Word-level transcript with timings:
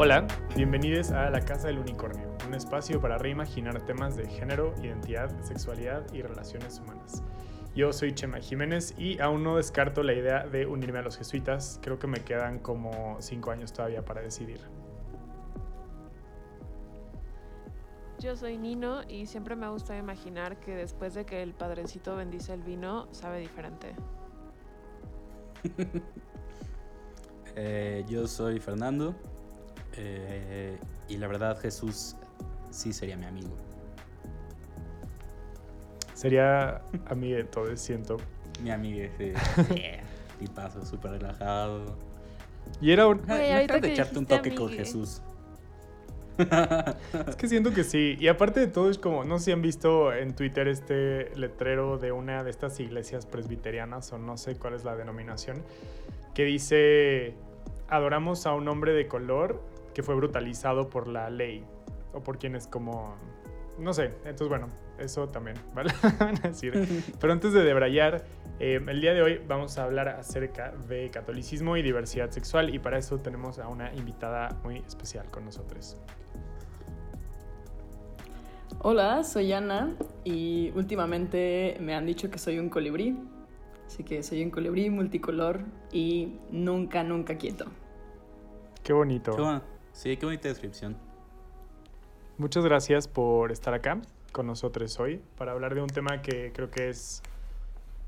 Hola, 0.00 0.28
bienvenidos 0.54 1.10
a 1.10 1.28
La 1.28 1.40
Casa 1.40 1.66
del 1.66 1.80
Unicornio, 1.80 2.28
un 2.46 2.54
espacio 2.54 3.00
para 3.00 3.18
reimaginar 3.18 3.84
temas 3.84 4.14
de 4.14 4.28
género, 4.28 4.72
identidad, 4.80 5.28
sexualidad 5.42 6.06
y 6.14 6.22
relaciones 6.22 6.78
humanas. 6.78 7.24
Yo 7.74 7.92
soy 7.92 8.14
Chema 8.14 8.38
Jiménez 8.38 8.94
y 8.96 9.18
aún 9.18 9.42
no 9.42 9.56
descarto 9.56 10.04
la 10.04 10.12
idea 10.12 10.46
de 10.46 10.66
unirme 10.66 11.00
a 11.00 11.02
los 11.02 11.18
jesuitas, 11.18 11.80
creo 11.82 11.98
que 11.98 12.06
me 12.06 12.20
quedan 12.20 12.60
como 12.60 13.16
cinco 13.18 13.50
años 13.50 13.72
todavía 13.72 14.04
para 14.04 14.20
decidir. 14.20 14.60
Yo 18.20 18.36
soy 18.36 18.56
Nino 18.56 19.02
y 19.08 19.26
siempre 19.26 19.56
me 19.56 19.68
gusta 19.68 19.98
imaginar 19.98 20.60
que 20.60 20.76
después 20.76 21.14
de 21.14 21.26
que 21.26 21.42
el 21.42 21.54
padrecito 21.54 22.14
bendice 22.14 22.54
el 22.54 22.62
vino, 22.62 23.08
sabe 23.10 23.40
diferente. 23.40 23.96
Eh, 27.60 28.04
yo 28.08 28.28
soy 28.28 28.60
Fernando 28.60 29.16
eh, 29.98 30.78
y 31.08 31.16
la 31.16 31.26
verdad 31.26 31.58
Jesús 31.60 32.16
sí 32.70 32.92
sería 32.92 33.16
mi 33.16 33.26
amigo. 33.26 33.54
Sería 36.14 36.82
amigo 37.06 37.36
de 37.36 37.44
todo, 37.44 37.76
siento. 37.76 38.16
Mi 38.62 38.70
amigo, 38.70 39.08
sí. 39.18 39.32
y 40.40 40.46
paso 40.48 40.84
súper 40.84 41.12
relajado. 41.12 41.96
Y 42.80 42.90
era 42.90 43.06
un... 43.06 43.18
Ahorita 43.30 43.74
Deja 43.74 43.78
de 43.80 43.92
echarte 43.92 44.18
un 44.18 44.26
toque 44.26 44.54
con. 44.54 44.68
Jesús. 44.68 45.22
Es 47.26 47.36
que 47.36 47.48
siento 47.48 47.72
que 47.72 47.82
sí. 47.84 48.16
Y 48.20 48.28
aparte 48.28 48.60
de 48.60 48.68
todo, 48.68 48.90
es 48.90 48.98
como, 48.98 49.24
no 49.24 49.38
sé 49.38 49.46
si 49.46 49.52
han 49.52 49.62
visto 49.62 50.12
en 50.12 50.34
Twitter 50.34 50.68
este 50.68 51.34
letrero 51.36 51.98
de 51.98 52.12
una 52.12 52.44
de 52.44 52.50
estas 52.50 52.78
iglesias 52.78 53.26
presbiterianas, 53.26 54.12
o 54.12 54.18
no 54.18 54.36
sé 54.36 54.56
cuál 54.56 54.74
es 54.74 54.84
la 54.84 54.96
denominación, 54.96 55.62
que 56.34 56.44
dice, 56.44 57.34
adoramos 57.88 58.46
a 58.46 58.54
un 58.54 58.68
hombre 58.68 58.92
de 58.92 59.08
color 59.08 59.60
que 59.98 60.04
fue 60.04 60.14
brutalizado 60.14 60.88
por 60.88 61.08
la 61.08 61.28
ley, 61.28 61.64
o 62.12 62.22
por 62.22 62.38
quienes 62.38 62.68
como, 62.68 63.16
no 63.80 63.92
sé. 63.92 64.12
Entonces, 64.18 64.46
bueno, 64.46 64.68
eso 64.96 65.28
también, 65.28 65.56
¿vale? 65.74 65.92
Van 66.20 66.36
a 66.36 66.50
decir. 66.50 66.72
Pero 67.20 67.32
antes 67.32 67.52
de 67.52 67.64
debrayar, 67.64 68.24
eh, 68.60 68.80
el 68.86 69.00
día 69.00 69.12
de 69.12 69.22
hoy 69.22 69.40
vamos 69.48 69.76
a 69.76 69.82
hablar 69.82 70.08
acerca 70.08 70.70
de 70.88 71.10
catolicismo 71.10 71.76
y 71.76 71.82
diversidad 71.82 72.30
sexual, 72.30 72.72
y 72.72 72.78
para 72.78 72.96
eso 72.96 73.18
tenemos 73.18 73.58
a 73.58 73.66
una 73.66 73.92
invitada 73.92 74.56
muy 74.62 74.76
especial 74.86 75.28
con 75.32 75.46
nosotros. 75.46 75.96
Hola, 78.78 79.24
soy 79.24 79.52
Ana 79.52 79.96
y 80.22 80.70
últimamente 80.76 81.76
me 81.80 81.96
han 81.96 82.06
dicho 82.06 82.30
que 82.30 82.38
soy 82.38 82.60
un 82.60 82.68
colibrí. 82.68 83.18
Así 83.88 84.04
que 84.04 84.22
soy 84.22 84.44
un 84.44 84.50
colibrí 84.50 84.90
multicolor 84.90 85.58
y 85.90 86.36
nunca, 86.52 87.02
nunca 87.02 87.36
quieto. 87.36 87.64
Qué 88.84 88.92
bonito. 88.92 89.34
Qué 89.34 89.42
bueno. 89.42 89.77
Sí, 89.98 90.16
qué 90.16 90.26
bonita 90.26 90.46
descripción. 90.46 90.96
Muchas 92.36 92.62
gracias 92.64 93.08
por 93.08 93.50
estar 93.50 93.74
acá 93.74 94.00
con 94.30 94.46
nosotros 94.46 95.00
hoy 95.00 95.20
para 95.36 95.50
hablar 95.50 95.74
de 95.74 95.82
un 95.82 95.88
tema 95.88 96.22
que 96.22 96.52
creo 96.54 96.70
que 96.70 96.88
es 96.88 97.20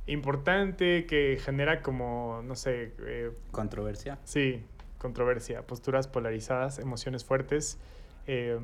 importante, 0.06 1.05
que 1.06 1.36
genera 1.44 1.82
como, 1.82 2.42
no 2.44 2.55
sé, 2.55 2.92
eh, 3.00 3.32
Controversia. 3.50 4.20
sí, 4.22 4.64
controversia, 4.98 5.66
posturas 5.66 6.06
polarizadas, 6.06 6.78
emociones 6.78 7.24
fuertes. 7.24 7.77
eh, 8.28 8.56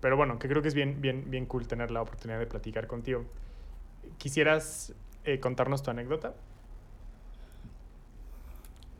pero 0.00 0.16
bueno, 0.16 0.38
que 0.38 0.46
creo 0.46 0.62
que 0.62 0.68
es 0.68 0.74
bien, 0.74 1.00
bien, 1.00 1.32
bien 1.32 1.46
cool 1.46 1.66
tener 1.66 1.90
la 1.90 2.00
oportunidad 2.00 2.38
de 2.38 2.46
platicar 2.46 2.86
contigo. 2.86 3.24
¿Quisieras 4.18 4.94
eh, 5.24 5.40
contarnos 5.40 5.82
tu 5.82 5.90
anécdota? 5.90 6.32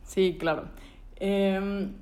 Sí, 0.03 0.35
claro. 0.37 0.67
Em, 1.15 1.93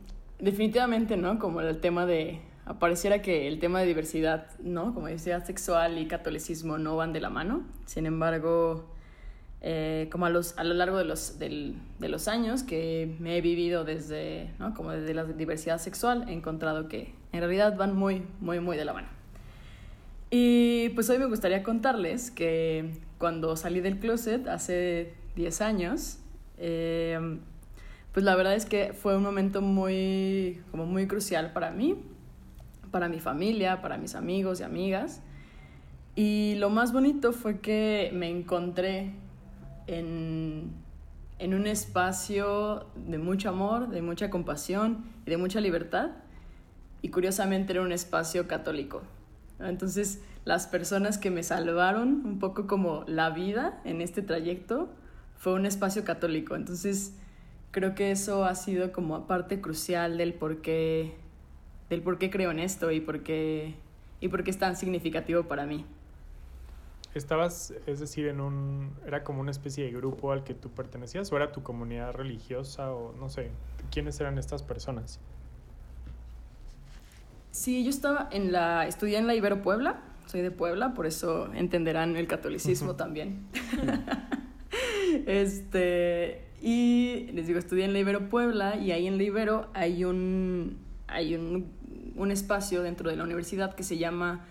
definitivamente, 0.43 1.17
¿no? 1.17 1.39
Como 1.39 1.61
el 1.61 1.79
tema 1.79 2.05
de... 2.05 2.39
Apareciera 2.65 3.21
que 3.21 3.47
el 3.49 3.59
tema 3.59 3.81
de 3.81 3.87
diversidad, 3.87 4.47
¿no? 4.59 4.93
Como 4.93 5.07
diversidad 5.07 5.43
sexual 5.45 5.99
y 5.99 6.07
catolicismo 6.07 6.77
no 6.77 6.95
van 6.95 7.11
de 7.11 7.19
la 7.19 7.29
mano. 7.29 7.63
Sin 7.85 8.05
embargo, 8.05 8.85
eh, 9.61 10.07
como 10.11 10.25
a, 10.27 10.29
los, 10.29 10.57
a 10.57 10.63
lo 10.63 10.73
largo 10.73 10.97
de 10.97 11.03
los, 11.03 11.39
del- 11.39 11.75
de 11.99 12.07
los 12.07 12.29
años 12.29 12.63
que 12.63 13.15
me 13.19 13.37
he 13.37 13.41
vivido 13.41 13.83
desde, 13.83 14.51
¿no? 14.59 14.73
Como 14.73 14.91
desde 14.91 15.13
la 15.13 15.25
diversidad 15.25 15.77
sexual, 15.77 16.25
he 16.29 16.33
encontrado 16.33 16.87
que 16.87 17.13
en 17.33 17.39
realidad 17.41 17.75
van 17.75 17.95
muy, 17.97 18.23
muy, 18.39 18.61
muy 18.61 18.77
de 18.77 18.85
la 18.85 18.93
mano. 18.93 19.09
Y 20.31 20.89
pues 20.95 21.09
hoy 21.09 21.19
me 21.19 21.25
gustaría 21.25 21.63
contarles 21.63 22.31
que 22.31 22.91
cuando 23.17 23.55
salí 23.57 23.81
del 23.81 23.99
closet 23.99 24.47
hace 24.47 25.13
10 25.35 25.61
años, 25.61 26.19
eh, 26.57 27.39
pues 28.13 28.23
la 28.23 28.35
verdad 28.35 28.53
es 28.53 28.65
que 28.65 28.93
fue 28.93 29.17
un 29.17 29.23
momento 29.23 29.61
muy, 29.61 30.61
como 30.69 30.85
muy 30.85 31.07
crucial 31.07 31.51
para 31.51 31.71
mí, 31.71 31.97
para 32.91 33.09
mi 33.09 33.19
familia, 33.19 33.81
para 33.81 33.97
mis 33.97 34.13
amigos 34.13 34.59
y 34.59 34.63
amigas. 34.63 35.21
Y 36.15 36.53
lo 36.59 36.69
más 36.69 36.93
bonito 36.93 37.33
fue 37.33 37.59
que 37.59 38.11
me 38.13 38.29
encontré 38.29 39.13
en, 39.87 40.71
en 41.39 41.53
un 41.55 41.65
espacio 41.65 42.85
de 42.95 43.17
mucho 43.17 43.49
amor, 43.49 43.89
de 43.89 44.03
mucha 44.03 44.29
compasión 44.29 45.05
y 45.25 45.31
de 45.31 45.37
mucha 45.37 45.59
libertad. 45.59 46.11
Y 47.01 47.09
curiosamente 47.09 47.73
era 47.73 47.81
un 47.81 47.91
espacio 47.91 48.47
católico. 48.47 49.01
Entonces, 49.59 50.21
las 50.45 50.67
personas 50.67 51.17
que 51.17 51.31
me 51.31 51.41
salvaron 51.41 52.21
un 52.25 52.37
poco 52.37 52.67
como 52.67 53.05
la 53.07 53.31
vida 53.31 53.81
en 53.85 54.01
este 54.01 54.21
trayecto 54.21 54.89
fue 55.35 55.53
un 55.53 55.65
espacio 55.65 56.03
católico. 56.03 56.55
Entonces, 56.55 57.15
creo 57.73 57.95
que 57.95 58.11
eso 58.11 58.45
ha 58.45 58.55
sido 58.55 58.93
como 58.93 59.27
parte 59.27 59.59
crucial 59.59 60.17
del 60.17 60.33
por 60.33 60.61
qué, 60.61 61.15
del 61.89 62.01
por 62.01 62.19
qué 62.19 62.29
creo 62.29 62.51
en 62.51 62.59
esto 62.59 62.91
y 62.91 63.01
por 63.01 63.23
qué, 63.23 63.75
y 64.21 64.29
por 64.29 64.45
qué 64.45 64.51
es 64.51 64.59
tan 64.59 64.77
significativo 64.77 65.43
para 65.43 65.65
mí. 65.65 65.83
¿Estabas, 67.15 67.73
es 67.85 67.99
decir, 67.99 68.27
en 68.27 68.39
un... 68.39 68.91
era 69.05 69.23
como 69.23 69.41
una 69.41 69.51
especie 69.51 69.83
de 69.83 69.91
grupo 69.91 70.31
al 70.31 70.43
que 70.43 70.53
tú 70.53 70.69
pertenecías 70.69 71.31
o 71.31 71.35
era 71.35 71.51
tu 71.51 71.61
comunidad 71.61 72.13
religiosa 72.13 72.91
o 72.91 73.13
no 73.19 73.29
sé, 73.29 73.49
quiénes 73.91 74.19
eran 74.19 74.37
estas 74.37 74.63
personas? 74.63 75.19
Sí, 77.51 77.83
yo 77.83 77.89
estaba 77.89 78.29
en 78.31 78.51
la, 78.51 78.87
estudié 78.87 79.17
en 79.17 79.27
la 79.27 79.35
Ibero 79.35 79.61
Puebla, 79.61 80.01
soy 80.27 80.41
de 80.41 80.51
Puebla, 80.51 80.93
por 80.93 81.05
eso 81.05 81.51
entenderán 81.53 82.15
el 82.15 82.27
catolicismo 82.27 82.95
también. 82.95 83.47
este, 85.27 86.52
y 86.65 87.29
les 87.33 87.45
digo, 87.45 87.59
estudié 87.59 87.83
en 87.83 87.91
la 87.91 87.99
Ibero 87.99 88.29
Puebla 88.29 88.77
y 88.77 88.91
ahí 88.91 89.05
en 89.05 89.17
la 89.17 89.23
Ibero 89.23 89.67
hay 89.73 90.05
un, 90.05 90.77
hay 91.07 91.35
un, 91.35 91.67
un 92.15 92.31
espacio 92.31 92.81
dentro 92.81 93.09
de 93.09 93.17
la 93.17 93.25
universidad 93.25 93.75
que 93.75 93.83
se 93.83 93.97
llama 93.97 94.45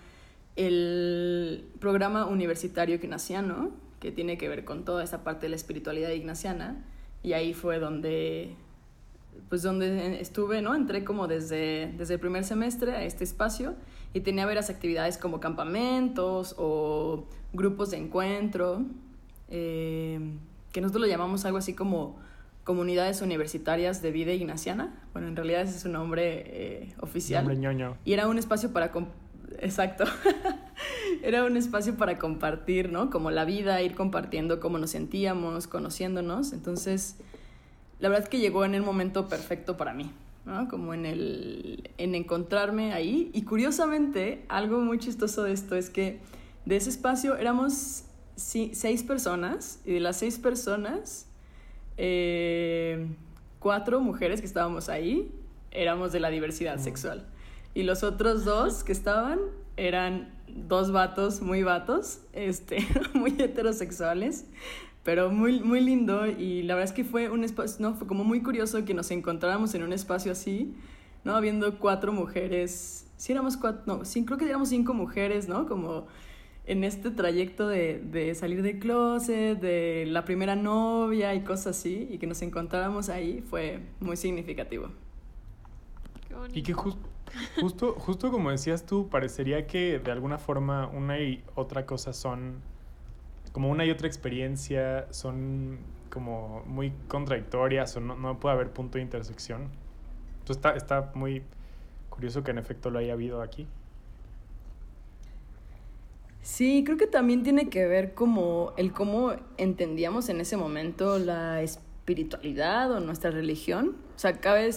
el 0.55 1.65
Programa 1.79 2.27
Universitario 2.27 2.97
Ignaciano, 2.97 3.71
que 3.99 4.11
tiene 4.11 4.37
que 4.37 4.47
ver 4.47 4.63
con 4.63 4.85
toda 4.85 5.03
esa 5.03 5.23
parte 5.23 5.47
de 5.47 5.49
la 5.49 5.55
espiritualidad 5.55 6.11
ignaciana, 6.11 6.85
y 7.23 7.33
ahí 7.33 7.55
fue 7.55 7.79
donde 7.79 8.55
pues 9.49 9.63
donde 9.63 10.21
estuve, 10.21 10.61
¿no? 10.61 10.75
Entré 10.75 11.03
como 11.03 11.27
desde, 11.27 11.91
desde 11.97 12.13
el 12.13 12.19
primer 12.19 12.43
semestre 12.43 12.91
a 12.91 13.03
este 13.03 13.23
espacio 13.23 13.73
y 14.13 14.19
tenía 14.19 14.45
varias 14.45 14.69
actividades 14.69 15.17
como 15.17 15.39
campamentos 15.39 16.53
o 16.59 17.25
grupos 17.53 17.89
de 17.89 17.97
encuentro, 17.97 18.83
eh, 19.49 20.19
que 20.73 20.81
nosotros 20.81 21.03
lo 21.03 21.07
llamamos 21.07 21.45
algo 21.45 21.59
así 21.59 21.73
como 21.73 22.19
comunidades 22.63 23.21
universitarias 23.21 24.01
de 24.01 24.11
vida 24.11 24.33
ignaciana. 24.33 24.93
Bueno, 25.13 25.27
en 25.27 25.35
realidad 25.35 25.61
ese 25.61 25.77
es 25.77 25.85
un 25.85 25.93
nombre 25.93 26.43
eh, 26.47 26.93
oficial. 26.99 27.45
Nombre 27.45 27.61
ñoño. 27.61 27.97
Y 28.03 28.13
era 28.13 28.27
un 28.27 28.37
espacio 28.37 28.73
para... 28.73 28.91
Exacto. 29.59 30.05
era 31.23 31.45
un 31.45 31.57
espacio 31.57 31.95
para 31.95 32.17
compartir, 32.17 32.91
¿no? 32.91 33.09
Como 33.11 33.31
la 33.31 33.45
vida, 33.45 33.81
ir 33.81 33.95
compartiendo 33.95 34.59
cómo 34.59 34.79
nos 34.79 34.91
sentíamos, 34.91 35.67
conociéndonos. 35.67 36.53
Entonces, 36.53 37.17
la 37.99 38.09
verdad 38.09 38.23
es 38.23 38.29
que 38.29 38.39
llegó 38.39 38.65
en 38.65 38.73
el 38.73 38.81
momento 38.81 39.27
perfecto 39.27 39.77
para 39.77 39.93
mí, 39.93 40.11
¿no? 40.45 40.67
Como 40.69 40.95
en 40.95 41.05
el... 41.05 41.91
en 41.99 42.15
encontrarme 42.15 42.93
ahí. 42.93 43.29
Y 43.33 43.43
curiosamente, 43.43 44.43
algo 44.49 44.79
muy 44.79 44.97
chistoso 44.97 45.43
de 45.43 45.51
esto 45.51 45.75
es 45.75 45.91
que 45.91 46.19
de 46.65 46.77
ese 46.77 46.89
espacio 46.89 47.35
éramos 47.35 48.05
sí, 48.35 48.71
seis 48.73 49.03
personas. 49.03 49.79
Y 49.85 49.93
de 49.93 49.99
las 49.99 50.17
seis 50.17 50.37
personas, 50.39 51.27
eh, 51.97 53.07
cuatro 53.59 53.99
mujeres 53.99 54.41
que 54.41 54.47
estábamos 54.47 54.89
ahí 54.89 55.31
éramos 55.71 56.11
de 56.11 56.19
la 56.19 56.29
diversidad 56.29 56.79
sexual. 56.79 57.25
Y 57.73 57.83
los 57.83 58.03
otros 58.03 58.45
dos 58.45 58.83
que 58.83 58.91
estaban 58.91 59.39
eran 59.77 60.31
dos 60.47 60.91
vatos 60.91 61.41
muy 61.41 61.63
vatos, 61.63 62.19
este, 62.33 62.85
muy 63.13 63.35
heterosexuales, 63.39 64.45
pero 65.03 65.31
muy, 65.31 65.59
muy 65.59 65.81
lindo. 65.81 66.27
Y 66.27 66.63
la 66.63 66.75
verdad 66.75 66.91
es 66.91 66.95
que 66.95 67.03
fue 67.03 67.29
un 67.29 67.43
espacio, 67.43 67.77
no, 67.79 67.95
fue 67.95 68.07
como 68.07 68.23
muy 68.23 68.41
curioso 68.41 68.85
que 68.85 68.93
nos 68.93 69.09
encontráramos 69.11 69.73
en 69.73 69.83
un 69.83 69.93
espacio 69.93 70.31
así, 70.31 70.73
¿no? 71.23 71.35
Habiendo 71.35 71.79
cuatro 71.79 72.11
mujeres, 72.11 73.07
sí 73.17 73.31
éramos 73.31 73.57
cuatro, 73.57 73.81
no, 73.85 74.05
sí, 74.05 74.23
creo 74.25 74.37
que 74.37 74.45
éramos 74.45 74.69
cinco 74.69 74.93
mujeres, 74.93 75.47
¿no? 75.47 75.67
Como 75.67 76.05
en 76.65 76.83
este 76.83 77.11
trayecto 77.11 77.67
de, 77.67 77.99
de 77.99 78.33
salir 78.35 78.61
del 78.61 78.79
closet, 78.79 79.59
de 79.59 80.05
la 80.07 80.23
primera 80.23 80.55
novia 80.55 81.33
y 81.35 81.41
cosas 81.43 81.77
así, 81.77 82.07
y 82.09 82.17
que 82.17 82.27
nos 82.27 82.41
encontráramos 82.41 83.09
ahí 83.09 83.41
fue 83.41 83.81
muy 83.99 84.15
significativo. 84.15 84.87
Qué. 86.27 86.59
Y 86.59 86.63
que 86.63 86.73
jus- 86.73 86.97
justo, 87.59 87.93
justo 87.93 88.31
como 88.31 88.49
decías 88.49 88.85
tú, 88.85 89.09
parecería 89.09 89.67
que 89.67 89.99
de 89.99 90.11
alguna 90.11 90.37
forma 90.37 90.87
una 90.87 91.19
y 91.19 91.43
otra 91.55 91.85
cosa 91.85 92.13
son, 92.13 92.61
como 93.51 93.69
una 93.69 93.85
y 93.85 93.91
otra 93.91 94.07
experiencia, 94.07 95.07
son 95.11 95.79
como 96.09 96.63
muy 96.65 96.93
contradictorias 97.07 97.97
o 97.97 97.99
no, 97.99 98.15
no 98.15 98.39
puede 98.39 98.55
haber 98.55 98.71
punto 98.71 98.99
de 98.99 99.03
intersección. 99.03 99.69
Entonces 100.39 100.57
está, 100.57 100.75
está 100.75 101.11
muy 101.15 101.43
curioso 102.09 102.43
que 102.43 102.51
en 102.51 102.57
efecto 102.57 102.89
lo 102.89 102.99
haya 102.99 103.13
habido 103.13 103.41
aquí. 103.41 103.67
Sí, 106.43 106.83
creo 106.85 106.97
que 106.97 107.07
también 107.07 107.41
tiene 107.41 107.69
que 107.69 107.87
ver 107.87 108.13
como 108.13 108.73
el 108.75 108.91
cómo 108.91 109.33
entendíamos 109.55 110.27
en 110.27 110.41
ese 110.41 110.57
momento 110.57 111.17
la 111.17 111.61
espiritualidad 111.61 112.91
o 112.91 112.99
nuestra 112.99 113.31
religión. 113.31 113.95
O 114.17 114.19
sea, 114.19 114.41
cabe 114.41 114.69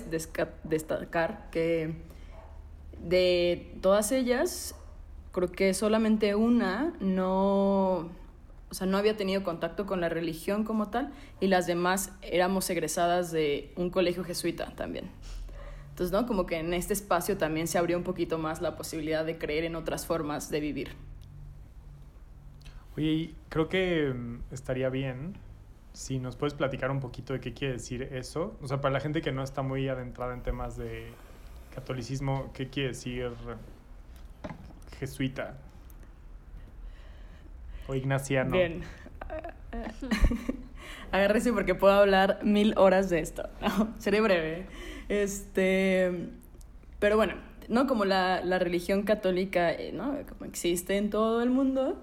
destacar 0.63 1.51
que 1.51 1.97
de 3.03 3.75
todas 3.83 4.13
ellas, 4.13 4.77
creo 5.33 5.51
que 5.51 5.75
solamente 5.75 6.37
una 6.37 6.95
no, 7.01 8.11
o 8.71 8.75
sea, 8.75 8.87
no 8.87 8.97
había 8.97 9.17
tenido 9.17 9.43
contacto 9.43 9.87
con 9.87 10.01
la 10.01 10.09
religión 10.09 10.63
como 10.63 10.89
tal 10.91 11.13
y 11.41 11.49
las 11.49 11.67
demás 11.67 12.13
éramos 12.23 12.71
egresadas 12.71 13.33
de 13.33 13.73
un 13.75 13.91
colegio 13.91 14.23
jesuita 14.23 14.73
también. 14.77 15.11
Entonces, 15.91 16.13
¿no? 16.13 16.29
Como 16.29 16.47
que 16.47 16.59
en 16.59 16.75
este 16.75 16.93
espacio 16.93 17.37
también 17.39 17.67
se 17.67 17.77
abrió 17.77 17.97
un 17.97 18.05
poquito 18.05 18.39
más 18.39 18.61
la 18.61 18.77
posibilidad 18.77 19.25
de 19.25 19.37
creer 19.37 19.65
en 19.65 19.75
otras 19.75 20.07
formas 20.07 20.49
de 20.49 20.61
vivir. 20.61 20.91
Oye, 22.97 23.35
creo 23.49 23.69
que 23.69 24.13
mm, 24.15 24.53
estaría 24.53 24.89
bien 24.89 25.35
si 25.93 26.19
nos 26.19 26.37
puedes 26.37 26.55
platicar 26.55 26.91
un 26.91 27.01
poquito 27.01 27.33
de 27.33 27.41
qué 27.41 27.55
quiere 27.55 27.75
decir 27.75 28.03
eso. 28.13 28.57
O 28.63 28.69
sea, 28.69 28.81
para 28.81 28.93
la 28.93 29.01
gente 29.01 29.23
que 29.23 29.33
no 29.33 29.43
está 29.43 29.63
muy 29.63 29.89
adentrada 29.89 30.35
en 30.35 30.43
temas 30.43 30.77
de 30.77 31.09
catolicismo, 31.75 32.51
¿qué 32.53 32.69
quiere 32.69 32.91
decir 32.91 33.31
jesuita? 34.99 35.57
O 37.89 37.95
ignaciano. 37.95 38.51
Bien. 38.51 38.83
Agárrese 41.13 41.53
porque 41.53 41.75
puedo 41.75 41.95
hablar 41.95 42.41
mil 42.43 42.75
horas 42.77 43.09
de 43.11 43.21
esto. 43.21 43.49
No, 43.61 43.95
seré 43.99 44.21
breve. 44.21 44.67
Este, 45.09 46.29
pero 46.99 47.17
bueno, 47.17 47.35
¿no? 47.69 47.87
Como 47.87 48.05
la, 48.05 48.43
la 48.45 48.59
religión 48.59 49.03
católica, 49.03 49.73
eh, 49.73 49.93
¿no? 49.93 50.17
Como 50.29 50.45
existe 50.45 50.97
en 50.97 51.11
todo 51.11 51.43
el 51.43 51.51
mundo. 51.51 52.03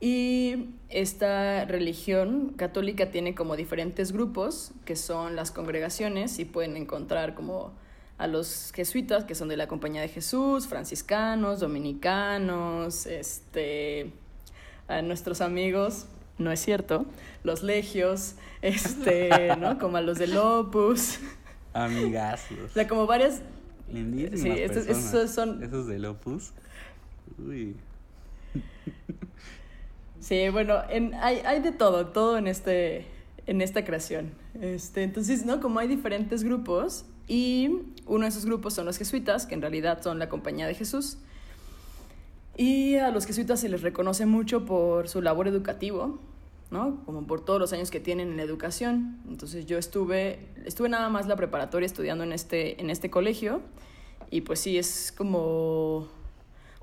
Y 0.00 0.70
esta 0.88 1.64
religión 1.64 2.52
católica 2.56 3.10
tiene 3.10 3.34
como 3.34 3.56
diferentes 3.56 4.12
grupos, 4.12 4.72
que 4.84 4.94
son 4.96 5.34
las 5.34 5.50
congregaciones, 5.50 6.38
y 6.38 6.44
pueden 6.44 6.76
encontrar 6.76 7.34
como 7.34 7.72
a 8.16 8.26
los 8.26 8.72
jesuitas, 8.74 9.24
que 9.24 9.34
son 9.34 9.48
de 9.48 9.56
la 9.56 9.66
Compañía 9.68 10.00
de 10.00 10.08
Jesús, 10.08 10.66
franciscanos, 10.68 11.60
dominicanos, 11.60 13.06
este, 13.06 14.12
a 14.88 15.02
nuestros 15.02 15.40
amigos, 15.40 16.06
no 16.38 16.52
es 16.52 16.60
cierto, 16.60 17.04
los 17.42 17.62
legios, 17.64 18.34
este, 18.62 19.56
¿no? 19.56 19.78
Como 19.78 19.96
a 19.96 20.00
los 20.00 20.18
del 20.18 20.36
Opus, 20.36 21.18
Amigazos. 21.72 22.58
o 22.70 22.74
sea, 22.74 22.86
como 22.88 23.06
varias, 23.06 23.42
Lindísimas 23.92 24.40
sí, 24.42 24.62
estos- 24.62 24.84
personas. 24.86 25.14
esos 25.14 25.30
son- 25.32 25.62
Esos 25.62 25.86
del 25.88 26.04
Opus. 26.06 26.52
Uy. 27.38 27.74
Sí, 30.20 30.48
bueno, 30.48 30.82
en, 30.88 31.14
hay, 31.14 31.38
hay 31.44 31.60
de 31.60 31.72
todo, 31.72 32.08
todo 32.08 32.38
en, 32.38 32.46
este, 32.46 33.06
en 33.46 33.60
esta 33.60 33.84
creación. 33.84 34.32
Este, 34.60 35.02
entonces, 35.02 35.46
¿no? 35.46 35.60
Como 35.60 35.78
hay 35.78 35.88
diferentes 35.88 36.44
grupos 36.44 37.04
y 37.26 37.70
uno 38.06 38.24
de 38.24 38.28
esos 38.28 38.44
grupos 38.46 38.74
son 38.74 38.86
los 38.86 38.98
jesuitas, 38.98 39.46
que 39.46 39.54
en 39.54 39.60
realidad 39.60 40.02
son 40.02 40.18
la 40.18 40.28
compañía 40.28 40.66
de 40.66 40.74
Jesús. 40.74 41.18
Y 42.56 42.96
a 42.96 43.10
los 43.10 43.26
jesuitas 43.26 43.60
se 43.60 43.68
les 43.68 43.82
reconoce 43.82 44.26
mucho 44.26 44.64
por 44.64 45.08
su 45.08 45.22
labor 45.22 45.46
educativo, 45.46 46.18
¿no? 46.70 47.04
Como 47.04 47.26
por 47.26 47.44
todos 47.44 47.60
los 47.60 47.72
años 47.72 47.90
que 47.90 48.00
tienen 48.00 48.30
en 48.30 48.36
la 48.36 48.42
educación. 48.42 49.20
Entonces 49.28 49.66
yo 49.66 49.78
estuve, 49.78 50.40
estuve 50.64 50.88
nada 50.88 51.08
más 51.08 51.28
la 51.28 51.36
preparatoria 51.36 51.86
estudiando 51.86 52.24
en 52.24 52.32
este, 52.32 52.80
en 52.80 52.90
este 52.90 53.10
colegio 53.10 53.60
y 54.30 54.42
pues 54.42 54.60
sí, 54.60 54.76
es 54.76 55.12
como, 55.16 56.08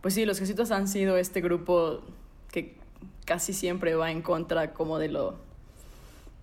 pues 0.02 0.14
sí, 0.14 0.26
los 0.26 0.40
jesuitas 0.40 0.72
han 0.72 0.88
sido 0.88 1.18
este 1.18 1.42
grupo 1.42 2.02
que 2.52 2.78
casi 3.26 3.54
siempre 3.54 3.96
va 3.96 4.12
en 4.12 4.22
contra 4.22 4.74
como 4.74 5.00
de 5.00 5.10
lo, 5.10 5.36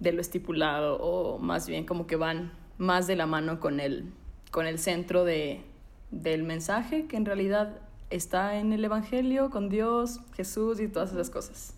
de 0.01 0.13
lo 0.13 0.21
estipulado 0.21 0.99
o 1.01 1.39
más 1.39 1.69
bien 1.69 1.87
como 1.87 2.07
que 2.07 2.17
van 2.17 2.53
más 2.79 3.07
de 3.07 3.17
la 3.17 3.27
mano 3.27 3.61
con 3.61 3.81
el, 3.81 4.13
con 4.51 4.67
el 4.67 4.79
centro 4.79 5.25
de, 5.25 5.63
del 6.11 6.43
mensaje 6.43 7.07
que 7.07 7.17
en 7.17 7.25
realidad 7.25 7.79
está 8.11 8.57
en 8.57 8.73
el 8.73 8.85
Evangelio, 8.85 9.51
con 9.51 9.69
Dios, 9.69 10.21
Jesús 10.35 10.81
y 10.81 10.89
todas 10.89 11.13
esas 11.13 11.31
cosas. 11.31 11.75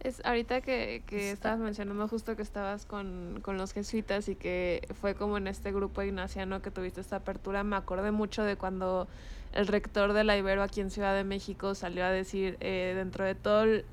Es 0.00 0.24
ahorita 0.24 0.62
que, 0.62 1.02
que 1.06 1.30
estabas 1.30 1.58
mencionando 1.58 2.08
justo 2.08 2.34
que 2.34 2.42
estabas 2.42 2.86
con, 2.86 3.40
con 3.42 3.58
los 3.58 3.72
jesuitas 3.72 4.28
y 4.28 4.34
que 4.34 4.86
fue 5.00 5.14
como 5.14 5.36
en 5.36 5.46
este 5.46 5.72
grupo 5.72 6.02
ignaciano 6.02 6.62
que 6.62 6.70
tuviste 6.70 7.02
esta 7.02 7.16
apertura, 7.16 7.64
me 7.64 7.76
acordé 7.76 8.10
mucho 8.10 8.42
de 8.42 8.56
cuando 8.56 9.08
el 9.52 9.66
rector 9.66 10.12
de 10.12 10.24
la 10.24 10.36
Ibero 10.36 10.62
aquí 10.62 10.80
en 10.80 10.90
Ciudad 10.90 11.14
de 11.14 11.24
México 11.24 11.74
salió 11.74 12.04
a 12.04 12.10
decir 12.10 12.56
eh, 12.60 12.92
dentro 12.96 13.24
de 13.24 13.34
todo 13.34 13.62
el- 13.64 13.84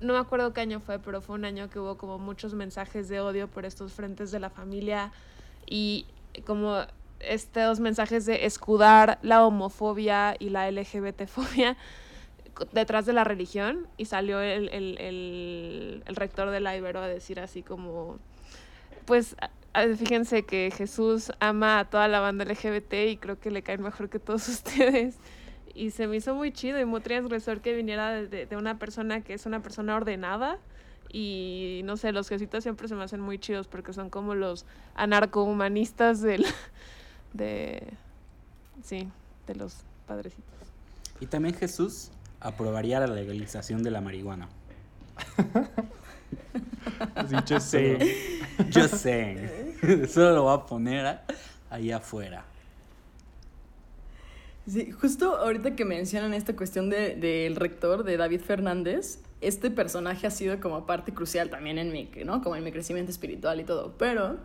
no 0.00 0.14
me 0.14 0.18
acuerdo 0.18 0.52
qué 0.54 0.62
año 0.62 0.80
fue, 0.80 0.98
pero 0.98 1.20
fue 1.20 1.34
un 1.34 1.44
año 1.44 1.68
que 1.68 1.78
hubo 1.78 1.98
como 1.98 2.18
muchos 2.18 2.54
mensajes 2.54 3.08
de 3.10 3.20
odio 3.20 3.48
por 3.48 3.66
estos 3.66 3.92
frentes 3.92 4.30
de 4.30 4.40
la 4.40 4.48
familia 4.48 5.12
y 5.66 6.06
como 6.46 6.78
estos 7.20 7.78
mensajes 7.80 8.24
de 8.24 8.46
escudar 8.46 9.18
la 9.22 9.44
homofobia 9.44 10.36
y 10.38 10.48
la 10.50 10.70
LGBT-fobia 10.70 11.76
detrás 12.72 13.04
de 13.06 13.12
la 13.12 13.24
religión 13.24 13.86
y 13.98 14.06
salió 14.06 14.40
el, 14.40 14.68
el- 14.70 14.98
el- 16.06 16.16
rector 16.16 16.50
de 16.50 16.60
la 16.60 16.76
Ibero 16.76 17.00
a 17.00 17.08
decir 17.08 17.38
así 17.38 17.62
como, 17.62 18.18
pues 19.04 19.36
fíjense 19.96 20.44
que 20.44 20.72
Jesús 20.76 21.32
ama 21.40 21.80
a 21.80 21.84
toda 21.90 22.08
la 22.08 22.20
banda 22.20 22.44
LGBT 22.44 22.92
y 23.08 23.16
creo 23.16 23.38
que 23.38 23.50
le 23.50 23.62
caen 23.62 23.82
mejor 23.82 24.08
que 24.08 24.18
todos 24.18 24.48
ustedes. 24.58 25.16
Y 25.74 25.90
se 25.90 26.06
me 26.06 26.16
hizo 26.16 26.34
muy 26.34 26.52
chido 26.52 26.80
y 26.80 26.84
muy 26.84 27.00
transgresor 27.00 27.60
que 27.60 27.74
viniera 27.74 28.10
de, 28.10 28.26
de- 28.26 28.46
de 28.46 28.56
una 28.56 28.78
persona 28.78 29.20
que 29.20 29.34
es 29.34 29.46
una 29.46 29.60
persona 29.62 29.94
ordenada. 29.96 30.58
Y 31.10 31.82
no 31.84 31.96
sé, 31.96 32.12
los 32.12 32.28
jesuitas 32.28 32.62
siempre 32.64 32.88
se 32.88 32.94
me 32.94 33.04
hacen 33.04 33.20
muy 33.20 33.38
chidos 33.38 33.66
porque 33.68 33.92
son 33.92 34.10
como 34.10 34.34
los 34.34 34.66
anarcohumanistas 34.94 36.20
del. 36.20 36.44
de. 37.32 37.82
Sí, 38.82 39.08
de 39.46 39.54
los 39.54 39.76
padrecitos. 40.06 40.44
Y 41.20 41.26
también 41.26 41.54
Jesús 41.54 42.10
aprobaría 42.40 43.00
la 43.00 43.06
legalización 43.06 43.82
de 43.82 43.90
la 43.90 44.00
marihuana. 44.00 44.48
Yo 47.46 47.60
sé. 47.60 47.98
Yo 48.70 48.86
sé. 48.88 49.67
Solo 50.08 50.34
lo 50.34 50.42
voy 50.44 50.54
a 50.56 50.66
poner 50.66 51.06
a- 51.06 51.24
ahí 51.70 51.90
afuera. 51.92 52.44
Sí, 54.66 54.90
justo 54.92 55.36
ahorita 55.38 55.74
que 55.76 55.84
mencionan 55.84 56.34
esta 56.34 56.54
cuestión 56.54 56.90
de- 56.90 57.14
del 57.16 57.56
rector, 57.56 58.04
de 58.04 58.16
David 58.18 58.40
Fernández, 58.42 59.20
este 59.40 59.70
personaje 59.70 60.26
ha 60.26 60.30
sido 60.30 60.60
como 60.60 60.84
parte 60.84 61.14
crucial 61.14 61.48
también 61.48 61.78
en 61.78 61.90
mi, 61.92 62.10
¿no? 62.24 62.42
Como 62.42 62.56
en 62.56 62.64
mi 62.64 62.72
crecimiento 62.72 63.10
espiritual 63.10 63.60
y 63.60 63.64
todo. 63.64 63.94
Pero 63.98 64.36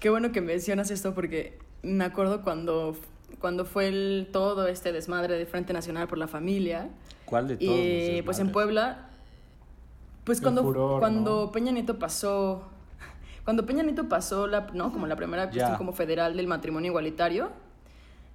qué 0.00 0.10
bueno 0.10 0.32
que 0.32 0.40
mencionas 0.40 0.90
esto 0.90 1.14
porque 1.14 1.58
me 1.82 2.04
acuerdo 2.04 2.42
cuando, 2.42 2.96
cuando 3.38 3.64
fue 3.64 3.88
el, 3.88 4.28
todo 4.32 4.66
este 4.66 4.90
desmadre 4.90 5.36
de 5.38 5.46
Frente 5.46 5.72
Nacional 5.72 6.08
por 6.08 6.18
la 6.18 6.26
Familia. 6.28 6.88
¿Cuál 7.24 7.46
de 7.48 7.56
todos? 7.56 7.70
Y 7.78 8.22
pues 8.22 8.38
en? 8.40 8.50
Puebla, 8.50 9.10
pues 10.24 10.38
El 10.38 10.42
cuando, 10.44 10.62
furor, 10.62 10.98
cuando 10.98 11.44
¿no? 11.46 11.52
Peña 11.52 11.70
Nieto 11.72 11.98
pasó, 12.00 12.64
cuando 13.44 13.66
Peña 13.66 13.82
Nieto 13.82 14.08
pasó 14.08 14.46
la, 14.46 14.68
¿no? 14.72 14.92
Como 14.92 15.06
la 15.06 15.16
primera 15.16 15.44
cuestión 15.50 15.76
como 15.76 15.92
federal 15.92 16.36
del 16.36 16.46
matrimonio 16.46 16.90
igualitario, 16.90 17.50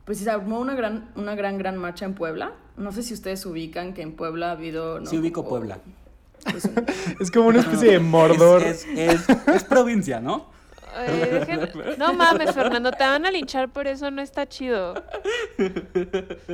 pues 0.05 0.19
se 0.19 0.29
armó 0.29 0.59
una 0.59 0.75
gran, 0.75 1.09
una 1.15 1.35
gran, 1.35 1.57
gran 1.57 1.77
marcha 1.77 2.05
en 2.05 2.13
Puebla. 2.13 2.53
No 2.77 2.91
sé 2.91 3.03
si 3.03 3.13
ustedes 3.13 3.45
ubican 3.45 3.93
que 3.93 4.01
en 4.01 4.13
Puebla 4.13 4.49
ha 4.49 4.51
habido... 4.51 4.99
¿no? 4.99 5.05
Sí 5.05 5.17
ubico 5.17 5.43
Como, 5.43 5.49
Puebla. 5.57 5.79
pues, 6.51 6.69
Es 7.19 7.31
como 7.31 7.47
una 7.49 7.59
especie 7.59 7.91
de 7.91 7.99
Mordor. 8.15 8.61
Es, 8.63 8.85
es, 8.85 9.29
es- 9.29 9.47
es 9.47 9.63
provincia, 9.63 10.19
¿no? 10.19 10.45
Eh, 11.05 11.45
dejen- 11.47 11.97
No 11.97 12.13
mames, 12.13 12.53
Fernando, 12.53 12.91
te 12.91 13.03
van 13.03 13.25
a 13.25 13.31
linchar 13.31 13.69
por 13.69 13.87
eso, 13.87 14.09
no 14.11 14.21
está 14.21 14.47
chido. 14.47 14.93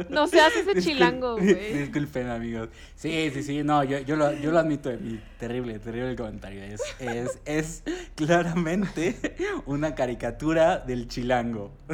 No 0.09 0.27
seas 0.27 0.53
ese 0.55 0.81
chilango, 0.81 1.33
güey. 1.37 1.73
Disculpen, 1.73 2.29
amigos. 2.29 2.69
Sí, 2.95 3.29
sí, 3.33 3.43
sí, 3.43 3.63
no, 3.63 3.83
yo, 3.83 3.99
yo, 3.99 4.15
lo, 4.15 4.31
yo 4.33 4.51
lo 4.51 4.59
admito 4.59 4.89
de 4.89 4.97
mi 4.97 5.19
terrible, 5.39 5.79
terrible 5.79 6.15
comentario. 6.15 6.63
Es, 6.63 6.81
es, 6.99 7.39
es 7.45 7.83
claramente 8.15 9.35
una 9.65 9.95
caricatura 9.95 10.77
del 10.79 11.07
chilango. 11.07 11.71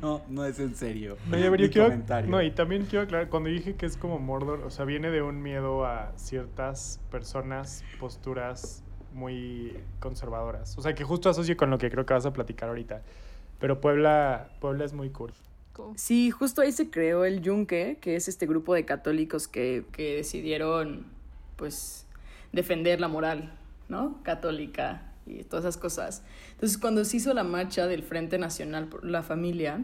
No, 0.00 0.22
no 0.28 0.44
es 0.44 0.58
en 0.58 0.74
serio. 0.74 1.16
Yo 1.30 1.56
quiero- 1.70 1.84
comentario. 1.84 2.30
no, 2.30 2.42
y 2.42 2.50
también 2.50 2.84
quiero 2.86 3.04
aclarar, 3.04 3.28
cuando 3.28 3.48
dije 3.48 3.74
que 3.74 3.86
es 3.86 3.96
como 3.96 4.18
Mordor, 4.18 4.60
o 4.64 4.70
sea, 4.70 4.84
viene 4.84 5.10
de 5.10 5.22
un 5.22 5.42
miedo 5.42 5.84
a 5.86 6.12
ciertas 6.16 7.00
personas, 7.10 7.82
posturas 7.98 8.82
muy 9.14 9.78
conservadoras. 10.00 10.76
O 10.76 10.82
sea, 10.82 10.94
que 10.94 11.04
justo 11.04 11.30
asocio 11.30 11.56
con 11.56 11.70
lo 11.70 11.78
que 11.78 11.90
creo 11.90 12.04
que 12.04 12.12
vas 12.12 12.26
a 12.26 12.32
platicar 12.32 12.68
ahorita. 12.68 13.02
Pero 13.58 13.80
Puebla, 13.80 14.50
Puebla 14.60 14.84
es 14.84 14.92
muy 14.92 15.10
cool. 15.10 15.32
Sí, 15.96 16.30
justo 16.30 16.60
ahí 16.60 16.70
se 16.70 16.90
creó 16.90 17.24
el 17.24 17.40
Yunque, 17.40 17.98
que 18.00 18.14
es 18.14 18.28
este 18.28 18.46
grupo 18.46 18.74
de 18.74 18.84
católicos 18.84 19.48
que, 19.48 19.84
que 19.92 20.16
decidieron, 20.16 21.06
pues, 21.56 22.06
defender 22.52 23.00
la 23.00 23.08
moral, 23.08 23.58
¿no? 23.88 24.22
Católica 24.22 25.14
y 25.26 25.42
todas 25.44 25.64
esas 25.64 25.76
cosas. 25.76 26.22
Entonces, 26.52 26.78
cuando 26.78 27.04
se 27.04 27.16
hizo 27.16 27.34
la 27.34 27.44
marcha 27.44 27.86
del 27.86 28.02
Frente 28.02 28.38
Nacional 28.38 28.88
por 28.88 29.04
la 29.04 29.22
Familia, 29.22 29.82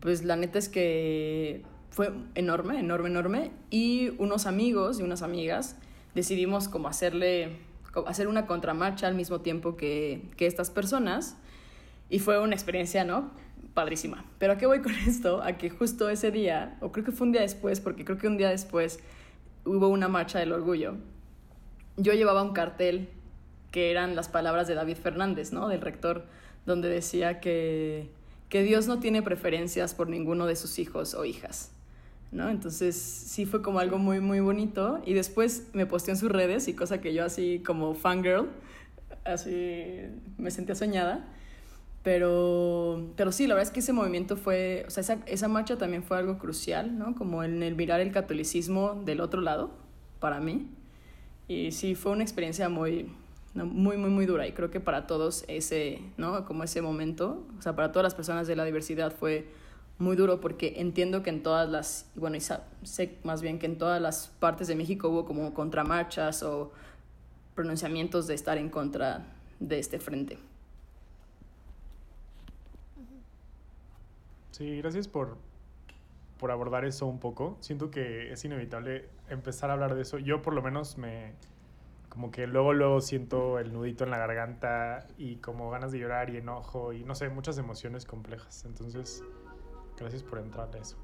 pues 0.00 0.24
la 0.24 0.36
neta 0.36 0.58
es 0.58 0.68
que 0.68 1.62
fue 1.90 2.12
enorme, 2.34 2.80
enorme, 2.80 3.08
enorme. 3.08 3.50
Y 3.70 4.10
unos 4.18 4.46
amigos 4.46 5.00
y 5.00 5.02
unas 5.02 5.22
amigas 5.22 5.76
decidimos 6.14 6.68
como 6.68 6.88
hacerle, 6.88 7.58
hacer 8.06 8.28
una 8.28 8.46
contramarcha 8.46 9.06
al 9.06 9.14
mismo 9.14 9.40
tiempo 9.40 9.76
que, 9.76 10.22
que 10.36 10.46
estas 10.46 10.70
personas. 10.70 11.36
Y 12.10 12.20
fue 12.20 12.38
una 12.40 12.54
experiencia, 12.54 13.04
¿no? 13.04 13.30
padrísima. 13.78 14.24
Pero 14.38 14.54
¿a 14.54 14.58
qué 14.58 14.66
voy 14.66 14.80
con 14.80 14.92
esto? 15.06 15.40
A 15.40 15.52
que 15.52 15.70
justo 15.70 16.10
ese 16.10 16.32
día, 16.32 16.76
o 16.80 16.90
creo 16.90 17.04
que 17.04 17.12
fue 17.12 17.28
un 17.28 17.32
día 17.32 17.42
después, 17.42 17.80
porque 17.80 18.04
creo 18.04 18.18
que 18.18 18.26
un 18.26 18.36
día 18.36 18.48
después 18.48 18.98
hubo 19.64 19.86
una 19.86 20.08
marcha 20.08 20.40
del 20.40 20.52
orgullo, 20.52 20.96
yo 21.96 22.12
llevaba 22.12 22.42
un 22.42 22.52
cartel 22.52 23.08
que 23.70 23.92
eran 23.92 24.16
las 24.16 24.28
palabras 24.28 24.66
de 24.66 24.74
David 24.74 24.96
Fernández, 24.96 25.52
¿no? 25.52 25.68
Del 25.68 25.80
rector, 25.80 26.24
donde 26.66 26.88
decía 26.88 27.38
que, 27.38 28.10
que 28.48 28.64
Dios 28.64 28.88
no 28.88 28.98
tiene 28.98 29.22
preferencias 29.22 29.94
por 29.94 30.08
ninguno 30.08 30.46
de 30.46 30.56
sus 30.56 30.80
hijos 30.80 31.14
o 31.14 31.24
hijas. 31.24 31.70
¿No? 32.30 32.50
Entonces 32.50 32.96
sí 32.96 33.46
fue 33.46 33.62
como 33.62 33.78
algo 33.78 33.98
muy, 33.98 34.20
muy 34.20 34.40
bonito. 34.40 35.00
Y 35.04 35.14
después 35.14 35.68
me 35.72 35.86
posteó 35.86 36.14
en 36.14 36.18
sus 36.18 36.30
redes 36.30 36.68
y 36.68 36.74
cosa 36.74 37.00
que 37.00 37.14
yo 37.14 37.24
así 37.24 37.62
como 37.64 37.94
fangirl, 37.94 38.48
así 39.24 40.02
me 40.36 40.50
sentía 40.50 40.74
soñada. 40.74 41.26
Pero, 42.02 43.12
pero 43.16 43.32
sí, 43.32 43.46
la 43.46 43.54
verdad 43.54 43.68
es 43.68 43.72
que 43.72 43.80
ese 43.80 43.92
movimiento 43.92 44.36
fue, 44.36 44.84
o 44.86 44.90
sea, 44.90 45.02
esa, 45.02 45.18
esa 45.26 45.48
marcha 45.48 45.76
también 45.76 46.02
fue 46.02 46.16
algo 46.16 46.38
crucial, 46.38 46.96
¿no? 46.96 47.14
Como 47.14 47.42
en 47.44 47.62
el 47.62 47.74
mirar 47.74 48.00
el 48.00 48.12
catolicismo 48.12 49.02
del 49.04 49.20
otro 49.20 49.40
lado, 49.40 49.70
para 50.20 50.40
mí. 50.40 50.70
Y 51.48 51.72
sí, 51.72 51.94
fue 51.94 52.12
una 52.12 52.22
experiencia 52.22 52.68
muy, 52.68 53.10
muy, 53.54 53.96
muy, 53.96 54.10
muy 54.10 54.26
dura. 54.26 54.46
Y 54.46 54.52
creo 54.52 54.70
que 54.70 54.80
para 54.80 55.06
todos 55.06 55.44
ese, 55.48 56.00
¿no? 56.16 56.44
Como 56.44 56.64
ese 56.64 56.82
momento, 56.82 57.46
o 57.58 57.62
sea, 57.62 57.74
para 57.74 57.90
todas 57.90 58.04
las 58.04 58.14
personas 58.14 58.46
de 58.46 58.56
la 58.56 58.64
diversidad 58.64 59.12
fue 59.12 59.48
muy 59.98 60.16
duro 60.16 60.40
porque 60.40 60.74
entiendo 60.76 61.22
que 61.22 61.30
en 61.30 61.42
todas 61.42 61.68
las, 61.68 62.10
bueno, 62.14 62.36
y 62.36 62.40
sé 62.40 63.18
más 63.24 63.42
bien 63.42 63.58
que 63.58 63.66
en 63.66 63.78
todas 63.78 64.00
las 64.00 64.28
partes 64.38 64.68
de 64.68 64.76
México 64.76 65.08
hubo 65.08 65.24
como 65.24 65.52
contramarchas 65.54 66.42
o 66.42 66.72
pronunciamientos 67.54 68.28
de 68.28 68.34
estar 68.34 68.58
en 68.58 68.70
contra 68.70 69.26
de 69.58 69.78
este 69.80 69.98
frente. 69.98 70.38
Sí, 74.52 74.78
gracias 74.78 75.08
por, 75.08 75.36
por 76.38 76.50
abordar 76.50 76.84
eso 76.84 77.06
un 77.06 77.18
poco. 77.18 77.56
Siento 77.60 77.90
que 77.90 78.32
es 78.32 78.44
inevitable 78.44 79.08
empezar 79.28 79.70
a 79.70 79.74
hablar 79.74 79.94
de 79.94 80.02
eso. 80.02 80.18
Yo 80.18 80.42
por 80.42 80.54
lo 80.54 80.62
menos 80.62 80.98
me... 80.98 81.32
Como 82.08 82.30
que 82.30 82.46
luego, 82.46 82.72
luego 82.72 83.00
siento 83.00 83.58
el 83.58 83.72
nudito 83.72 84.02
en 84.02 84.10
la 84.10 84.18
garganta 84.18 85.06
y 85.18 85.36
como 85.36 85.70
ganas 85.70 85.92
de 85.92 85.98
llorar 85.98 86.30
y 86.30 86.38
enojo 86.38 86.92
y 86.92 87.04
no 87.04 87.14
sé, 87.14 87.28
muchas 87.28 87.58
emociones 87.58 88.04
complejas. 88.06 88.64
Entonces, 88.64 89.22
gracias 90.00 90.22
por 90.22 90.38
entrar 90.38 90.68
a 90.74 90.78
eso. 90.78 90.96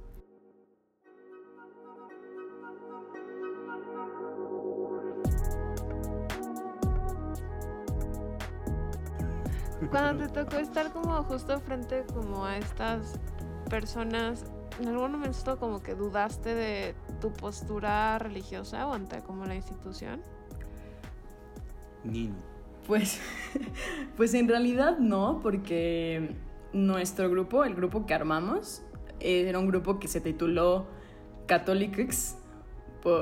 Cuando 9.91 10.27
te 10.27 10.45
tocó 10.45 10.57
estar 10.57 10.93
como 10.93 11.23
justo 11.25 11.61
frente 11.61 12.05
como 12.13 12.45
a 12.45 12.57
estas 12.57 13.19
personas, 13.69 14.45
¿en 14.81 14.89
algún 14.89 15.13
momento 15.13 15.59
como 15.59 15.83
que 15.83 15.95
dudaste 15.95 16.55
de 16.55 16.95
tu 17.21 17.33
postura 17.33 18.19
religiosa 18.19 18.87
o 18.87 18.95
ante 18.95 19.21
como 19.21 19.45
la 19.45 19.55
institución? 19.55 20.23
Nino. 22.03 22.35
Pues, 22.87 23.21
pues 24.17 24.35
en 24.35 24.49
realidad 24.49 24.99
no, 24.99 25.41
porque 25.43 26.35
nuestro 26.75 27.31
grupo, 27.31 27.65
el 27.65 27.75
grupo 27.75 28.05
que 28.05 28.13
armamos, 28.13 28.83
era 29.21 29.59
un 29.59 29.67
grupo 29.67 29.99
que 29.99 30.09
se 30.09 30.21
tituló 30.21 30.87
Catholics, 31.47 32.37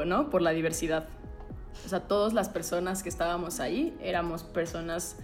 ¿no? 0.06 0.30
Por 0.30 0.42
la 0.42 0.50
diversidad. 0.50 1.08
O 1.84 1.88
sea, 1.88 2.00
todas 2.00 2.32
las 2.32 2.48
personas 2.48 3.02
que 3.02 3.08
estábamos 3.08 3.60
ahí 3.60 3.96
éramos 4.00 4.42
personas 4.42 5.16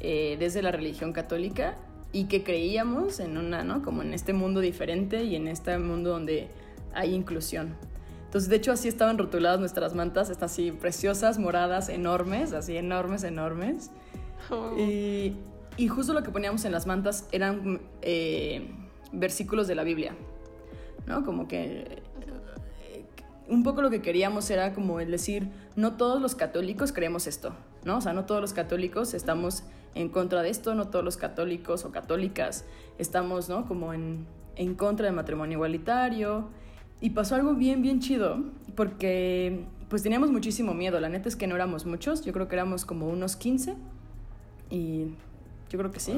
eh, 0.00 0.36
desde 0.38 0.62
la 0.62 0.70
religión 0.70 1.12
católica 1.12 1.76
y 2.12 2.24
que 2.24 2.44
creíamos 2.44 3.20
en 3.20 3.36
una, 3.36 3.64
¿no? 3.64 3.82
Como 3.82 4.02
en 4.02 4.14
este 4.14 4.32
mundo 4.32 4.60
diferente 4.60 5.24
y 5.24 5.36
en 5.36 5.48
este 5.48 5.76
mundo 5.78 6.10
donde 6.10 6.48
hay 6.94 7.14
inclusión. 7.14 7.74
Entonces, 8.24 8.50
de 8.50 8.56
hecho, 8.56 8.72
así 8.72 8.88
estaban 8.88 9.18
rotuladas 9.18 9.60
nuestras 9.60 9.94
mantas, 9.94 10.30
estas 10.30 10.52
así 10.52 10.72
preciosas, 10.72 11.38
moradas, 11.38 11.88
enormes, 11.88 12.52
así 12.52 12.76
enormes, 12.76 13.24
enormes. 13.24 13.90
Oh. 14.50 14.76
Y, 14.76 15.36
y, 15.76 15.88
justo 15.88 16.12
lo 16.12 16.22
que 16.22 16.30
poníamos 16.30 16.64
en 16.64 16.72
las 16.72 16.86
mantas 16.86 17.26
eran 17.32 17.80
eh, 18.02 18.70
versículos 19.12 19.66
de 19.66 19.74
la 19.74 19.84
Biblia, 19.84 20.14
¿no? 21.06 21.24
Como 21.24 21.48
que 21.48 22.02
eh, 22.82 23.04
un 23.48 23.62
poco 23.62 23.82
lo 23.82 23.90
que 23.90 24.02
queríamos 24.02 24.48
era 24.50 24.72
como 24.72 25.00
el 25.00 25.10
decir, 25.10 25.48
no 25.76 25.96
todos 25.96 26.20
los 26.20 26.34
católicos 26.34 26.92
creemos 26.92 27.26
esto, 27.26 27.54
¿no? 27.84 27.98
O 27.98 28.00
sea, 28.00 28.12
no 28.12 28.24
todos 28.24 28.40
los 28.40 28.52
católicos 28.52 29.14
estamos 29.14 29.64
en 29.94 30.08
contra 30.08 30.42
de 30.42 30.50
esto, 30.50 30.74
no 30.74 30.88
todos 30.88 31.04
los 31.04 31.16
católicos 31.16 31.84
o 31.84 31.92
católicas 31.92 32.64
estamos, 32.98 33.48
¿no? 33.48 33.66
Como 33.66 33.92
en, 33.92 34.26
en 34.56 34.74
contra 34.74 35.06
del 35.06 35.14
matrimonio 35.14 35.56
igualitario. 35.56 36.48
Y 37.00 37.10
pasó 37.10 37.34
algo 37.34 37.54
bien, 37.54 37.82
bien 37.82 38.00
chido, 38.00 38.38
porque 38.76 39.66
pues 39.88 40.02
teníamos 40.02 40.30
muchísimo 40.30 40.74
miedo. 40.74 40.98
La 41.00 41.08
neta 41.08 41.28
es 41.28 41.36
que 41.36 41.46
no 41.46 41.54
éramos 41.54 41.86
muchos, 41.86 42.24
yo 42.24 42.32
creo 42.32 42.48
que 42.48 42.54
éramos 42.54 42.84
como 42.84 43.08
unos 43.08 43.36
15. 43.36 43.74
Y 44.70 45.14
yo 45.74 45.78
creo 45.80 45.90
que 45.90 45.98
sí. 45.98 46.16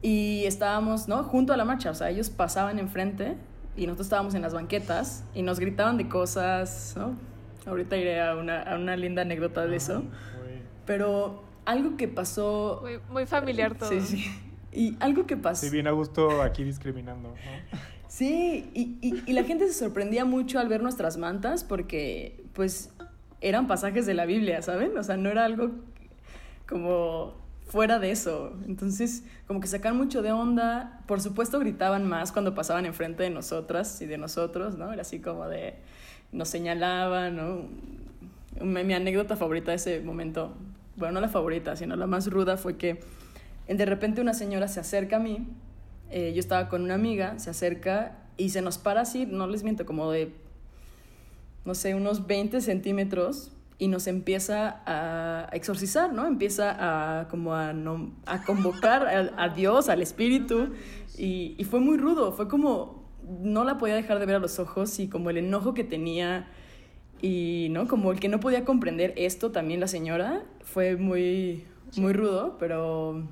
Y 0.00 0.44
estábamos, 0.46 1.06
¿no? 1.06 1.24
Junto 1.24 1.52
a 1.52 1.58
la 1.58 1.66
marcha, 1.66 1.90
o 1.90 1.94
sea, 1.94 2.08
ellos 2.08 2.30
pasaban 2.30 2.78
enfrente 2.78 3.36
y 3.76 3.82
nosotros 3.86 4.06
estábamos 4.06 4.34
en 4.34 4.40
las 4.40 4.54
banquetas 4.54 5.24
y 5.34 5.42
nos 5.42 5.60
gritaban 5.60 5.98
de 5.98 6.08
cosas, 6.08 6.94
¿no? 6.96 7.14
Ahorita 7.66 7.98
iré 7.98 8.22
a 8.22 8.34
una, 8.34 8.62
a 8.62 8.76
una 8.76 8.96
linda 8.96 9.20
anécdota 9.22 9.66
de 9.66 9.76
eso. 9.76 10.04
Pero 10.86 11.44
algo 11.66 11.98
que 11.98 12.08
pasó... 12.08 12.82
Muy, 13.10 13.26
familiar 13.26 13.76
todo. 13.76 13.90
Sí, 13.90 14.00
sí. 14.00 14.24
Y 14.72 14.96
algo 15.00 15.26
que 15.26 15.36
pasó... 15.36 15.66
Sí, 15.66 15.70
bien 15.70 15.86
a 15.86 15.90
gusto 15.90 16.40
aquí 16.40 16.64
discriminando. 16.64 17.34
Sí, 18.08 18.70
y, 18.74 18.98
y, 19.00 19.32
la 19.32 19.42
gente 19.42 19.66
se 19.66 19.72
sorprendía 19.72 20.26
mucho 20.26 20.58
al 20.58 20.68
ver 20.68 20.82
nuestras 20.82 21.16
mantas 21.16 21.64
porque, 21.64 22.44
pues, 22.52 22.90
eran 23.40 23.66
pasajes 23.66 24.04
de 24.04 24.12
la 24.12 24.26
Biblia, 24.26 24.60
¿saben? 24.60 24.98
O 24.98 25.02
sea, 25.02 25.16
no 25.16 25.30
era 25.30 25.46
algo 25.46 25.70
como 26.68 27.41
fuera 27.72 27.98
de 27.98 28.10
eso. 28.10 28.52
Entonces, 28.66 29.24
como 29.46 29.60
que 29.60 29.66
sacan 29.66 29.96
mucho 29.96 30.20
de 30.20 30.30
onda. 30.30 31.00
Por 31.06 31.22
supuesto, 31.22 31.58
gritaban 31.58 32.06
más 32.06 32.30
cuando 32.30 32.54
pasaban 32.54 32.84
enfrente 32.84 33.22
de 33.22 33.30
nosotras 33.30 34.02
y 34.02 34.06
de 34.06 34.18
nosotros, 34.18 34.76
¿no? 34.76 34.92
Era 34.92 35.00
así 35.00 35.20
como 35.20 35.48
de... 35.48 35.76
Nos 36.32 36.50
señalaban, 36.50 37.36
¿no? 37.36 37.62
Mi, 38.62 38.92
anécdota 38.92 39.36
favorita 39.36 39.70
de 39.70 39.76
ese 39.78 40.00
momento 40.00 40.54
bueno, 40.96 41.14
no 41.14 41.20
la 41.22 41.28
favorita, 41.28 41.74
sino 41.74 41.96
la 41.96 42.06
más 42.06 42.30
ruda 42.30 42.58
fue 42.58 42.76
que 42.76 43.00
de 43.66 43.86
repente 43.86 44.20
una 44.20 44.34
señora 44.34 44.68
se 44.68 44.78
acerca 44.78 45.16
a 45.16 45.18
mí, 45.18 45.46
eh, 46.10 46.32
yo 46.34 46.40
estaba 46.40 46.68
con 46.68 46.82
una 46.82 46.94
amiga, 46.94 47.38
se 47.38 47.48
acerca 47.48 48.18
y 48.36 48.50
se 48.50 48.60
nos 48.60 48.76
para 48.76 49.00
así, 49.00 49.24
no 49.24 49.46
les 49.46 49.62
miento, 49.62 49.86
como 49.86 50.10
de, 50.10 50.34
no 51.64 51.74
sé, 51.74 51.94
unos 51.94 52.26
20 52.26 52.60
centímetros 52.60 53.51
y 53.78 53.88
nos 53.88 54.06
empieza 54.06 54.82
a 54.86 55.48
exorcizar, 55.52 56.12
¿no? 56.12 56.26
Empieza 56.26 56.76
a 57.20 57.28
como 57.28 57.54
a, 57.54 57.74
a 58.26 58.44
convocar 58.44 59.32
a, 59.36 59.48
Dios, 59.48 59.88
al 59.88 60.02
Espíritu 60.02 60.68
y, 61.18 61.54
y 61.58 61.64
fue 61.64 61.80
muy 61.80 61.98
rudo, 61.98 62.32
fue 62.32 62.48
como, 62.48 63.08
no 63.40 63.64
la 63.64 63.78
podía 63.78 63.94
dejar 63.94 64.18
de 64.18 64.26
ver 64.26 64.36
a 64.36 64.38
los 64.38 64.58
ojos 64.58 64.98
y 64.98 65.08
como 65.08 65.30
el 65.30 65.38
enojo 65.38 65.74
que 65.74 65.84
tenía 65.84 66.48
y, 67.22 67.68
¿no? 67.70 67.86
Como 67.86 68.10
el 68.10 68.20
que 68.20 68.28
no 68.28 68.40
podía 68.40 68.64
comprender 68.64 69.14
esto 69.16 69.52
también 69.52 69.78
la 69.80 69.86
señora 69.86 70.42
fue 70.60 70.96
muy, 70.96 71.64
muy 71.96 72.12
rudo, 72.12 72.56
pero... 72.58 73.28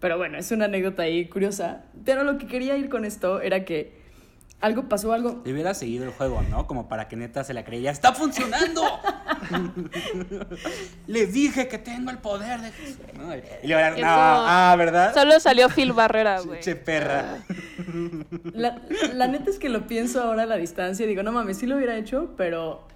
Pero 0.00 0.18
bueno, 0.18 0.36
es 0.36 0.50
una 0.50 0.64
anécdota 0.64 1.04
ahí 1.04 1.28
curiosa. 1.28 1.84
Pero 2.04 2.24
lo 2.24 2.36
que 2.36 2.48
quería 2.48 2.76
ir 2.76 2.88
con 2.88 3.04
esto 3.04 3.40
era 3.40 3.64
que 3.64 4.01
algo 4.62 4.88
pasó, 4.88 5.12
algo... 5.12 5.42
Le 5.44 5.52
hubiera 5.52 5.74
seguido 5.74 6.04
el 6.04 6.10
juego, 6.12 6.40
¿no? 6.48 6.68
Como 6.68 6.88
para 6.88 7.08
que 7.08 7.16
neta 7.16 7.42
se 7.42 7.52
la 7.52 7.64
creía. 7.64 7.90
¡Está 7.90 8.14
funcionando! 8.14 8.82
Le 11.08 11.26
dije 11.26 11.66
que 11.66 11.78
tengo 11.78 12.10
el 12.10 12.18
poder 12.18 12.60
de 12.60 12.70
Y 13.64 13.66
le 13.66 13.90
no, 14.00 14.06
ah, 14.06 14.74
¿verdad? 14.78 15.12
Solo 15.12 15.40
salió 15.40 15.68
Phil 15.68 15.92
Barrera, 15.92 16.40
güey. 16.44 16.60
Che 16.60 16.76
perra. 16.76 17.38
La, 18.54 18.80
la, 19.12 19.26
neta 19.26 19.50
es 19.50 19.58
que 19.58 19.68
lo 19.68 19.88
pienso 19.88 20.22
ahora 20.22 20.44
a 20.44 20.46
la 20.46 20.56
distancia 20.56 21.04
y 21.04 21.08
digo, 21.08 21.24
no 21.24 21.32
mames, 21.32 21.58
sí 21.58 21.66
lo 21.66 21.76
hubiera 21.76 21.96
hecho, 21.96 22.32
pero 22.36 22.86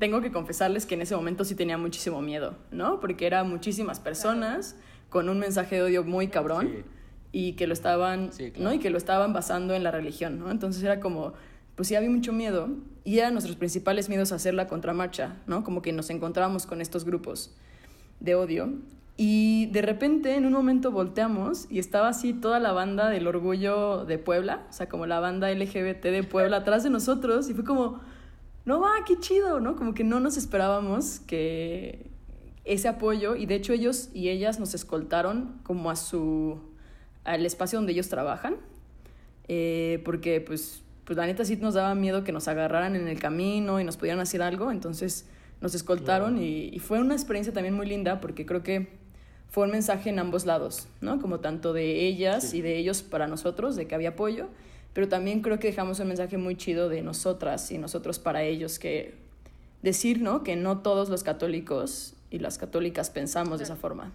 tengo 0.00 0.20
que 0.20 0.32
confesarles 0.32 0.86
que 0.86 0.94
en 0.94 1.02
ese 1.02 1.14
momento 1.14 1.44
sí 1.44 1.54
tenía 1.54 1.78
muchísimo 1.78 2.20
miedo, 2.20 2.56
¿no? 2.72 2.98
Porque 2.98 3.26
eran 3.26 3.48
muchísimas 3.48 4.00
personas 4.00 4.76
con 5.08 5.28
un 5.28 5.38
mensaje 5.38 5.76
de 5.76 5.82
odio 5.82 6.02
muy 6.02 6.26
cabrón. 6.26 6.84
Y 7.32 7.54
que 7.54 7.66
lo 7.66 7.72
estaban, 7.72 8.32
Sí, 8.32 8.50
claro. 8.50 8.70
¿no? 8.70 8.74
Y 8.74 8.78
que 8.78 8.90
lo 8.90 8.98
estaban 8.98 9.32
basando 9.32 9.74
en 9.74 9.82
la 9.82 9.90
religión, 9.90 10.38
¿no? 10.38 10.50
Entonces 10.50 10.82
era 10.82 11.00
como, 11.00 11.32
pues 11.74 11.88
sí 11.88 11.94
había 11.94 12.10
mucho 12.10 12.32
miedo 12.32 12.68
y 13.04 13.18
eran 13.18 13.32
nuestros 13.32 13.56
principales 13.56 14.08
miedos 14.08 14.32
hacer 14.32 14.54
la 14.54 14.68
contramarcha, 14.68 15.36
¿no? 15.46 15.64
Como 15.64 15.82
que 15.82 15.92
nos 15.92 16.10
encontrábamos 16.10 16.66
con 16.66 16.80
estos 16.80 17.04
grupos 17.04 17.54
de 18.20 18.34
odio 18.34 18.74
y 19.16 19.66
de 19.66 19.82
repente 19.82 20.36
en 20.36 20.46
un 20.46 20.52
momento 20.52 20.90
volteamos 20.90 21.66
y 21.70 21.78
estaba 21.78 22.08
así 22.08 22.32
toda 22.32 22.60
la 22.60 22.72
banda 22.72 23.08
del 23.08 23.26
orgullo 23.26 24.04
de 24.04 24.18
Puebla, 24.18 24.66
o 24.70 24.72
sea, 24.72 24.88
como 24.88 25.06
la 25.06 25.20
banda 25.20 25.52
LGBT 25.52 26.02
de 26.02 26.22
Puebla 26.22 26.58
atrás 26.58 26.82
de 26.82 26.90
nosotros 26.90 27.48
y 27.50 27.54
fue 27.54 27.64
como, 27.64 28.00
no 28.64 28.80
va, 28.80 28.90
qué 29.06 29.18
chido, 29.18 29.60
¿no? 29.60 29.76
Como 29.76 29.92
que 29.94 30.04
no 30.04 30.20
nos 30.20 30.36
esperábamos 30.36 31.20
que 31.20 32.10
ese 32.64 32.88
apoyo 32.88 33.36
y 33.36 33.46
de 33.46 33.56
hecho 33.56 33.72
ellos 33.72 34.08
y 34.14 34.28
ellas 34.28 34.60
nos 34.60 34.72
escoltaron 34.74 35.60
como 35.62 35.90
a 35.90 35.96
su 35.96 36.71
al 37.24 37.44
espacio 37.46 37.78
donde 37.78 37.92
ellos 37.92 38.08
trabajan 38.08 38.56
eh, 39.48 40.00
porque 40.04 40.40
pues 40.40 40.82
pues 41.04 41.16
la 41.16 41.26
neta 41.26 41.44
sí 41.44 41.56
nos 41.56 41.74
daba 41.74 41.94
miedo 41.94 42.22
que 42.24 42.32
nos 42.32 42.46
agarraran 42.48 42.94
en 42.96 43.08
el 43.08 43.18
camino 43.18 43.80
y 43.80 43.84
nos 43.84 43.96
pudieran 43.96 44.20
hacer 44.20 44.40
algo 44.42 44.70
entonces 44.70 45.26
nos 45.60 45.74
escoltaron 45.74 46.34
Claro. 46.34 46.46
y, 46.46 46.70
y 46.72 46.78
fue 46.78 47.00
una 47.00 47.14
experiencia 47.14 47.52
también 47.52 47.74
muy 47.74 47.86
linda 47.86 48.20
porque 48.20 48.46
creo 48.46 48.62
que 48.62 48.88
fue 49.50 49.64
un 49.66 49.70
mensaje 49.72 50.08
en 50.08 50.18
ambos 50.18 50.46
lados, 50.46 50.88
¿no? 51.02 51.20
Como 51.20 51.40
tanto 51.40 51.72
de 51.74 52.06
ellas 52.06 52.44
Sí. 52.50 52.58
y 52.58 52.60
de 52.62 52.78
ellos 52.78 53.02
para 53.02 53.26
nosotros, 53.26 53.76
de 53.76 53.86
que 53.86 53.94
había 53.94 54.10
apoyo, 54.10 54.48
pero 54.94 55.08
también 55.08 55.42
creo 55.42 55.58
que 55.58 55.66
dejamos 55.66 56.00
un 56.00 56.08
mensaje 56.08 56.38
muy 56.38 56.56
chido 56.56 56.88
de 56.88 57.02
nosotras 57.02 57.70
y 57.70 57.76
nosotros 57.76 58.18
para 58.18 58.44
ellos, 58.44 58.78
que 58.78 59.14
decir, 59.82 60.22
¿no? 60.22 60.42
Que 60.42 60.56
no 60.56 60.78
todos 60.78 61.10
los 61.10 61.22
católicos 61.22 62.14
y 62.30 62.38
las 62.38 62.56
católicas 62.56 63.10
pensamos 63.10 63.58
de 63.58 63.64
esa 63.64 63.76
forma. 63.76 64.10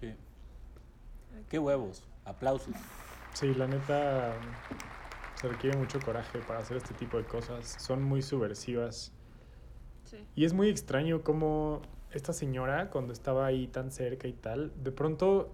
Sí. 0.00 0.08
Qué 1.48 1.58
huevos. 1.58 2.04
Aplausos. 2.24 2.74
Sí, 3.32 3.54
la 3.54 3.66
neta 3.66 4.34
se 5.34 5.48
requiere 5.48 5.76
mucho 5.76 5.98
coraje 6.00 6.38
para 6.40 6.60
hacer 6.60 6.76
este 6.76 6.94
tipo 6.94 7.18
de 7.18 7.24
cosas. 7.24 7.76
Son 7.78 8.02
muy 8.02 8.22
subversivas. 8.22 9.12
Sí. 10.04 10.18
Y 10.34 10.44
es 10.44 10.52
muy 10.52 10.68
extraño 10.68 11.22
cómo 11.22 11.82
esta 12.12 12.32
señora, 12.32 12.90
cuando 12.90 13.12
estaba 13.12 13.46
ahí 13.46 13.66
tan 13.66 13.90
cerca 13.90 14.28
y 14.28 14.32
tal, 14.32 14.72
de 14.82 14.92
pronto 14.92 15.50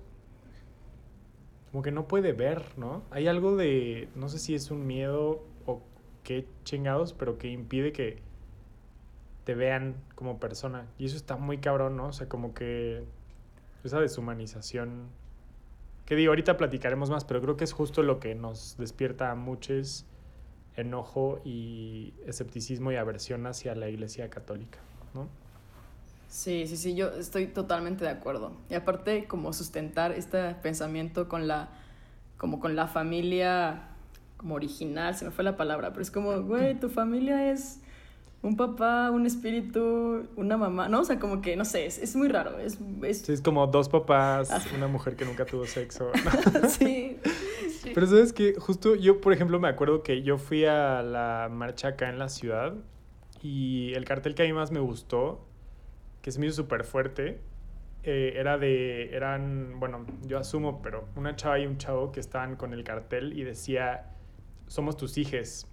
como 1.71 1.83
que 1.83 1.93
no 1.93 2.09
puede 2.09 2.33
ver, 2.33 2.65
¿no? 2.77 3.03
Hay 3.11 3.29
algo 3.29 3.57
de, 3.57 4.09
no 4.17 4.29
sé 4.29 4.39
si 4.39 4.55
es 4.55 4.71
un 4.71 4.87
miedo 4.87 5.43
o 5.67 5.81
qué 6.25 6.47
chingados, 6.65 7.13
pero 7.13 7.39
que 7.39 7.49
impide 7.49 7.93
que 7.93 8.19
te 9.45 9.55
vean 9.55 9.95
como 10.17 10.41
persona. 10.41 10.87
Y 10.99 11.07
eso 11.07 11.17
está 11.17 11.37
muy 11.37 11.59
cabrón, 11.59 11.97
¿no? 11.97 12.09
O 12.09 12.13
sea, 12.13 12.29
como 12.29 12.55
que 12.55 13.05
esa 13.85 14.01
deshumanización. 14.01 15.09
Que 16.11 16.17
digo, 16.17 16.33
ahorita 16.33 16.57
platicaremos 16.57 17.09
más, 17.09 17.25
pero 17.25 17.41
creo 17.41 17.57
que 17.57 17.63
es 17.63 17.73
justo 17.73 18.03
lo 18.03 18.19
que 18.19 18.35
nos 18.35 18.77
despierta 18.79 19.31
a 19.31 19.37
muchos 19.37 20.07
enojo 20.75 21.41
y 21.45 22.15
escepticismo 22.27 22.91
y 22.91 22.97
aversión 22.97 23.47
hacia 23.47 23.77
la 23.77 23.89
Iglesia 23.89 24.29
Católica, 24.29 24.81
¿no? 25.15 25.29
Sí, 26.27 26.67
sí, 26.67 26.77
sí, 26.77 26.97
yo 26.97 27.11
estoy 27.11 27.47
totalmente 27.47 28.03
de 28.03 28.11
acuerdo. 28.11 28.51
Y 28.69 28.75
aparte, 28.75 29.29
como 29.29 29.53
sustentar 29.53 30.11
este 30.11 30.57
pensamiento 30.57 31.29
con 31.29 31.47
la, 31.47 31.69
como 32.39 32.59
con 32.59 32.75
la 32.75 32.89
familia, 32.89 33.91
como 34.37 34.57
original, 34.57 35.15
se 35.15 35.27
me 35.27 35.31
fue 35.31 35.45
la 35.45 35.57
palabra, 35.57 35.91
pero 35.91 36.03
es 36.03 36.11
como, 36.11 36.43
güey, 36.43 36.75
tu 36.75 36.89
familia 36.89 37.53
es 37.53 37.79
un 38.43 38.57
papá, 38.57 39.11
un 39.11 39.27
espíritu, 39.27 40.27
una 40.37 40.57
mamá, 40.57 40.89
¿no? 40.89 41.01
O 41.01 41.05
sea, 41.05 41.19
como 41.19 41.43
que, 41.43 41.57
no 41.57 41.65
sé, 41.65 41.87
es, 41.87 41.99
es 41.99 42.17
muy 42.17 42.29
raro, 42.29 42.59
es, 42.59 42.79
es 43.03 43.23
Sí, 43.23 43.33
es 43.33 43.43
como 43.43 43.67
dos 43.67 43.89
papás, 43.89 44.51
una 44.75 44.89
mujer 44.89 45.15
que 45.15 45.27
nunca 45.27 45.45
tuvo 45.45 45.67
sexo. 45.67 46.11
¿no? 46.63 46.69
sí, 46.69 47.19
Sí. 47.83 47.93
Pero 47.95 48.07
sabes 48.07 48.33
que 48.33 48.55
justo 48.55 48.95
yo, 48.95 49.21
por 49.23 49.33
ejemplo, 49.33 49.59
me 49.59 49.69
acuerdo 49.69 50.03
que 50.03 50.23
yo 50.23 50.37
fui 50.37 50.67
a 50.67 51.03
la 51.03 51.49
marcha 51.51 51.89
acá 51.89 52.11
en 52.11 52.19
la 52.19 52.29
ciudad 52.29 52.75
y 53.43 53.95
el 53.95 54.05
cartel 54.05 54.35
que 54.35 54.43
a 54.43 54.47
mí 54.47 54.53
más 54.53 54.71
me 54.71 54.81
gustó, 54.81 55.47
que 56.21 56.31
se 56.31 56.41
me 56.41 56.47
hizo 56.47 56.57
súper 56.57 56.85
fuerte, 56.85 57.41
eh, 58.03 58.35
era 58.37 58.59
de, 58.59 59.15
eran, 59.15 59.79
bueno, 59.81 60.07
yo 60.27 60.39
asumo, 60.39 60.81
pero 60.83 61.09
una 61.17 61.37
chava 61.37 61.59
y 61.59 61.67
un 61.67 61.79
chavo 61.79 62.13
que 62.13 62.21
estaban 62.21 62.57
con 62.57 62.73
el 62.75 62.85
cartel 62.85 63.39
y 63.39 63.45
decía, 63.45 64.11
somos 64.67 64.97
tus 64.97 65.17
hijes. 65.19 65.67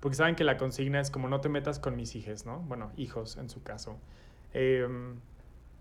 Porque 0.00 0.16
saben 0.16 0.36
que 0.36 0.44
la 0.44 0.56
consigna 0.56 1.00
es 1.00 1.10
como 1.10 1.28
no 1.28 1.40
te 1.40 1.48
metas 1.48 1.78
con 1.78 1.96
mis 1.96 2.14
hijes, 2.14 2.46
¿no? 2.46 2.60
Bueno, 2.60 2.92
hijos 2.96 3.36
en 3.36 3.48
su 3.50 3.62
caso. 3.62 3.98
Em, 4.54 5.16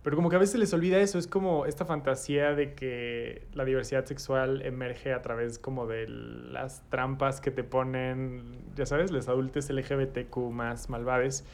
pero 0.04 0.16
como 0.16 0.30
que 0.30 0.38
a 0.38 0.40
veces 0.40 0.60
les 0.60 0.74
olvida 0.74 1.00
eso, 1.00 1.20
es 1.20 1.28
como 1.28 1.66
esta 1.66 1.86
fantasía 1.86 2.54
de 2.56 2.74
que 2.74 3.46
la 3.54 3.66
diversidad 3.66 4.06
sexual 4.06 4.62
emerge 4.62 5.14
a 5.14 5.22
través 5.22 5.60
como 5.60 5.86
de 5.86 6.08
las 6.08 6.82
trampas 6.90 7.42
que 7.42 7.52
te 7.52 7.64
ponen, 7.64 8.58
ya 8.76 8.86
sabes, 8.86 9.12
los 9.12 9.28
adultos 9.28 9.70
LGBTQ 9.70 10.38
más 10.52 10.90
malvades, 10.90 11.46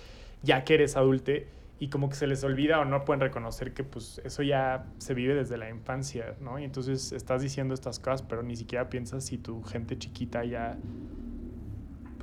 ya 0.43 0.63
que 0.65 0.75
eres 0.75 0.95
adulte, 0.95 1.47
y 1.79 1.89
como 1.89 2.09
que 2.09 2.15
se 2.15 2.27
les 2.27 2.43
olvida 2.43 2.79
o 2.79 2.85
no 2.85 3.03
pueden 3.03 3.21
reconocer 3.21 3.73
que 3.73 3.83
pues 3.83 4.21
eso 4.23 4.43
ya 4.43 4.85
se 4.99 5.13
vive 5.13 5.33
desde 5.33 5.57
la 5.57 5.69
infancia, 5.69 6.35
¿no? 6.39 6.59
Y 6.59 6.63
entonces 6.63 7.11
estás 7.11 7.41
diciendo 7.41 7.73
estas 7.73 7.99
cosas, 7.99 8.21
pero 8.21 8.43
ni 8.43 8.55
siquiera 8.55 8.89
piensas 8.89 9.25
si 9.25 9.37
tu 9.37 9.63
gente 9.63 9.97
chiquita 9.97 10.45
ya, 10.45 10.77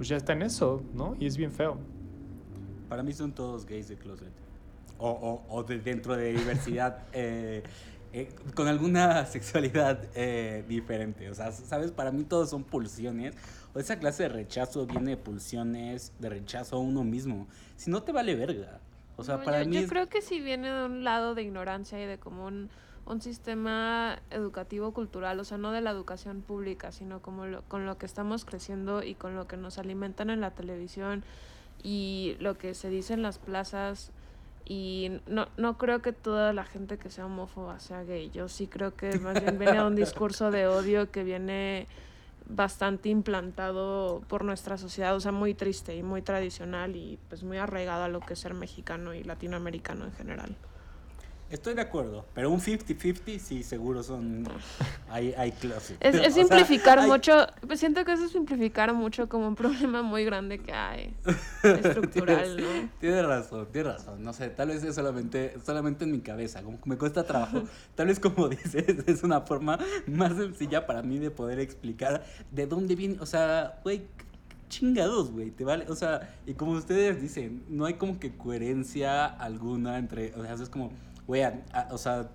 pues 0.01 0.09
ya 0.09 0.17
está 0.17 0.33
en 0.33 0.41
eso, 0.41 0.83
¿no? 0.95 1.15
Y 1.21 1.27
es 1.27 1.37
bien 1.37 1.53
feo. 1.53 1.77
Para 2.89 3.03
mí 3.03 3.13
son 3.13 3.33
todos 3.33 3.67
gays 3.67 3.87
de 3.87 3.97
closet. 3.97 4.33
O, 4.97 5.11
o, 5.11 5.45
o 5.55 5.63
de 5.63 5.79
dentro 5.79 6.17
de 6.17 6.33
diversidad. 6.33 7.01
eh, 7.13 7.63
eh, 8.15 8.35
con 8.55 8.67
alguna 8.67 9.27
sexualidad 9.27 10.03
eh, 10.15 10.65
diferente. 10.67 11.29
O 11.29 11.35
sea, 11.35 11.53
¿sabes? 11.53 11.91
Para 11.93 12.13
mí 12.13 12.25
todos 12.25 12.49
son 12.49 12.65
pulsiones. 12.65 13.35
O 13.75 13.79
esa 13.79 13.99
clase 13.99 14.23
de 14.23 14.31
rechazo 14.31 14.87
viene 14.87 15.11
de 15.11 15.17
pulsiones 15.19 16.15
de 16.19 16.31
rechazo 16.31 16.77
a 16.77 16.79
uno 16.79 17.05
mismo. 17.05 17.47
Si 17.77 17.91
no 17.91 18.03
te 18.03 18.11
vale 18.11 18.35
verga. 18.37 18.81
O 19.19 19.23
sea, 19.23 19.37
No, 19.37 19.45
para 19.45 19.65
yo, 19.65 19.69
mí 19.69 19.75
yo 19.77 19.83
es- 19.83 19.91
creo 19.91 20.09
que 20.09 20.23
sí 20.23 20.41
viene 20.41 20.71
de 20.71 20.87
un 20.87 21.05
lado 21.05 21.35
de 21.35 21.43
ignorancia 21.43 22.03
y 22.03 22.07
de 22.07 22.17
como 22.19 22.47
un, 22.47 22.71
un 23.07 23.21
sistema 23.21 24.21
educativo 24.31 24.93
cultural, 24.93 25.41
o 25.41 25.45
sea, 25.45 25.59
no 25.59 25.73
de 25.73 25.81
la 25.81 25.91
educación 25.91 26.43
pública, 26.43 26.93
sino 26.93 27.21
como 27.21 27.47
lo- 27.47 27.63
con 27.63 27.85
lo 27.87 27.99
que 27.99 28.07
estamos 28.07 28.45
creciendo 28.45 29.03
y 29.03 29.15
con 29.15 29.35
lo 29.35 29.47
que 29.49 29.57
nos 29.57 29.79
alimentan 29.79 30.31
en 30.31 30.41
la 30.41 30.53
televisión 30.53 31.25
y 31.83 32.37
lo 32.41 32.57
que 32.57 32.75
se 32.75 32.89
dice 32.91 33.15
en 33.15 33.23
las 33.23 33.39
plazas. 33.39 34.13
Y 34.67 35.11
no, 35.27 35.49
no 35.57 35.79
creo 35.79 36.01
que 36.03 36.13
toda 36.13 36.53
la 36.53 36.65
gente 36.65 36.99
que 36.99 37.11
sea 37.11 37.27
homófoba 37.27 37.81
sea 37.81 38.05
gay. 38.05 38.31
Yo 38.31 38.49
sí 38.49 38.69
creo 38.69 38.95
que 38.95 39.19
más 39.19 39.41
bien 39.41 39.59
viene 39.59 39.83
un 39.83 39.97
discurso 39.97 40.51
de 40.53 40.69
odio 40.69 41.11
que 41.11 41.25
viene 41.25 41.89
bastante 42.47 43.09
implantado 43.09 44.23
por 44.29 44.45
nuestra 44.45 44.77
sociedad, 44.79 45.15
o 45.17 45.21
sea, 45.21 45.33
muy 45.33 45.55
triste 45.55 45.97
y 45.97 46.03
muy 46.03 46.23
tradicional 46.23 46.95
y 46.97 47.19
pues 47.29 47.43
muy 47.43 47.59
arraigado 47.59 48.05
a 48.05 48.09
lo 48.09 48.21
que 48.21 48.35
es 48.35 48.39
ser 48.41 48.55
mexicano 48.55 49.15
y 49.15 49.25
latinoamericano 49.25 50.05
en 50.05 50.13
general. 50.13 50.57
Estoy 51.51 51.75
de 51.75 51.81
acuerdo, 51.81 52.25
pero 52.33 52.49
un 52.49 52.61
50-50 52.61 53.39
sí 53.41 53.63
seguro 53.65 54.05
son... 54.05 54.45
Hay, 55.09 55.35
hay 55.37 55.51
closet. 55.51 55.97
Es, 56.01 56.15
O 56.15 56.19
es 56.19 56.35
sea, 56.35 56.45
simplificar 56.45 57.01
hay- 57.01 57.09
mucho, 57.09 57.33
pues 57.67 57.81
siento 57.81 58.05
que 58.05 58.13
eso 58.13 58.25
es 58.27 58.31
simplificar 58.31 58.95
mucho 58.95 59.29
como 59.29 59.49
un 59.49 59.57
problema 59.57 60.03
muy 60.03 60.25
grande 60.25 60.61
que 60.61 60.73
hay, 60.73 61.13
estructural, 61.65 62.57
¿no? 62.61 62.89
Tienes 63.01 63.27
razón, 63.27 63.67
tienes 63.73 63.93
razón. 63.95 64.23
No 64.23 64.33
sé, 64.33 64.49
tal 64.51 64.69
vez 64.69 64.85
es 64.85 64.95
solamente, 64.95 65.55
solamente 65.65 66.05
en 66.05 66.13
mi 66.13 66.21
cabeza, 66.21 66.63
como 66.63 66.81
que 66.81 66.89
me 66.89 66.97
cuesta 66.97 67.25
trabajo. 67.25 67.63
Tal 67.97 68.07
vez 68.07 68.21
como 68.21 68.49
dices, 68.49 68.85
es 69.07 69.23
una 69.25 69.41
forma 69.41 69.79
más 70.07 70.37
sencilla 70.37 70.87
para 70.87 71.03
mí 71.03 71.19
de 71.19 71.31
poder 71.31 71.59
explicar 71.59 72.25
de 72.53 72.67
dónde 72.67 72.95
viene, 72.95 73.17
o 73.21 73.27
sea, 73.27 73.81
güey, 73.83 74.03
chingados, 74.69 75.33
güey, 75.33 75.51
te 75.51 75.65
vale, 75.65 75.85
o 75.89 75.97
sea, 75.97 76.33
y 76.47 76.55
como 76.55 76.73
ustedes 76.73 77.21
dicen, 77.21 77.65
no 77.69 77.87
hay 77.87 77.95
como 77.95 78.21
que 78.21 78.37
coherencia 78.37 79.27
alguna 79.27 79.99
entre, 79.99 80.33
o 80.37 80.43
sea, 80.45 80.55
es 80.55 80.69
como, 80.69 80.93
güey, 81.27 81.43
o 81.91 81.99
sea, 81.99 82.29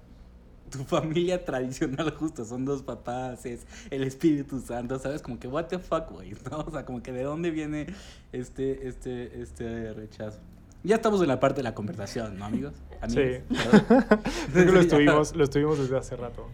tu 0.69 0.83
familia 0.85 1.43
tradicional 1.43 2.11
justo 2.11 2.45
son 2.45 2.65
dos 2.65 2.81
papás, 2.81 3.45
es 3.45 3.65
el 3.89 4.03
Espíritu 4.03 4.59
Santo, 4.59 4.99
¿sabes? 4.99 5.21
Como 5.21 5.39
que 5.39 5.47
what 5.47 5.65
the 5.65 5.79
fuck, 5.79 6.11
güey, 6.11 6.33
¿no? 6.51 6.59
O 6.59 6.71
sea, 6.71 6.85
como 6.85 7.01
que 7.01 7.11
de 7.11 7.23
dónde 7.23 7.51
viene 7.51 7.87
este, 8.31 8.87
este, 8.87 9.41
este 9.41 9.93
rechazo. 9.93 10.39
Ya 10.83 10.97
estamos 10.97 11.19
en 11.21 11.27
la 11.29 11.39
parte 11.39 11.57
de 11.57 11.63
la 11.63 11.73
conversación, 11.73 12.37
¿no, 12.37 12.45
amigos? 12.45 12.73
Amigos, 13.01 13.41
Sí. 13.49 13.55
perdón. 13.55 14.05
Creo 14.53 14.65
que 14.65 14.71
lo 14.71 14.79
estuvimos, 14.79 15.35
lo 15.35 15.43
estuvimos 15.43 15.79
desde 15.79 15.97
hace 15.97 16.15
rato. 16.15 16.47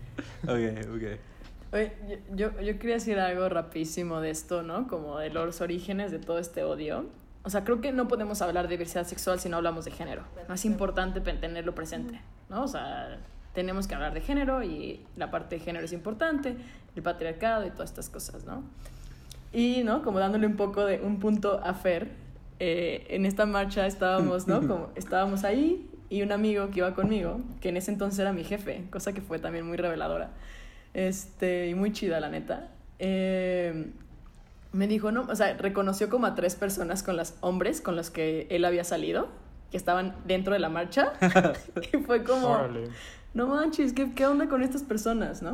Ok, 0.43 0.87
ok. 0.95 1.03
Oye, 1.73 1.93
yo, 2.07 2.15
yo, 2.35 2.61
yo 2.61 2.79
quería 2.79 2.95
decir 2.95 3.19
algo 3.19 3.47
rapidísimo 3.49 4.21
de 4.21 4.29
esto, 4.29 4.63
¿no? 4.63 4.87
Como 4.87 5.17
de 5.19 5.29
los 5.31 5.59
orígenes 5.59 6.11
de 6.11 6.19
todo 6.19 6.39
este 6.39 6.63
odio. 6.63 7.07
O 7.43 7.49
sea, 7.49 7.63
creo 7.63 7.81
que 7.81 7.91
no 7.91 8.07
podemos 8.07 8.41
hablar 8.41 8.67
de 8.67 8.75
diversidad 8.75 9.05
sexual 9.05 9.39
si 9.39 9.49
no 9.49 9.57
hablamos 9.57 9.85
de 9.85 9.91
género. 9.91 10.23
No 10.47 10.53
es 10.53 10.65
importante 10.65 11.21
tenerlo 11.21 11.73
presente, 11.73 12.21
¿no? 12.49 12.63
O 12.63 12.67
sea, 12.67 13.17
tenemos 13.53 13.87
que 13.87 13.95
hablar 13.95 14.13
de 14.13 14.21
género 14.21 14.63
y 14.63 15.05
la 15.15 15.31
parte 15.31 15.57
de 15.57 15.61
género 15.61 15.85
es 15.85 15.93
importante, 15.93 16.55
el 16.95 17.01
patriarcado 17.01 17.65
y 17.65 17.71
todas 17.71 17.89
estas 17.89 18.09
cosas, 18.09 18.45
¿no? 18.45 18.63
Y, 19.53 19.83
¿no? 19.83 20.03
Como 20.03 20.19
dándole 20.19 20.45
un 20.45 20.55
poco 20.55 20.85
de 20.85 20.99
un 20.99 21.19
punto 21.19 21.59
a 21.63 21.73
Fer, 21.73 22.09
eh, 22.59 23.07
en 23.09 23.25
esta 23.25 23.45
marcha 23.45 23.87
estábamos, 23.87 24.47
¿no? 24.47 24.61
Como 24.61 24.89
estábamos 24.95 25.43
ahí 25.43 25.89
y 26.09 26.21
un 26.21 26.31
amigo 26.31 26.69
que 26.69 26.79
iba 26.79 26.93
conmigo, 26.93 27.41
que 27.59 27.69
en 27.69 27.77
ese 27.77 27.91
entonces 27.91 28.19
era 28.19 28.33
mi 28.33 28.43
jefe, 28.43 28.85
cosa 28.91 29.13
que 29.13 29.21
fue 29.21 29.39
también 29.39 29.65
muy 29.65 29.77
reveladora. 29.77 30.29
Este, 30.93 31.69
y 31.69 31.75
muy 31.75 31.91
chida, 31.91 32.19
la 32.19 32.29
neta. 32.29 32.69
Eh, 32.99 33.91
me 34.73 34.87
dijo, 34.87 35.11
no, 35.11 35.21
o 35.29 35.35
sea, 35.35 35.55
reconoció 35.57 36.09
como 36.09 36.25
a 36.27 36.35
tres 36.35 36.55
personas 36.55 37.03
con 37.03 37.17
los 37.17 37.33
hombres 37.41 37.81
con 37.81 37.95
los 37.95 38.09
que 38.09 38.47
él 38.49 38.63
había 38.65 38.83
salido, 38.83 39.27
que 39.69 39.77
estaban 39.77 40.15
dentro 40.25 40.53
de 40.53 40.59
la 40.59 40.69
marcha. 40.69 41.13
y 41.93 41.97
fue 41.97 42.23
como, 42.23 42.47
Órale. 42.49 42.85
no 43.33 43.47
manches, 43.47 43.93
¿qué, 43.93 44.13
¿qué 44.13 44.25
onda 44.25 44.47
con 44.47 44.61
estas 44.63 44.83
personas, 44.83 45.41
no? 45.41 45.53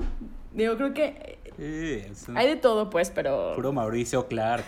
Digo, 0.54 0.76
creo 0.78 0.94
que 0.94 1.40
Sí, 1.58 2.04
hay 2.36 2.48
de 2.48 2.56
todo, 2.56 2.90
pues, 2.92 3.10
pero... 3.10 3.54
puro 3.56 3.74
Mauricio 3.74 4.28
Clark. 4.28 4.64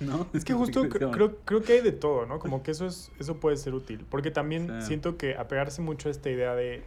¿No? 0.00 0.26
Es 0.34 0.44
que 0.44 0.52
justo 0.54 0.82
cre- 0.84 1.10
creo, 1.12 1.36
creo 1.44 1.62
que 1.62 1.74
hay 1.74 1.80
de 1.80 1.92
todo, 1.92 2.26
¿no? 2.26 2.38
Como 2.40 2.62
que 2.64 2.72
eso, 2.72 2.84
es, 2.86 3.10
eso 3.20 3.38
puede 3.38 3.56
ser 3.56 3.74
útil. 3.74 4.04
Porque 4.10 4.30
también 4.32 4.68
Sí. 4.82 4.88
siento 4.88 5.16
que 5.16 5.36
apegarse 5.36 5.80
mucho 5.82 6.08
a 6.08 6.10
esta 6.10 6.28
idea 6.28 6.54
de 6.54 6.82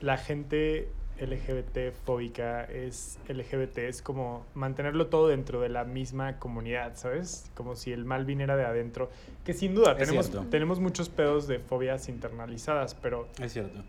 la 0.00 0.16
gente 0.16 0.88
LGBT 1.20 1.92
fóbica 2.04 2.64
es 2.64 3.18
LGBT, 3.28 3.78
es 3.78 4.02
como 4.02 4.44
mantenerlo 4.54 5.06
todo 5.06 5.28
dentro 5.28 5.60
de 5.60 5.68
la 5.68 5.84
misma 5.84 6.38
comunidad, 6.38 6.96
¿sabes? 6.96 7.50
Como 7.54 7.76
si 7.76 7.92
el 7.92 8.04
mal 8.04 8.24
viniera 8.24 8.56
de 8.56 8.64
adentro. 8.64 9.10
Que 9.44 9.54
sin 9.54 9.74
duda 9.74 9.96
tenemos, 9.96 10.30
tenemos 10.50 10.80
muchos 10.80 11.08
pedos 11.08 11.46
de 11.46 11.58
fobias 11.58 12.08
internalizadas, 12.08 12.94
pero, 12.94 13.28
Es 13.40 13.52
cierto. 13.52 13.82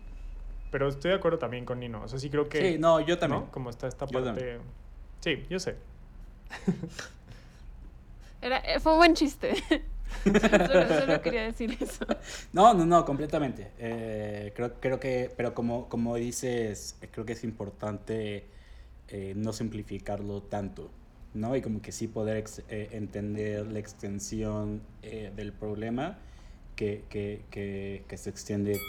pero 0.70 0.88
estoy 0.88 1.10
de 1.10 1.16
acuerdo 1.16 1.38
también 1.38 1.64
con 1.64 1.80
Nino. 1.80 2.02
O 2.02 2.08
sea, 2.08 2.18
sí 2.18 2.30
creo 2.30 2.48
que... 2.48 2.72
Sí, 2.72 2.78
no, 2.78 3.00
yo 3.00 3.18
también. 3.18 3.42
¿no? 3.42 3.50
Como 3.50 3.70
está 3.70 3.88
esta 3.88 4.06
Yo 4.06 4.22
parte... 4.24 4.58
Sí, 5.20 5.44
yo 5.50 5.58
sé. 5.58 5.76
Era, 8.40 8.58
eh, 8.58 8.78
fue 8.80 8.92
un 8.92 8.98
buen 8.98 9.14
chiste. 9.14 9.54
solo, 10.34 10.92
solo 10.92 11.20
quería 11.22 11.44
decir 11.44 11.76
eso. 11.80 12.06
No, 12.52 12.74
no, 12.74 12.86
no, 12.86 13.04
completamente. 13.04 13.72
Eh, 13.78 14.52
creo, 14.54 14.74
creo 14.80 15.00
que, 15.00 15.30
pero 15.36 15.54
como, 15.54 15.88
como 15.88 16.16
dices, 16.16 16.96
creo 17.10 17.24
que 17.26 17.34
es 17.34 17.44
importante 17.44 18.46
eh, 19.08 19.34
no 19.36 19.52
simplificarlo 19.52 20.42
tanto, 20.42 20.90
¿no? 21.34 21.56
Y 21.56 21.62
como 21.62 21.82
que 21.82 21.92
sí 21.92 22.08
poder 22.08 22.36
ex- 22.38 22.62
eh, 22.68 22.88
entender 22.92 23.66
la 23.70 23.78
extensión 23.78 24.82
eh, 25.02 25.32
del 25.34 25.52
problema 25.52 26.18
que, 26.76 27.04
que, 27.10 27.44
que, 27.50 28.04
que 28.08 28.16
se 28.18 28.30
extiende 28.30 28.88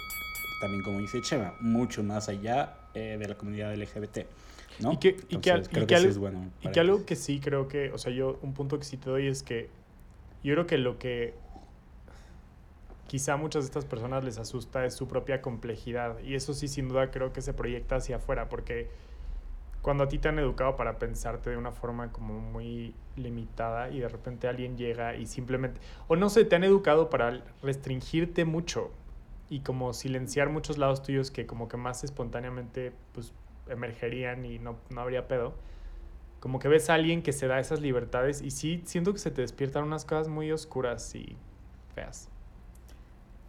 también, 0.59 0.83
como 0.83 0.99
dice 0.99 1.21
Chema, 1.21 1.55
mucho 1.59 2.03
más 2.03 2.29
allá 2.29 2.77
eh, 2.93 3.17
de 3.19 3.27
la 3.27 3.35
comunidad 3.37 3.73
LGBT, 3.73 4.27
¿no? 4.79 4.91
Y 4.91 4.97
que, 4.97 5.17
y 5.29 5.39
que, 5.39 5.63
y 5.71 5.85
que 5.85 5.95
sí 5.97 6.07
algo, 6.07 6.09
es 6.09 6.17
bueno 6.17 6.51
y 6.61 6.69
para 6.69 6.71
que 6.71 6.79
algo 6.79 7.05
ellos. 7.05 7.05
que 7.05 7.15
sí 7.15 7.39
creo 7.39 7.67
que, 7.67 7.91
o 7.91 7.97
sea, 7.97 8.11
yo 8.11 8.39
un 8.41 8.53
punto 8.53 8.79
que 8.79 8.85
sí 8.85 8.97
te 8.97 9.09
doy 9.09 9.27
es 9.27 9.43
que 9.43 9.69
yo 10.43 10.53
creo 10.53 10.67
que 10.67 10.77
lo 10.77 10.97
que 10.97 11.33
quizá 13.07 13.33
a 13.33 13.37
muchas 13.37 13.63
de 13.63 13.67
estas 13.67 13.85
personas 13.85 14.23
les 14.23 14.37
asusta 14.37 14.85
es 14.85 14.93
su 14.93 15.07
propia 15.07 15.41
complejidad 15.41 16.19
y 16.19 16.35
eso 16.35 16.53
sí 16.53 16.67
sin 16.67 16.89
duda 16.89 17.11
creo 17.11 17.33
que 17.33 17.41
se 17.41 17.53
proyecta 17.53 17.95
hacia 17.95 18.17
afuera 18.17 18.49
porque 18.49 18.89
cuando 19.81 20.03
a 20.03 20.07
ti 20.07 20.19
te 20.19 20.27
han 20.27 20.39
educado 20.39 20.75
para 20.75 20.99
pensarte 20.99 21.49
de 21.49 21.57
una 21.57 21.71
forma 21.71 22.11
como 22.11 22.39
muy 22.39 22.93
limitada 23.15 23.89
y 23.89 23.99
de 23.99 24.09
repente 24.09 24.47
alguien 24.47 24.77
llega 24.77 25.15
y 25.15 25.25
simplemente, 25.25 25.79
o 26.07 26.15
no 26.15 26.29
sé, 26.29 26.45
te 26.45 26.55
han 26.55 26.63
educado 26.63 27.09
para 27.09 27.41
restringirte 27.61 28.45
mucho 28.45 28.91
y 29.49 29.61
como 29.61 29.93
silenciar 29.93 30.49
muchos 30.49 30.77
lados 30.77 31.01
tuyos 31.01 31.31
que 31.31 31.45
como 31.45 31.69
que 31.69 31.77
más 31.77 32.03
espontáneamente 32.03 32.91
pues 33.13 33.33
emergerían 33.69 34.45
y 34.45 34.59
no, 34.59 34.77
no 34.89 35.01
habría 35.01 35.27
pedo. 35.27 35.53
Como 36.39 36.59
que 36.59 36.67
ves 36.67 36.89
a 36.89 36.93
alguien 36.93 37.21
que 37.21 37.33
se 37.33 37.47
da 37.47 37.59
esas 37.59 37.81
libertades 37.81 38.41
y 38.41 38.51
sí 38.51 38.81
siento 38.85 39.11
que 39.13 39.19
se 39.19 39.31
te 39.31 39.41
despiertan 39.41 39.83
unas 39.83 40.05
cosas 40.05 40.27
muy 40.29 40.51
oscuras 40.51 41.13
y 41.15 41.35
feas. 41.93 42.29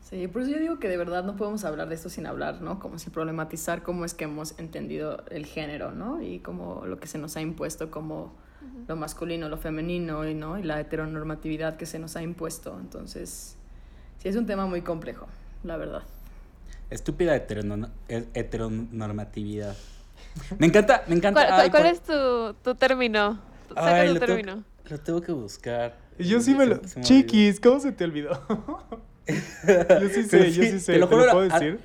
Sí, 0.02 0.26
por 0.26 0.42
eso 0.42 0.50
yo 0.50 0.58
digo 0.58 0.80
que 0.80 0.88
de 0.88 0.96
verdad 0.96 1.22
no 1.22 1.36
podemos 1.36 1.64
hablar 1.64 1.88
de 1.88 1.94
esto 1.94 2.08
sin 2.08 2.26
hablar, 2.26 2.62
¿no? 2.62 2.80
Como 2.80 2.98
si 2.98 3.10
problematizar 3.10 3.84
cómo 3.84 4.04
es 4.04 4.12
que 4.12 4.24
hemos 4.24 4.58
entendido 4.58 5.22
el 5.30 5.46
género, 5.46 5.92
¿no? 5.92 6.20
Y 6.20 6.40
como 6.40 6.84
lo 6.84 6.98
que 6.98 7.06
se 7.06 7.16
nos 7.18 7.36
ha 7.36 7.40
impuesto 7.40 7.92
como 7.92 8.32
lo 8.88 8.96
masculino, 8.96 9.48
lo 9.48 9.56
femenino, 9.56 10.28
y, 10.28 10.34
¿no? 10.34 10.58
Y 10.58 10.64
la 10.64 10.80
heteronormatividad 10.80 11.76
que 11.76 11.86
se 11.86 12.00
nos 12.00 12.16
ha 12.16 12.22
impuesto. 12.22 12.76
Entonces, 12.80 13.56
sí, 14.18 14.28
es 14.28 14.34
un 14.34 14.46
tema 14.46 14.66
muy 14.66 14.82
complejo, 14.82 15.28
la 15.62 15.76
verdad. 15.76 16.02
Estúpida 16.90 17.36
he- 17.36 18.26
heteronormatividad. 18.34 19.76
Me 20.58 20.66
encanta, 20.66 21.04
me 21.06 21.14
encanta. 21.16 21.46
¿Cuál, 21.46 21.60
ay, 21.60 21.70
cuál 21.70 21.82
por- 21.82 21.92
es 21.92 22.00
tu, 22.02 22.54
tu 22.62 22.74
término? 22.74 23.40
Saca 23.68 23.94
Ay, 24.00 24.08
tu 24.08 24.14
lo 24.14 24.20
tengo- 24.20 24.26
término. 24.26 24.64
Lo 24.88 24.98
tengo 24.98 25.20
que 25.20 25.32
buscar. 25.32 25.96
Yo 26.18 26.40
sí 26.40 26.54
me 26.54 26.66
lo... 26.66 26.76
Se- 26.82 26.88
se 26.88 26.98
me 27.00 27.04
Chiquis, 27.04 27.60
¿cómo 27.60 27.78
se 27.80 27.92
te 27.92 28.04
olvidó? 28.04 28.30
yo 29.28 30.08
sí 30.08 30.22
sé, 30.24 30.28
Pero 30.30 30.44
yo 30.46 30.62
sí, 30.62 30.70
sí 30.72 30.80
sé. 30.80 30.92
te 30.94 30.98
lo 30.98 31.08
¿Te 31.08 31.14
juro, 31.14 31.26
lo 31.26 31.32
puedo 31.32 31.48
ah, 31.52 31.58
decir? 31.58 31.80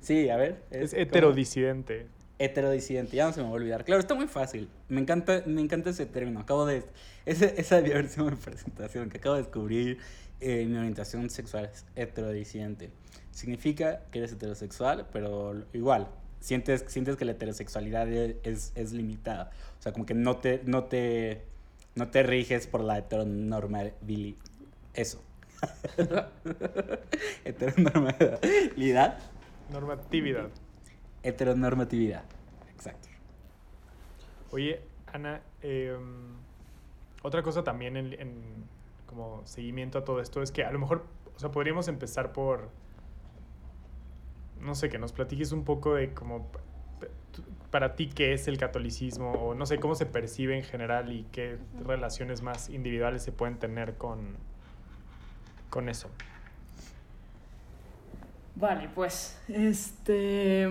Sí, 0.00 0.28
a 0.28 0.36
ver. 0.36 0.62
Es 0.70 0.90
como- 0.90 1.02
heterodisidente. 1.02 2.06
Heterodisidente, 2.40 3.16
ya 3.16 3.26
no 3.26 3.32
se 3.32 3.40
me 3.40 3.44
va 3.46 3.50
a 3.50 3.54
olvidar. 3.54 3.84
Claro, 3.84 4.00
está 4.00 4.14
muy 4.14 4.26
fácil. 4.28 4.68
Me 4.88 5.00
encanta, 5.00 5.42
me 5.46 5.60
encanta 5.60 5.90
ese 5.90 6.06
término. 6.06 6.40
Acabo 6.40 6.66
de. 6.66 6.84
ese- 7.26 7.54
esa 7.60 7.80
diversión 7.82 8.30
de 8.30 8.36
presentación 8.36 9.10
que 9.10 9.18
acabo 9.18 9.34
de 9.36 9.42
descubrir. 9.42 9.98
eh, 10.40 10.64
mi 10.68 10.76
orientación 10.76 11.28
sexual 11.30 11.68
es 11.72 11.84
heterodisidente. 11.96 12.90
Significa 13.32 14.02
que 14.12 14.18
eres 14.20 14.30
heterosexual, 14.32 15.06
pero 15.12 15.64
igual. 15.72 16.06
Sientes, 16.40 16.84
sientes 16.88 17.16
que 17.16 17.24
la 17.24 17.32
heterosexualidad 17.32 18.08
e- 18.08 18.38
es, 18.42 18.72
es 18.74 18.92
limitada. 18.92 19.50
O 19.78 19.82
sea, 19.82 19.92
como 19.92 20.06
que 20.06 20.14
no 20.14 20.36
te, 20.36 20.62
no 20.64 20.84
te, 20.84 21.42
no 21.94 22.08
te 22.08 22.22
riges 22.22 22.66
por 22.66 22.82
la 22.82 22.98
heteronormabilidad. 22.98 24.38
Eso. 24.94 25.22
heteronormabilidad. 27.44 29.18
Normatividad. 29.70 30.48
Heteronormatividad. 31.22 32.24
Exacto. 32.74 33.08
Oye, 34.50 34.80
Ana, 35.12 35.42
em, 35.62 36.36
otra 37.22 37.42
cosa 37.42 37.64
también 37.64 37.96
en, 37.96 38.12
en 38.14 38.68
como 39.06 39.42
seguimiento 39.46 39.98
a 39.98 40.04
todo 40.04 40.20
esto 40.20 40.42
es 40.42 40.52
que 40.52 40.64
a 40.64 40.70
lo 40.70 40.78
mejor, 40.78 41.04
o 41.34 41.38
sea, 41.40 41.50
podríamos 41.50 41.88
empezar 41.88 42.32
por, 42.32 42.70
no 44.60 44.74
sé, 44.74 44.88
que 44.88 44.98
nos 44.98 45.12
platiques 45.12 45.52
un 45.52 45.64
poco 45.64 45.94
de 45.94 46.12
cómo 46.12 46.50
para 47.70 47.96
ti 47.96 48.08
qué 48.08 48.32
es 48.32 48.48
el 48.48 48.56
catolicismo 48.56 49.32
o 49.32 49.54
no 49.54 49.66
sé 49.66 49.78
cómo 49.78 49.94
se 49.94 50.06
percibe 50.06 50.56
en 50.56 50.64
general 50.64 51.12
y 51.12 51.26
qué 51.32 51.58
relaciones 51.84 52.42
más 52.42 52.70
individuales 52.70 53.22
se 53.22 53.32
pueden 53.32 53.58
tener 53.58 53.94
con, 53.96 54.36
con 55.68 55.88
eso. 55.88 56.08
Vale, 58.56 58.88
pues, 58.94 59.38
este, 59.48 60.66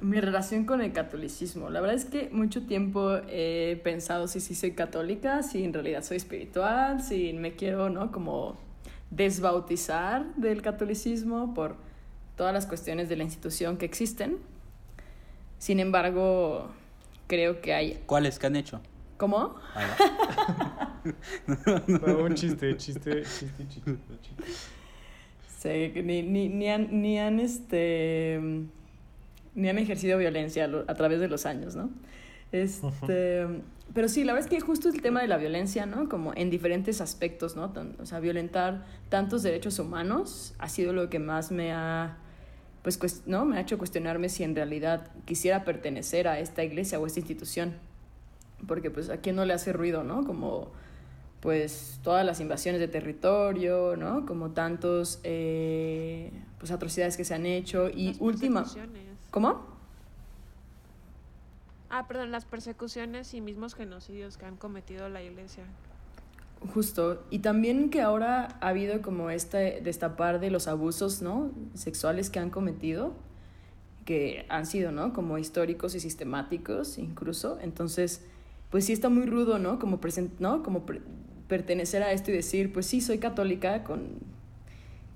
mi 0.00 0.20
relación 0.20 0.66
con 0.66 0.82
el 0.82 0.92
catolicismo. 0.92 1.70
La 1.70 1.80
verdad 1.80 1.96
es 1.96 2.04
que 2.04 2.28
mucho 2.30 2.66
tiempo 2.66 3.16
he 3.28 3.80
pensado 3.82 4.28
si 4.28 4.40
sí 4.40 4.54
soy 4.54 4.72
católica, 4.72 5.42
si 5.42 5.64
en 5.64 5.72
realidad 5.72 6.02
soy 6.02 6.18
espiritual, 6.18 7.00
si 7.02 7.32
me 7.32 7.54
quiero, 7.54 7.88
¿no? 7.88 8.12
Como 8.12 8.58
desbautizar 9.10 10.34
del 10.34 10.60
catolicismo 10.60 11.54
por 11.54 11.76
todas 12.36 12.52
las 12.52 12.66
cuestiones 12.66 13.08
de 13.08 13.16
la 13.16 13.24
institución 13.24 13.76
que 13.76 13.84
existen. 13.86 14.38
Sin 15.58 15.80
embargo, 15.80 16.68
creo 17.26 17.60
que 17.60 17.74
hay... 17.74 18.02
¿Cuáles 18.06 18.38
que 18.38 18.46
han 18.46 18.56
hecho? 18.56 18.80
¿Cómo? 19.16 19.54
Ah, 19.74 21.00
un 22.18 22.34
chiste, 22.34 22.76
chiste, 22.76 23.22
chiste, 23.22 23.68
chiste. 23.68 23.96
chiste. 24.22 24.44
Sí, 25.94 26.02
ni, 26.02 26.22
ni, 26.22 26.48
ni 26.48 26.68
han, 26.68 27.00
ni 27.00 27.18
han, 27.18 27.40
este, 27.40 28.38
ni 29.54 29.68
han 29.68 29.78
ejercido 29.78 30.18
violencia 30.18 30.64
a 30.64 30.68
lo- 30.68 30.84
a 30.88 30.94
través 30.94 31.20
de 31.20 31.28
los 31.28 31.46
años, 31.46 31.74
¿no? 31.74 31.88
Este, 32.52 33.46
pero 33.94 34.08
sí, 34.08 34.24
la 34.24 34.32
verdad 34.34 34.48
es 34.50 34.54
que 34.58 34.60
justo 34.64 34.88
el 34.88 35.00
tema 35.00 35.22
de 35.22 35.28
la 35.28 35.38
violencia, 35.38 35.86
¿no? 35.86 36.08
Como 36.08 36.32
en 36.36 36.50
diferentes 36.50 37.00
aspectos, 37.00 37.56
¿no? 37.56 37.72
O 38.00 38.06
sea, 38.06 38.20
violentar 38.20 38.84
tantos 39.08 39.42
derechos 39.42 39.78
humanos 39.78 40.54
ha 40.58 40.68
sido 40.68 40.92
lo 40.92 41.08
que 41.08 41.18
más 41.18 41.50
me 41.50 41.72
ha, 41.72 42.18
pues, 42.84 43.00
cues- 43.00 43.22
¿no? 43.26 43.44
Me 43.44 43.56
ha 43.56 43.60
hecho 43.60 43.78
cuestionarme 43.78 44.28
si 44.28 44.44
en 44.44 44.54
realidad 44.54 45.10
quisiera 45.24 45.64
pertenecer 45.64 46.28
a 46.28 46.38
esta 46.38 46.62
iglesia 46.62 47.00
o 47.00 47.04
a 47.04 47.06
esta 47.08 47.18
institución. 47.18 47.74
Porque, 48.68 48.92
pues, 48.92 49.10
a 49.10 49.16
quién 49.16 49.34
no 49.34 49.44
le 49.44 49.54
hace 49.54 49.72
ruido, 49.72 50.04
¿no? 50.04 50.24
Como 50.24 50.70
pues 51.40 52.00
todas 52.02 52.24
las 52.24 52.40
invasiones 52.40 52.80
de 52.80 52.88
territorio, 52.88 53.96
¿no? 53.98 54.24
Como 54.24 54.52
tantos, 54.52 55.20
eh, 55.24 56.30
pues 56.58 56.70
atrocidades 56.70 57.18
que 57.18 57.24
se 57.24 57.34
han 57.34 57.44
hecho 57.44 57.90
y 57.90 58.06
Las 58.12 58.20
última... 58.20 58.64
¿Cómo? 59.30 59.66
Ah, 61.90 62.06
perdón, 62.08 62.30
las 62.30 62.46
persecuciones 62.46 63.34
y 63.34 63.42
mismos 63.42 63.74
genocidios 63.74 64.38
que 64.38 64.46
han 64.46 64.56
cometido 64.56 65.10
la 65.10 65.22
iglesia. 65.22 65.64
Justo. 66.72 67.22
Y 67.30 67.40
también 67.40 67.90
que 67.90 68.00
ahora 68.00 68.56
ha 68.60 68.68
habido 68.68 69.02
como 69.02 69.30
este 69.30 69.80
destapar 69.82 70.40
de 70.40 70.50
los 70.50 70.66
abusos, 70.66 71.20
¿no? 71.20 71.50
Sexuales 71.74 72.30
que 72.30 72.38
han 72.38 72.50
cometido, 72.50 73.12
que 74.06 74.46
han 74.48 74.64
sido, 74.64 74.90
¿no? 74.90 75.12
Como 75.12 75.36
históricos 75.38 75.94
y 75.94 76.00
sistemáticos 76.00 76.98
incluso. 76.98 77.58
Entonces, 77.60 78.22
pues 78.70 78.86
sí 78.86 78.92
está 78.92 79.08
muy 79.10 79.26
rudo, 79.26 79.58
¿no? 79.58 79.78
Como, 79.78 80.00
present 80.00 80.40
¿no? 80.40 80.62
Como 80.62 80.86
pre- 80.86 81.02
pertenecer 81.48 82.02
a 82.02 82.12
esto 82.12 82.30
y 82.30 82.34
decir, 82.34 82.72
pues 82.72 82.86
sí, 82.86 83.00
soy 83.00 83.18
católica, 83.18 83.84
con... 83.84 84.20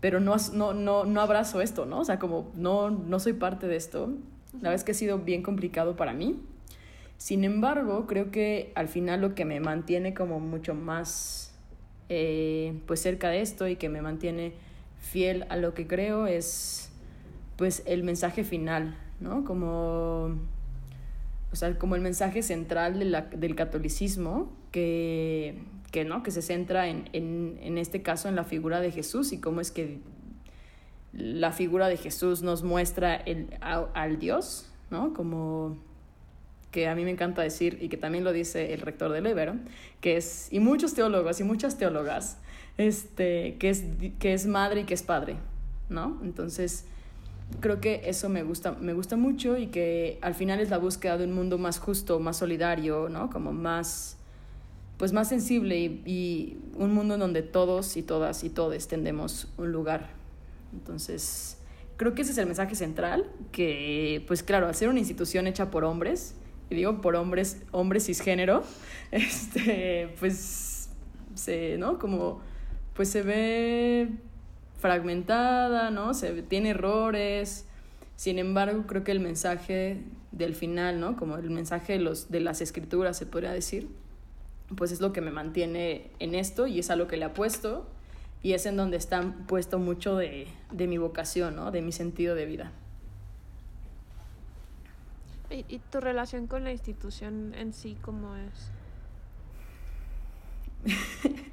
pero 0.00 0.20
no, 0.20 0.36
no, 0.52 0.74
no, 0.74 1.04
no 1.06 1.20
abrazo 1.20 1.62
esto, 1.62 1.86
¿no? 1.86 2.00
O 2.00 2.04
sea, 2.04 2.18
como 2.18 2.52
no, 2.54 2.90
no 2.90 3.18
soy 3.20 3.32
parte 3.32 3.66
de 3.66 3.76
esto. 3.76 4.10
La 4.52 4.70
verdad 4.70 4.74
es 4.74 4.84
que 4.84 4.92
ha 4.92 4.94
sido 4.94 5.18
bien 5.18 5.42
complicado 5.42 5.96
para 5.96 6.12
mí. 6.12 6.38
Sin 7.18 7.44
embargo, 7.44 8.06
creo 8.06 8.30
que 8.30 8.72
al 8.76 8.88
final 8.88 9.20
lo 9.20 9.34
que 9.34 9.44
me 9.44 9.60
mantiene 9.60 10.14
como 10.14 10.38
mucho 10.40 10.74
más 10.74 11.52
eh, 12.08 12.80
pues 12.86 13.00
cerca 13.00 13.28
de 13.28 13.42
esto 13.42 13.68
y 13.68 13.76
que 13.76 13.88
me 13.88 14.00
mantiene 14.00 14.54
fiel 15.00 15.44
a 15.50 15.56
lo 15.56 15.74
que 15.74 15.86
creo 15.86 16.26
es 16.26 16.90
pues 17.56 17.82
el 17.86 18.04
mensaje 18.04 18.44
final, 18.44 18.96
¿no? 19.20 19.44
Como, 19.44 20.30
o 21.52 21.56
sea, 21.56 21.76
como 21.76 21.96
el 21.96 22.02
mensaje 22.02 22.42
central 22.42 22.98
del 22.98 23.54
catolicismo 23.56 24.52
que, 24.70 25.58
que, 25.90 26.04
¿no? 26.04 26.22
que 26.22 26.30
se 26.30 26.40
centra 26.40 26.86
en, 26.86 27.10
en, 27.12 27.58
en 27.60 27.78
este 27.78 28.00
caso 28.00 28.28
en 28.28 28.36
la 28.36 28.44
figura 28.44 28.80
de 28.80 28.92
Jesús 28.92 29.32
y 29.32 29.40
cómo 29.40 29.60
es 29.60 29.72
que 29.72 29.98
la 31.12 31.50
figura 31.50 31.88
de 31.88 31.96
Jesús 31.96 32.42
nos 32.42 32.62
muestra 32.62 33.16
el, 33.16 33.48
al 33.60 34.18
Dios, 34.20 34.70
¿no? 34.90 35.14
Como 35.14 35.78
que 36.70 36.88
a 36.88 36.94
mí 36.94 37.04
me 37.04 37.10
encanta 37.10 37.42
decir 37.42 37.78
y 37.80 37.88
que 37.88 37.96
también 37.96 38.24
lo 38.24 38.32
dice 38.32 38.74
el 38.74 38.80
rector 38.80 39.10
de 39.10 39.18
Ibero, 39.30 39.56
que 40.00 40.16
es, 40.16 40.48
y 40.50 40.60
muchos 40.60 40.94
teólogos 40.94 41.40
y 41.40 41.44
muchas 41.44 41.78
teólogas, 41.78 42.38
este, 42.76 43.56
que, 43.58 43.70
es, 43.70 43.84
que 44.18 44.34
es 44.34 44.46
madre 44.46 44.82
y 44.82 44.84
que 44.84 44.94
es 44.94 45.02
padre, 45.02 45.36
¿no? 45.88 46.20
Entonces, 46.22 46.84
creo 47.60 47.80
que 47.80 48.02
eso 48.04 48.28
me 48.28 48.42
gusta, 48.42 48.72
me 48.72 48.92
gusta 48.92 49.16
mucho 49.16 49.56
y 49.56 49.68
que 49.68 50.18
al 50.22 50.34
final 50.34 50.60
es 50.60 50.70
la 50.70 50.78
búsqueda 50.78 51.18
de 51.18 51.24
un 51.24 51.32
mundo 51.32 51.58
más 51.58 51.78
justo, 51.78 52.20
más 52.20 52.36
solidario, 52.36 53.08
¿no? 53.08 53.30
Como 53.30 53.52
más, 53.52 54.16
pues 54.96 55.12
más 55.12 55.28
sensible 55.28 55.78
y, 55.78 56.58
un 56.76 56.94
mundo 56.94 57.14
en 57.14 57.20
donde 57.20 57.42
todos 57.42 57.96
y 57.96 58.02
todas 58.02 58.44
y 58.44 58.50
todos 58.50 58.86
tendemos 58.86 59.48
un 59.56 59.72
lugar. 59.72 60.10
Entonces, 60.72 61.56
creo 61.96 62.14
que 62.14 62.22
ese 62.22 62.32
es 62.32 62.38
el 62.38 62.46
mensaje 62.46 62.76
central, 62.76 63.28
que 63.50 64.22
pues 64.28 64.42
claro, 64.42 64.68
al 64.68 64.74
ser 64.74 64.88
una 64.88 65.00
institución 65.00 65.46
hecha 65.46 65.70
por 65.70 65.84
hombres, 65.84 66.34
y 66.70 66.74
digo 66.74 67.00
por 67.00 67.16
hombres, 67.16 67.62
hombres 67.72 68.06
cisgénero, 68.06 68.62
este, 69.10 70.14
pues 70.18 70.90
se, 71.34 71.78
¿no? 71.78 71.98
Como, 71.98 72.40
pues 72.94 73.08
se 73.08 73.22
ve 73.22 74.08
fragmentada, 74.78 75.90
¿no? 75.90 76.14
Se 76.14 76.42
tiene 76.42 76.70
errores. 76.70 77.66
Sin 78.16 78.38
embargo, 78.38 78.84
creo 78.86 79.04
que 79.04 79.12
el 79.12 79.20
mensaje 79.20 80.02
del 80.32 80.54
final, 80.54 81.00
¿no? 81.00 81.16
Como 81.16 81.36
el 81.36 81.50
mensaje 81.50 81.94
de, 81.94 81.98
los, 82.00 82.30
de 82.30 82.40
las 82.40 82.60
escrituras, 82.60 83.16
se 83.16 83.26
podría 83.26 83.52
decir, 83.52 83.88
pues 84.76 84.92
es 84.92 85.00
lo 85.00 85.12
que 85.12 85.20
me 85.20 85.30
mantiene 85.30 86.10
en 86.18 86.34
esto 86.34 86.66
y 86.66 86.80
es 86.80 86.90
a 86.90 86.96
lo 86.96 87.06
que 87.06 87.16
le 87.16 87.24
apuesto 87.24 87.88
y 88.42 88.52
es 88.52 88.66
en 88.66 88.76
donde 88.76 88.96
está 88.96 89.34
puesto 89.46 89.78
mucho 89.78 90.16
de, 90.16 90.48
de 90.72 90.86
mi 90.86 90.98
vocación, 90.98 91.56
¿no? 91.56 91.70
De 91.70 91.82
mi 91.82 91.92
sentido 91.92 92.34
de 92.34 92.46
vida. 92.46 92.72
¿Y, 95.50 95.64
¿Y, 95.68 95.78
tu 95.90 96.00
relación 96.00 96.46
con 96.46 96.64
la 96.64 96.72
institución 96.72 97.54
en 97.54 97.72
sí 97.72 97.96
cómo 98.02 98.36
es? 98.36 98.70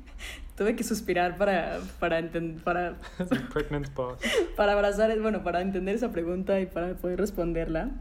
Tuve 0.58 0.76
que 0.76 0.84
suspirar 0.84 1.38
para 1.38 1.80
para 2.00 2.22
para 2.64 2.98
para 4.56 4.74
abrazar, 4.74 5.20
bueno, 5.20 5.44
para 5.44 5.62
entender 5.62 5.96
esa 5.96 6.12
pregunta 6.12 6.60
y 6.60 6.66
para 6.66 6.96
poder 6.96 7.20
responderla. 7.20 7.92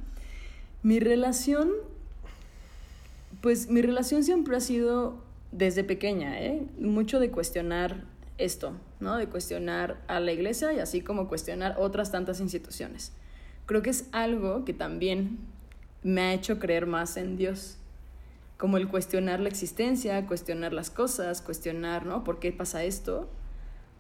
Mi 0.83 1.01
relación 1.01 1.71
pues 3.41 3.69
mi 3.69 3.83
relación 3.83 4.25
siempre 4.25 4.57
ha 4.57 4.61
sido 4.61 5.23
desde 5.53 5.85
pequeña, 5.85 6.41
¿eh? 6.41 6.67
Mucho 6.79 7.21
de 7.21 7.31
cuestionar 7.31 8.05
esto, 8.39 8.73
¿no? 9.01 9.17
De 9.17 9.29
cuestionar 9.29 10.01
a 10.09 10.19
la 10.19 10.33
iglesia 10.33 10.73
y 10.73 10.79
así 10.79 11.03
como 11.03 11.29
cuestionar 11.29 11.77
otras 11.79 12.11
tantas 12.11 12.41
instituciones. 12.41 13.13
Creo 13.67 13.83
que 13.83 13.91
es 13.91 14.09
algo 14.13 14.65
que 14.65 14.73
también 14.73 15.39
me 16.05 16.21
ha 16.21 16.35
hecho 16.35 16.61
creer 16.61 16.87
más 16.87 17.17
en 17.17 17.37
Dios, 17.37 17.79
como 18.57 18.77
el 18.77 18.87
cuestionar 18.89 19.41
la 19.41 19.49
existencia, 19.49 20.27
cuestionar 20.27 20.73
las 20.73 20.91
cosas, 20.91 21.41
cuestionar, 21.41 22.07
¿no? 22.07 22.23
¿Por 22.23 22.39
qué 22.39 22.53
pasa 22.53 22.85
esto? 22.85 23.29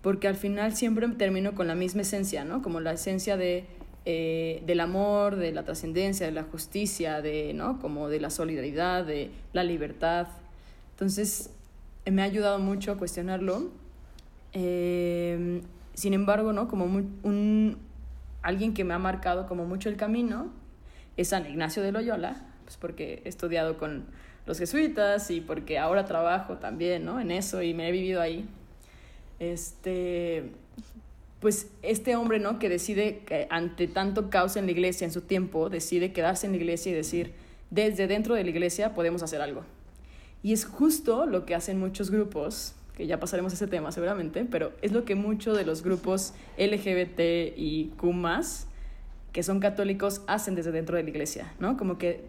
Porque 0.02 0.28
al 0.28 0.36
final 0.36 0.76
siempre 0.76 1.08
termino 1.08 1.54
con 1.54 1.66
la 1.66 1.74
misma 1.74 2.02
esencia, 2.02 2.44
¿no? 2.44 2.62
Como 2.62 2.78
la 2.80 2.92
esencia 2.92 3.36
de, 3.36 3.64
eh, 4.04 4.62
del 4.66 4.80
amor, 4.80 5.36
de 5.36 5.50
la 5.50 5.64
trascendencia, 5.64 6.26
de 6.26 6.32
la 6.32 6.44
justicia, 6.44 7.22
de, 7.22 7.54
¿no? 7.54 7.80
Como 7.80 8.08
de 8.08 8.20
la 8.20 8.30
solidaridad, 8.30 9.04
de 9.04 9.30
la 9.54 9.64
libertad. 9.64 10.28
Entonces, 10.90 11.50
me 12.04 12.20
ha 12.22 12.26
ayudado 12.26 12.58
mucho 12.58 12.92
a 12.92 12.96
cuestionarlo. 12.98 13.70
Eh, 14.52 15.62
sin 15.94 16.12
embargo, 16.12 16.52
¿no? 16.52 16.68
Como 16.68 16.84
un, 16.84 17.78
alguien 18.42 18.74
que 18.74 18.84
me 18.84 18.92
ha 18.92 18.98
marcado 18.98 19.46
como 19.46 19.64
mucho 19.64 19.88
el 19.88 19.96
camino 19.96 20.52
es 21.16 21.28
San 21.28 21.46
Ignacio 21.46 21.82
de 21.82 21.92
Loyola, 21.92 22.46
pues 22.64 22.76
porque 22.76 23.22
he 23.24 23.28
estudiado 23.28 23.78
con 23.78 24.04
los 24.46 24.58
jesuitas 24.58 25.30
y 25.30 25.40
porque 25.40 25.78
ahora 25.78 26.04
trabajo 26.04 26.58
también, 26.58 27.04
¿no? 27.04 27.20
En 27.20 27.30
eso 27.30 27.62
y 27.62 27.74
me 27.74 27.88
he 27.88 27.92
vivido 27.92 28.20
ahí. 28.20 28.46
Este, 29.38 30.44
pues 31.40 31.68
este 31.82 32.16
hombre, 32.16 32.38
¿no? 32.38 32.58
Que 32.58 32.68
decide, 32.68 33.22
que 33.26 33.46
ante 33.50 33.86
tanto 33.86 34.30
caos 34.30 34.56
en 34.56 34.66
la 34.66 34.72
iglesia 34.72 35.04
en 35.04 35.12
su 35.12 35.22
tiempo, 35.22 35.70
decide 35.70 36.12
quedarse 36.12 36.46
en 36.46 36.52
la 36.52 36.58
iglesia 36.58 36.92
y 36.92 36.94
decir, 36.94 37.32
desde 37.70 38.06
dentro 38.06 38.34
de 38.34 38.44
la 38.44 38.50
iglesia 38.50 38.94
podemos 38.94 39.22
hacer 39.22 39.40
algo. 39.40 39.64
Y 40.42 40.52
es 40.52 40.66
justo 40.66 41.26
lo 41.26 41.46
que 41.46 41.54
hacen 41.54 41.78
muchos 41.78 42.10
grupos, 42.10 42.74
que 42.96 43.06
ya 43.06 43.18
pasaremos 43.18 43.52
a 43.52 43.56
ese 43.56 43.66
tema 43.66 43.92
seguramente, 43.92 44.44
pero 44.44 44.72
es 44.82 44.92
lo 44.92 45.04
que 45.04 45.14
muchos 45.14 45.56
de 45.56 45.64
los 45.64 45.82
grupos 45.82 46.34
LGBT 46.58 47.56
y 47.56 47.92
Q 47.96 48.12
que 49.34 49.42
son 49.42 49.58
católicos 49.58 50.22
hacen 50.28 50.54
desde 50.54 50.70
dentro 50.70 50.96
de 50.96 51.02
la 51.02 51.10
iglesia, 51.10 51.52
¿no? 51.58 51.76
Como 51.76 51.98
que 51.98 52.24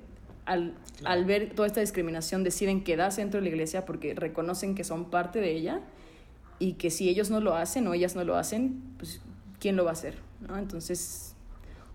al, 0.45 0.73
al, 1.03 1.23
ver 1.25 1.53
toda 1.53 1.67
esta 1.67 1.79
discriminación 1.79 2.43
deciden 2.43 2.83
quedarse 2.83 3.21
dentro 3.21 3.39
de 3.39 3.43
la 3.43 3.49
iglesia 3.49 3.85
porque 3.85 4.15
reconocen 4.15 4.73
que 4.73 4.83
son 4.83 5.11
parte 5.11 5.39
de 5.39 5.51
ella 5.51 5.81
y 6.57 6.73
que 6.73 6.89
si 6.89 7.07
ellos 7.07 7.29
no 7.29 7.41
lo 7.41 7.55
hacen 7.55 7.87
o 7.87 7.93
ellas 7.93 8.15
no 8.15 8.23
lo 8.23 8.35
hacen, 8.35 8.81
pues 8.97 9.21
¿quién 9.59 9.75
lo 9.75 9.83
va 9.83 9.91
a 9.91 9.93
hacer? 9.93 10.15
¿no? 10.47 10.57
Entonces, 10.57 11.35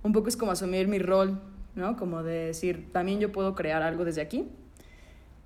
un 0.04 0.12
poco 0.12 0.28
es 0.28 0.36
como 0.36 0.52
asumir 0.52 0.86
mi 0.86 1.00
rol, 1.00 1.40
¿no? 1.74 1.96
Como 1.96 2.22
de 2.22 2.46
decir, 2.46 2.92
también 2.92 3.18
yo 3.18 3.32
puedo 3.32 3.56
crear 3.56 3.82
algo 3.82 4.04
desde 4.04 4.20
aquí. 4.20 4.46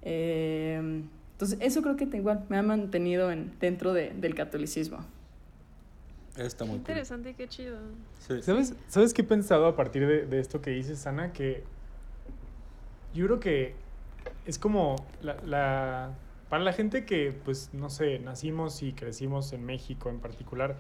Eh, 0.03 1.03
entonces, 1.33 1.59
eso 1.63 1.81
creo 1.81 1.97
que 1.97 2.05
igual 2.05 2.45
me 2.51 2.59
ha 2.59 2.63
mantenido 2.63 3.31
en, 3.31 3.51
dentro 3.61 3.95
de, 3.95 4.11
del 4.11 4.35
catolicismo. 4.35 5.07
Está 6.37 6.65
muy 6.65 6.77
interesante 6.77 7.31
y 7.31 7.35
qué 7.35 7.49
chido. 7.49 7.79
Sí. 8.19 8.43
¿Sabes, 8.43 8.75
¿Sabes 8.89 9.15
qué 9.15 9.23
he 9.23 9.25
pensado 9.25 9.67
a 9.67 9.77
partir 9.77 10.07
de, 10.07 10.27
de, 10.27 10.41
esto 10.41 10.61
que 10.61 10.71
dices, 10.71 11.07
Ana? 11.07 11.33
Que 11.33 11.63
yo 13.15 13.27
creo 13.27 13.41
que 13.41 13.75
es 14.45 14.59
como 14.59 14.97
la, 15.23 15.37
la, 15.45 16.15
para 16.49 16.65
la 16.65 16.73
gente 16.73 17.05
que, 17.05 17.33
pues, 17.45 17.71
no 17.73 17.89
sé, 17.89 18.19
nacimos 18.19 18.83
y 18.83 18.93
crecimos 18.93 19.53
en 19.53 19.65
México 19.65 20.11
en 20.11 20.19
particular, 20.19 20.77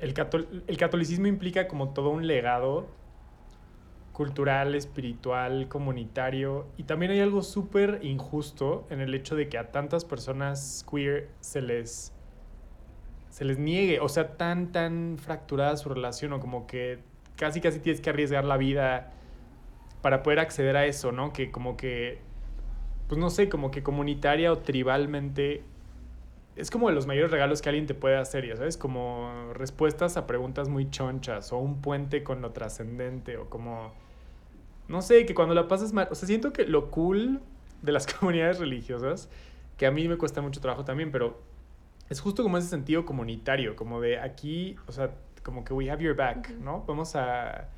el, 0.00 0.14
catol 0.14 0.64
el 0.66 0.76
catolicismo 0.76 1.26
implica 1.26 1.68
como 1.68 1.90
todo 1.90 2.10
un 2.10 2.26
legado 2.26 2.86
cultural, 4.12 4.74
espiritual, 4.74 5.68
comunitario, 5.68 6.66
y 6.76 6.84
también 6.84 7.12
hay 7.12 7.20
algo 7.20 7.42
súper 7.42 8.00
injusto 8.02 8.86
en 8.90 9.00
el 9.00 9.14
hecho 9.14 9.36
de 9.36 9.48
que 9.48 9.58
a 9.58 9.70
tantas 9.70 10.04
personas 10.04 10.84
queer 10.90 11.28
se 11.40 11.62
les 11.62 12.12
se 13.38 13.44
les 13.44 13.56
niegue, 13.56 14.00
o 14.00 14.08
sea, 14.08 14.36
tan, 14.36 14.72
tan 14.72 15.16
fracturada 15.16 15.76
su 15.76 15.88
relación, 15.88 16.32
o 16.32 16.40
como 16.40 16.66
que 16.66 16.98
casi, 17.36 17.60
casi 17.60 17.78
tienes 17.78 18.00
que 18.00 18.10
arriesgar 18.10 18.44
la 18.44 18.56
vida 18.56 19.12
para 20.02 20.24
poder 20.24 20.40
acceder 20.40 20.76
a 20.76 20.86
eso, 20.86 21.12
¿no? 21.12 21.32
Que 21.32 21.52
como 21.52 21.76
que, 21.76 22.18
pues 23.06 23.16
no 23.16 23.30
sé, 23.30 23.48
como 23.48 23.70
que 23.70 23.84
comunitaria 23.84 24.50
o 24.50 24.58
tribalmente, 24.58 25.62
es 26.56 26.68
como 26.68 26.88
de 26.88 26.96
los 26.96 27.06
mayores 27.06 27.30
regalos 27.30 27.62
que 27.62 27.68
alguien 27.68 27.86
te 27.86 27.94
puede 27.94 28.16
hacer, 28.16 28.44
ya 28.44 28.56
sabes, 28.56 28.76
como 28.76 29.52
respuestas 29.54 30.16
a 30.16 30.26
preguntas 30.26 30.68
muy 30.68 30.90
chonchas, 30.90 31.52
o 31.52 31.58
un 31.58 31.80
puente 31.80 32.24
con 32.24 32.42
lo 32.42 32.50
trascendente, 32.50 33.36
o 33.36 33.48
como, 33.48 33.92
no 34.88 35.00
sé, 35.00 35.26
que 35.26 35.34
cuando 35.36 35.54
la 35.54 35.68
pasas 35.68 35.92
mal, 35.92 36.08
o 36.10 36.16
sea, 36.16 36.26
siento 36.26 36.52
que 36.52 36.66
lo 36.66 36.90
cool 36.90 37.40
de 37.82 37.92
las 37.92 38.12
comunidades 38.12 38.58
religiosas, 38.58 39.30
que 39.76 39.86
a 39.86 39.92
mí 39.92 40.08
me 40.08 40.16
cuesta 40.18 40.40
mucho 40.42 40.60
trabajo 40.60 40.84
también, 40.84 41.12
pero 41.12 41.46
es 42.10 42.20
justo 42.20 42.42
como 42.42 42.58
ese 42.58 42.68
sentido 42.68 43.04
comunitario, 43.04 43.76
como 43.76 44.00
de 44.00 44.18
aquí, 44.18 44.76
o 44.86 44.92
sea, 44.92 45.10
como 45.42 45.64
que 45.64 45.74
we 45.74 45.90
have 45.90 46.02
your 46.02 46.16
back, 46.16 46.50
¿no? 46.58 46.84
Vamos 46.86 47.16
a, 47.16 47.68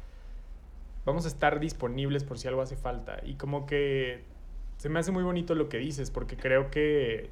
vamos 1.04 1.24
a 1.24 1.28
estar 1.28 1.60
disponibles 1.60 2.24
por 2.24 2.38
si 2.38 2.48
algo 2.48 2.62
hace 2.62 2.76
falta. 2.76 3.20
Y 3.24 3.34
como 3.34 3.66
que 3.66 4.22
se 4.76 4.88
me 4.88 4.98
hace 4.98 5.10
muy 5.10 5.22
bonito 5.22 5.54
lo 5.54 5.68
que 5.68 5.78
dices, 5.78 6.10
porque 6.10 6.36
creo 6.36 6.70
que, 6.70 7.30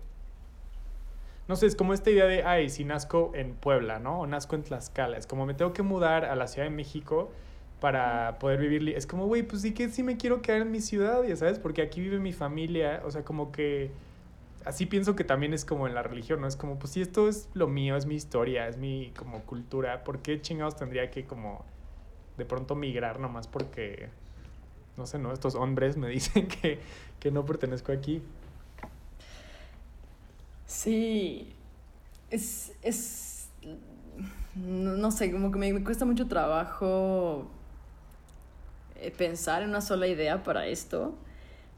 no 1.46 1.56
sé, 1.56 1.66
es 1.66 1.76
como 1.76 1.94
esta 1.94 2.10
idea 2.10 2.26
de, 2.26 2.42
ay, 2.42 2.68
si 2.68 2.84
nazco 2.84 3.32
en 3.34 3.54
Puebla, 3.54 3.98
¿no? 4.00 4.20
O 4.20 4.26
nazco 4.26 4.56
en 4.56 4.64
Tlaxcala, 4.64 5.16
es 5.16 5.26
como 5.26 5.46
me 5.46 5.54
tengo 5.54 5.72
que 5.72 5.82
mudar 5.82 6.24
a 6.24 6.34
la 6.34 6.46
Ciudad 6.48 6.68
de 6.68 6.74
México 6.74 7.30
para 7.80 8.38
poder 8.38 8.58
vivir. 8.58 8.88
Es 8.90 9.06
como, 9.06 9.26
güey, 9.26 9.44
pues 9.44 9.62
sí 9.62 9.72
que 9.72 9.88
sí 9.88 10.02
me 10.02 10.16
quiero 10.16 10.42
quedar 10.42 10.62
en 10.62 10.70
mi 10.72 10.80
ciudad, 10.80 11.22
ya 11.22 11.36
sabes, 11.36 11.58
porque 11.58 11.80
aquí 11.80 12.00
vive 12.00 12.18
mi 12.18 12.32
familia, 12.32 13.02
o 13.04 13.10
sea, 13.10 13.24
como 13.24 13.52
que 13.52 13.92
así 14.64 14.86
pienso 14.86 15.16
que 15.16 15.24
también 15.24 15.54
es 15.54 15.64
como 15.64 15.86
en 15.86 15.94
la 15.94 16.02
religión, 16.02 16.40
¿no? 16.40 16.46
Es 16.46 16.56
como, 16.56 16.78
pues 16.78 16.92
si 16.92 17.00
esto 17.00 17.28
es 17.28 17.48
lo 17.54 17.68
mío, 17.68 17.96
es 17.96 18.06
mi 18.06 18.14
historia, 18.14 18.68
es 18.68 18.76
mi 18.76 19.12
como 19.16 19.40
cultura, 19.42 20.04
¿por 20.04 20.20
qué 20.20 20.40
chingados 20.40 20.76
tendría 20.76 21.10
que 21.10 21.24
como 21.24 21.64
de 22.36 22.44
pronto 22.44 22.74
migrar 22.74 23.18
nomás 23.20 23.48
porque 23.48 24.08
no 24.98 25.06
sé, 25.06 25.18
¿no? 25.18 25.32
Estos 25.32 25.54
hombres 25.54 25.96
me 25.96 26.08
dicen 26.10 26.48
que, 26.48 26.80
que 27.20 27.30
no 27.30 27.44
pertenezco 27.44 27.92
aquí. 27.92 28.22
Sí, 30.66 31.54
es, 32.30 32.72
es, 32.82 33.48
no, 34.54 35.10
sé, 35.10 35.32
como 35.32 35.50
que 35.50 35.58
me, 35.58 35.82
cuesta 35.84 36.04
mucho 36.04 36.26
trabajo 36.26 37.48
eh, 38.96 39.10
pensar 39.16 39.62
en 39.62 39.70
una 39.70 39.80
sola 39.80 40.08
idea 40.08 40.42
para 40.42 40.66
esto, 40.66 41.14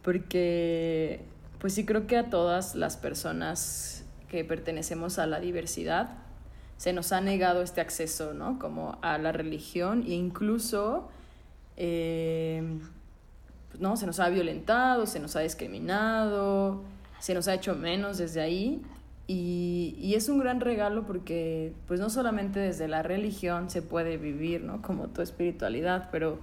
porque 0.02 1.20
pues 1.60 1.74
sí 1.74 1.84
creo 1.84 2.06
que 2.06 2.16
a 2.16 2.30
todas 2.30 2.74
las 2.74 2.96
personas 2.96 4.04
que 4.28 4.44
pertenecemos 4.44 5.18
a 5.18 5.26
la 5.26 5.40
diversidad 5.40 6.10
se 6.78 6.94
nos 6.94 7.12
ha 7.12 7.20
negado 7.20 7.60
este 7.60 7.82
acceso, 7.82 8.32
¿no? 8.32 8.58
Como 8.58 8.98
a 9.02 9.18
la 9.18 9.32
religión 9.32 10.02
e 10.06 10.12
incluso, 10.12 11.10
eh, 11.76 12.62
¿no? 13.78 13.98
Se 13.98 14.06
nos 14.06 14.18
ha 14.18 14.30
violentado, 14.30 15.04
se 15.06 15.20
nos 15.20 15.36
ha 15.36 15.40
discriminado, 15.40 16.82
se 17.18 17.34
nos 17.34 17.48
ha 17.48 17.54
hecho 17.54 17.74
menos 17.74 18.16
desde 18.16 18.40
ahí 18.40 18.80
y, 19.26 19.94
y, 19.98 20.14
es 20.14 20.30
un 20.30 20.38
gran 20.38 20.60
regalo 20.60 21.04
porque 21.06 21.74
pues 21.86 22.00
no 22.00 22.08
solamente 22.08 22.58
desde 22.58 22.88
la 22.88 23.02
religión 23.02 23.68
se 23.68 23.82
puede 23.82 24.16
vivir, 24.16 24.64
¿no? 24.64 24.80
Como 24.80 25.08
tu 25.08 25.20
espiritualidad, 25.20 26.08
pero, 26.10 26.38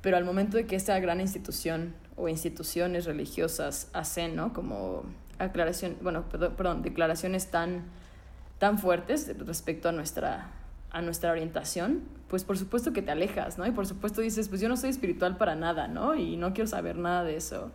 pero 0.00 0.16
al 0.16 0.24
momento 0.24 0.56
de 0.56 0.66
que 0.66 0.76
esta 0.76 0.98
gran 1.00 1.20
institución 1.20 1.92
o 2.16 2.28
instituciones 2.28 3.04
religiosas 3.04 3.88
hacen, 3.92 4.36
¿no? 4.36 4.52
Como 4.52 5.04
aclaración, 5.38 5.96
bueno, 6.00 6.24
perdón, 6.30 6.82
declaraciones 6.82 7.50
tan, 7.50 7.84
tan 8.58 8.78
fuertes 8.78 9.30
respecto 9.38 9.88
a 9.88 9.92
nuestra, 9.92 10.50
a 10.90 11.02
nuestra 11.02 11.30
orientación, 11.30 12.02
pues 12.28 12.44
por 12.44 12.58
supuesto 12.58 12.92
que 12.92 13.02
te 13.02 13.10
alejas, 13.10 13.58
¿no? 13.58 13.66
Y 13.66 13.70
por 13.70 13.86
supuesto 13.86 14.20
dices, 14.20 14.48
pues 14.48 14.60
yo 14.60 14.68
no 14.68 14.76
soy 14.76 14.90
espiritual 14.90 15.36
para 15.36 15.54
nada, 15.54 15.88
¿no? 15.88 16.14
Y 16.14 16.36
no 16.36 16.54
quiero 16.54 16.68
saber 16.68 16.96
nada 16.96 17.22
de 17.22 17.36
eso. 17.36 17.70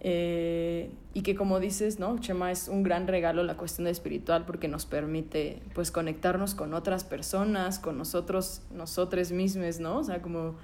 Eh, 0.00 0.90
y 1.14 1.22
que 1.22 1.34
como 1.34 1.58
dices, 1.58 1.98
¿no? 1.98 2.18
Chema 2.18 2.52
es 2.52 2.68
un 2.68 2.82
gran 2.82 3.08
regalo 3.08 3.42
la 3.42 3.56
cuestión 3.56 3.86
de 3.86 3.90
espiritual 3.90 4.44
porque 4.44 4.68
nos 4.68 4.84
permite 4.84 5.62
pues 5.74 5.90
conectarnos 5.90 6.54
con 6.54 6.74
otras 6.74 7.02
personas, 7.04 7.78
con 7.78 7.96
nosotros, 7.96 8.62
nosotros 8.70 9.32
mismos, 9.32 9.80
¿no? 9.80 9.98
O 9.98 10.04
sea, 10.04 10.20
como 10.20 10.56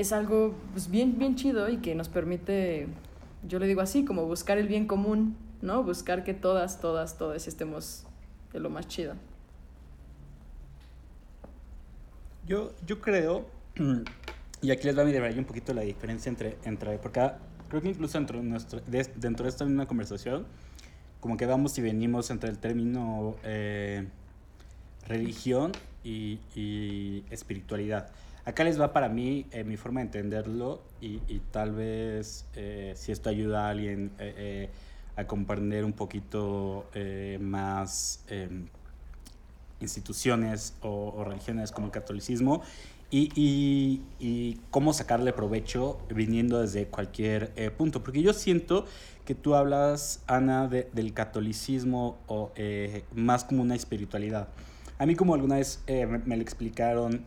es 0.00 0.12
algo 0.12 0.54
pues, 0.72 0.90
bien, 0.90 1.18
bien 1.18 1.36
chido 1.36 1.68
y 1.68 1.76
que 1.78 1.94
nos 1.94 2.08
permite, 2.08 2.88
yo 3.46 3.58
le 3.58 3.66
digo 3.66 3.82
así, 3.82 4.04
como 4.04 4.24
buscar 4.26 4.58
el 4.58 4.66
bien 4.66 4.86
común, 4.86 5.36
¿no? 5.60 5.82
Buscar 5.82 6.24
que 6.24 6.32
todas, 6.32 6.80
todas, 6.80 7.18
todas 7.18 7.46
estemos 7.46 8.04
de 8.52 8.60
lo 8.60 8.70
más 8.70 8.88
chido. 8.88 9.14
Yo, 12.46 12.72
yo 12.86 13.00
creo, 13.00 13.46
y 14.62 14.70
aquí 14.70 14.86
les 14.86 14.96
va 14.96 15.02
a 15.02 15.04
mirar 15.04 15.38
un 15.38 15.44
poquito 15.44 15.74
la 15.74 15.82
diferencia 15.82 16.30
entre, 16.30 16.56
entre 16.64 16.98
porque 16.98 17.30
creo 17.68 17.82
que 17.82 17.88
incluso 17.90 18.18
dentro 18.18 18.38
de, 18.38 18.44
nuestro, 18.44 18.80
dentro 18.80 19.44
de 19.44 19.50
esta 19.50 19.64
misma 19.64 19.86
conversación, 19.86 20.46
como 21.20 21.36
que 21.36 21.44
vamos 21.44 21.76
y 21.76 21.82
venimos 21.82 22.30
entre 22.30 22.48
el 22.48 22.58
término 22.58 23.36
eh, 23.44 24.08
religión 25.06 25.72
y, 26.02 26.40
y, 26.56 27.22
espiritualidad. 27.30 28.10
Acá 28.44 28.64
les 28.64 28.80
va 28.80 28.92
para 28.92 29.08
mí 29.08 29.46
eh, 29.50 29.64
mi 29.64 29.76
forma 29.76 30.00
de 30.00 30.06
entenderlo 30.06 30.82
y, 31.00 31.20
y 31.28 31.40
tal 31.50 31.72
vez 31.72 32.46
eh, 32.54 32.94
si 32.96 33.12
esto 33.12 33.28
ayuda 33.28 33.66
a 33.66 33.70
alguien 33.70 34.12
a 35.16 35.26
comprender 35.26 35.84
un 35.84 35.92
poquito 35.92 36.86
más 37.40 38.24
em, 38.28 38.68
instituciones 39.80 40.74
o, 40.82 41.24
religiones 41.24 41.72
como 41.72 41.86
el 41.86 41.92
catolicismo 41.92 42.62
y, 43.10 43.30
y, 43.34 44.02
y, 44.20 44.60
cómo 44.70 44.92
sacarle 44.92 45.32
provecho 45.32 45.98
viniendo 46.14 46.60
desde 46.60 46.86
cualquier 46.86 47.52
eh, 47.56 47.70
punto. 47.70 48.04
Porque 48.04 48.22
yo 48.22 48.32
siento 48.32 48.86
que 49.24 49.34
tú 49.34 49.56
hablas, 49.56 50.22
Ana, 50.28 50.68
de, 50.68 50.88
del 50.92 51.12
catolicismo 51.12 52.18
o 52.28 52.52
eh, 52.54 53.02
más 53.12 53.42
como 53.42 53.62
una 53.62 53.74
espiritualidad. 53.74 54.48
A 55.00 55.06
mí 55.06 55.16
como 55.16 55.34
alguna 55.34 55.56
vez 55.56 55.82
eh, 55.88 56.06
me, 56.06 56.36
lo 56.36 56.42
explicaron, 56.42 57.24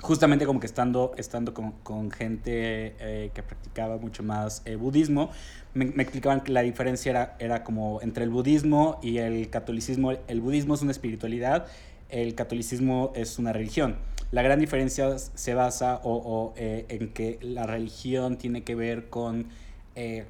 justamente 0.00 0.46
como 0.46 0.60
que 0.60 0.66
estando, 0.66 1.12
estando 1.16 1.54
con, 1.54 1.72
con 1.82 2.10
gente 2.10 2.94
que 3.34 3.42
practicaba 3.42 3.96
mucho 3.96 4.22
más 4.22 4.62
budismo, 4.78 5.30
me, 5.74 5.86
explicaban 6.02 6.42
que 6.42 6.52
la 6.52 6.60
diferencia 6.60 7.10
era, 7.10 7.36
era 7.40 7.64
como 7.64 8.00
entre 8.02 8.22
el 8.22 8.30
budismo 8.30 9.00
y 9.02 9.18
el 9.18 9.50
catolicismo. 9.50 10.12
El 10.12 10.40
budismo 10.40 10.74
es 10.74 10.82
una 10.82 10.92
espiritualidad 10.92 11.66
el 12.08 12.34
catolicismo 12.34 13.12
es 13.14 13.38
una 13.38 13.52
religión. 13.52 13.96
La 14.30 14.42
gran 14.42 14.58
diferencia 14.58 15.18
se 15.18 15.54
basa 15.54 16.00
o, 16.02 16.14
o, 16.14 16.54
eh, 16.56 16.86
en 16.88 17.12
que 17.12 17.38
la 17.40 17.66
religión 17.66 18.36
tiene 18.38 18.64
que 18.64 18.74
ver 18.74 19.08
con 19.08 19.48
eh, 19.94 20.26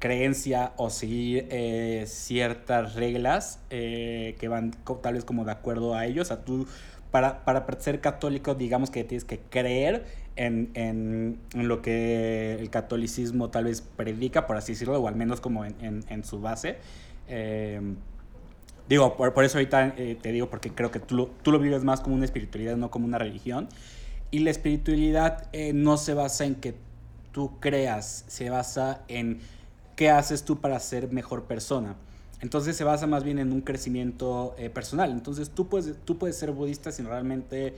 creencia 0.00 0.72
o 0.76 0.90
seguir 0.90 1.46
eh, 1.50 2.04
ciertas 2.08 2.94
reglas 2.94 3.60
eh, 3.68 4.34
que 4.40 4.48
van 4.48 4.72
tal 5.02 5.14
vez 5.14 5.24
como 5.24 5.44
de 5.44 5.52
acuerdo 5.52 5.94
a 5.94 6.06
ellos. 6.06 6.26
O 6.26 6.34
sea, 6.34 6.44
tú 6.44 6.66
para, 7.12 7.44
para 7.44 7.66
ser 7.80 8.00
católico 8.00 8.54
digamos 8.54 8.90
que 8.90 9.04
tienes 9.04 9.24
que 9.24 9.38
creer 9.38 10.06
en, 10.36 10.70
en, 10.74 11.38
en, 11.54 11.68
lo 11.68 11.82
que 11.82 12.56
el 12.58 12.70
catolicismo 12.70 13.50
tal 13.50 13.64
vez 13.64 13.82
predica, 13.82 14.46
por 14.46 14.56
así 14.56 14.72
decirlo, 14.72 14.98
o 14.98 15.06
al 15.06 15.16
menos 15.16 15.40
como 15.40 15.66
en, 15.66 15.74
en, 15.82 16.04
en 16.08 16.24
su 16.24 16.40
base. 16.40 16.78
Eh, 17.28 17.80
Digo, 18.88 19.16
por, 19.16 19.32
por 19.34 19.44
eso 19.44 19.58
ahorita 19.58 19.94
eh, 19.98 20.18
te 20.20 20.32
digo, 20.32 20.50
porque 20.50 20.70
creo 20.70 20.90
que 20.90 20.98
tú 20.98 21.14
lo, 21.14 21.26
tú 21.44 21.52
lo 21.52 21.60
vives 21.60 21.84
más 21.84 22.00
como 22.00 22.16
una 22.16 22.24
espiritualidad, 22.24 22.76
no 22.76 22.90
como 22.90 23.06
una 23.06 23.18
religión. 23.18 23.68
Y 24.32 24.40
la 24.40 24.50
espiritualidad 24.50 25.48
no 25.74 25.96
se 25.96 26.14
basa 26.14 26.44
en 26.44 26.56
que 26.56 26.74
tú 27.30 27.60
creas, 27.60 28.24
se 28.26 28.50
basa 28.50 29.02
en 29.06 29.38
qué 30.00 30.08
haces 30.08 30.44
tú 30.44 30.62
para 30.62 30.80
ser 30.80 31.12
mejor 31.12 31.44
persona. 31.44 31.94
Entonces 32.40 32.74
se 32.74 32.84
basa 32.84 33.06
más 33.06 33.22
bien 33.22 33.38
en 33.38 33.52
un 33.52 33.60
crecimiento 33.60 34.54
eh, 34.56 34.70
personal. 34.70 35.10
Entonces 35.10 35.50
tú 35.50 35.68
puedes, 35.68 35.94
tú 36.06 36.16
puedes 36.16 36.36
ser 36.36 36.52
budista 36.52 36.90
sin 36.90 37.04
realmente 37.04 37.74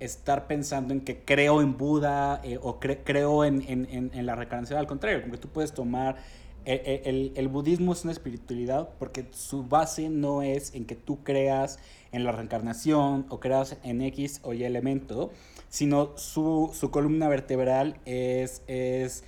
estar 0.00 0.48
pensando 0.48 0.92
en 0.92 1.02
que 1.02 1.20
creo 1.20 1.62
en 1.62 1.78
Buda 1.78 2.40
eh, 2.42 2.58
o 2.60 2.80
cre 2.80 3.04
creo 3.04 3.44
en, 3.44 3.62
en, 3.68 4.10
en, 4.12 4.26
la 4.26 4.34
reencarnación. 4.34 4.80
Al 4.80 4.88
contrario, 4.88 5.20
como 5.20 5.34
que 5.34 5.38
tú 5.38 5.46
puedes 5.46 5.72
tomar 5.72 6.16
el, 6.64 6.80
el, 7.04 7.32
el, 7.36 7.46
budismo 7.46 7.92
es 7.92 8.02
una 8.02 8.10
espiritualidad 8.10 8.88
porque 8.98 9.26
su 9.30 9.62
base 9.62 10.10
no 10.10 10.42
es 10.42 10.74
en 10.74 10.84
que 10.84 10.96
tú 10.96 11.22
creas 11.22 11.78
en 12.10 12.24
la 12.24 12.32
reencarnación 12.32 13.26
o 13.28 13.38
creas 13.38 13.76
en 13.84 14.02
X 14.02 14.40
o 14.42 14.52
Y 14.52 14.64
elemento, 14.64 15.30
sino 15.68 16.10
su, 16.16 16.72
su 16.74 16.90
columna 16.90 17.28
vertebral 17.28 18.00
es, 18.04 18.62
es, 18.66 19.22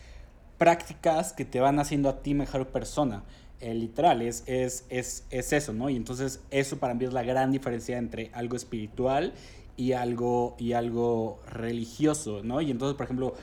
prácticas 0.59 1.33
que 1.33 1.45
te 1.45 1.61
van 1.61 1.79
haciendo 1.79 2.09
a 2.09 2.23
ti 2.23 2.35
mejor 2.35 2.69
persona. 2.69 3.23
Literal, 3.61 4.23
es, 4.23 4.43
es, 4.47 4.87
es, 4.89 5.25
es 5.31 5.53
eso, 5.53 5.73
¿no? 5.73 5.89
Y 5.89 5.95
entonces 5.95 6.41
eso 6.51 6.79
para 6.79 6.95
mí 6.95 7.05
es 7.05 7.13
la 7.13 7.23
gran 7.23 7.53
diferencia 7.53 7.97
entre 7.97 8.31
algo 8.35 8.57
espiritual 8.57 9.35
y 9.77 9.93
algo, 9.93 10.57
y 10.59 10.73
algo 10.73 11.41
religioso, 11.49 12.43
¿no? 12.43 12.61
Y 12.61 12.73
entonces, 12.73 12.97
por 12.97 13.05
ejemplo, 13.05 13.35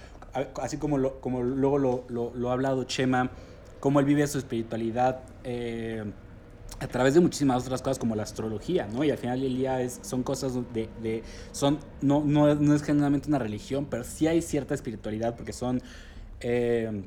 así 0.61 0.77
como, 0.77 0.97
lo, 0.97 1.21
como 1.21 1.41
luego 1.41 1.77
lo, 1.77 2.03
lo, 2.09 2.33
lo 2.35 2.49
ha 2.49 2.53
hablado 2.53 2.83
Chema, 2.83 3.31
cómo 3.79 3.99
él 3.99 4.05
vive 4.05 4.27
su 4.27 4.37
espiritualidad 4.37 5.21
eh, 5.43 6.03
a 6.79 6.87
través 6.87 7.13
de 7.13 7.19
muchísimas 7.19 7.63
otras 7.63 7.81
cosas 7.81 7.99
como 7.99 8.15
la 8.15 8.23
astrología, 8.23 8.87
¿no? 8.87 9.03
Y 9.03 9.11
al 9.11 9.17
final 9.17 9.41
del 9.41 9.55
día 9.55 9.81
es, 9.81 9.99
son 10.01 10.23
cosas 10.23 10.53
de... 10.73 10.89
de 11.01 11.23
son, 11.51 11.79
no, 12.01 12.23
no, 12.23 12.53
no, 12.55 12.75
es 12.75 12.83
generalmente 12.83 13.27
una 13.27 13.39
religión, 13.39 13.87
pero 13.89 14.03
sí 14.03 14.27
hay 14.27 14.41
cierta 14.41 14.73
espiritualidad 14.73 15.35
porque 15.35 15.53
son... 15.53 15.81
Eh, 16.41 17.03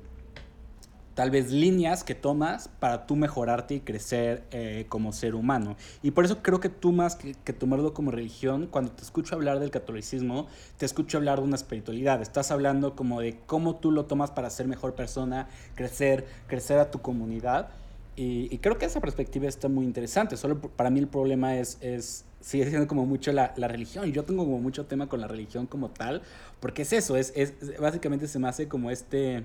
tal 1.15 1.31
vez 1.31 1.51
líneas 1.51 2.05
que 2.05 2.15
tomas 2.15 2.69
para 2.69 3.07
tú 3.07 3.17
mejorarte 3.17 3.75
y 3.75 3.81
crecer 3.81 4.45
eh, 4.51 4.87
como 4.89 5.13
ser 5.13 5.35
humano. 5.35 5.77
Y 6.03 6.13
por 6.13 6.25
eso 6.25 6.43
creo 6.43 6.61
que 6.61 6.69
tú 6.69 6.93
más 6.93 7.17
que, 7.17 7.35
que, 7.35 7.53
tomarlo 7.53 7.93
como 7.93 8.11
religión, 8.11 8.67
cuando 8.71 8.93
te 8.93 9.03
escucho 9.03 9.35
hablar 9.35 9.61
del 9.61 9.71
catolicismo, 9.71 10.47
te 10.79 10.87
escucho 10.87 11.19
hablar 11.19 11.41
de 11.41 11.45
una 11.45 11.57
espiritualidad. 11.57 12.23
Estás 12.23 12.51
hablando 12.51 12.97
como 12.97 13.21
de 13.21 13.39
cómo 13.47 13.77
tú 13.77 13.91
lo 13.91 14.07
tomas 14.07 14.31
para 14.31 14.49
ser 14.51 14.67
mejor 14.67 14.95
persona, 14.95 15.49
crecer, 15.75 16.27
crecer 16.47 16.79
a 16.79 16.91
tu 16.91 17.01
comunidad. 17.01 17.69
Y, 18.17 18.49
y 18.55 18.59
creo 18.59 18.79
que 18.79 18.87
esa 18.87 19.01
perspectiva 19.01 19.49
está 19.49 19.69
muy 19.69 19.85
interesante. 19.85 20.37
Solo 20.37 20.61
para 20.61 20.91
mí 20.91 21.01
el 21.01 21.09
problema 21.09 21.57
es, 21.57 21.79
es 21.81 22.25
sigue 22.43 22.69
siendo 22.69 22.87
como 22.87 23.07
mucho 23.07 23.33
la, 23.33 23.55
la, 23.57 23.69
religión. 23.69 24.13
Yo 24.13 24.25
tengo 24.25 24.45
como 24.45 24.59
mucho 24.59 24.85
tema 24.85 25.09
con 25.09 25.21
la 25.21 25.29
religión 25.29 25.67
como 25.67 25.91
tal, 25.91 26.23
porque 26.61 26.83
es 26.83 26.93
eso, 26.93 27.17
es, 27.17 27.33
es 27.35 27.55
básicamente 27.81 28.29
se 28.29 28.39
me 28.39 28.49
hace 28.49 28.69
como 28.69 28.91
este 28.91 29.45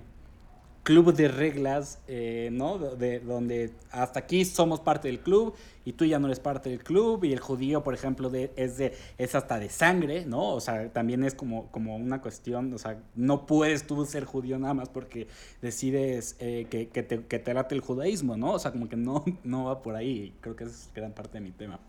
club 0.87 1.13
de 1.13 1.27
reglas, 1.27 1.99
eh, 2.07 2.47
¿no? 2.53 2.77
De, 2.77 3.19
donde 3.19 3.73
hasta 3.91 4.19
aquí 4.19 4.45
somos 4.45 4.79
parte 4.79 5.09
del 5.09 5.19
club 5.19 5.53
y 5.83 5.91
tú 5.91 6.05
ya 6.05 6.17
no 6.17 6.27
eres 6.27 6.39
parte 6.39 6.69
del 6.69 6.81
club 6.81 7.25
y 7.25 7.33
el 7.33 7.41
judío, 7.41 7.83
por 7.83 7.93
ejemplo, 7.93 8.29
de, 8.29 8.53
es, 8.55 8.77
de, 8.77 8.93
es 9.17 9.35
hasta 9.35 9.59
de 9.59 9.67
sangre, 9.67 10.25
¿no? 10.25 10.53
O 10.53 10.61
sea, 10.61 10.87
también 10.93 11.25
es 11.25 11.35
como, 11.35 11.69
como 11.71 11.97
una 11.97 12.21
cuestión, 12.21 12.73
o 12.73 12.77
sea, 12.77 13.01
no 13.15 13.45
puedes 13.45 13.85
tú 13.85 14.05
ser 14.05 14.23
judío 14.23 14.57
nada 14.59 14.73
más 14.73 14.87
porque 14.87 15.27
decides 15.61 16.37
eh, 16.39 16.67
que, 16.69 16.87
que, 16.87 17.03
te, 17.03 17.21
que 17.25 17.39
te 17.39 17.53
late 17.53 17.75
el 17.75 17.81
judaísmo, 17.81 18.37
¿no? 18.37 18.53
O 18.53 18.59
sea, 18.59 18.71
como 18.71 18.87
que 18.87 18.95
no, 18.95 19.25
no 19.43 19.65
va 19.65 19.81
por 19.81 19.93
ahí. 19.93 20.33
Creo 20.39 20.55
que 20.55 20.63
es 20.63 20.89
gran 20.95 21.11
parte 21.11 21.39
de 21.39 21.41
mi 21.41 21.51
tema. 21.51 21.81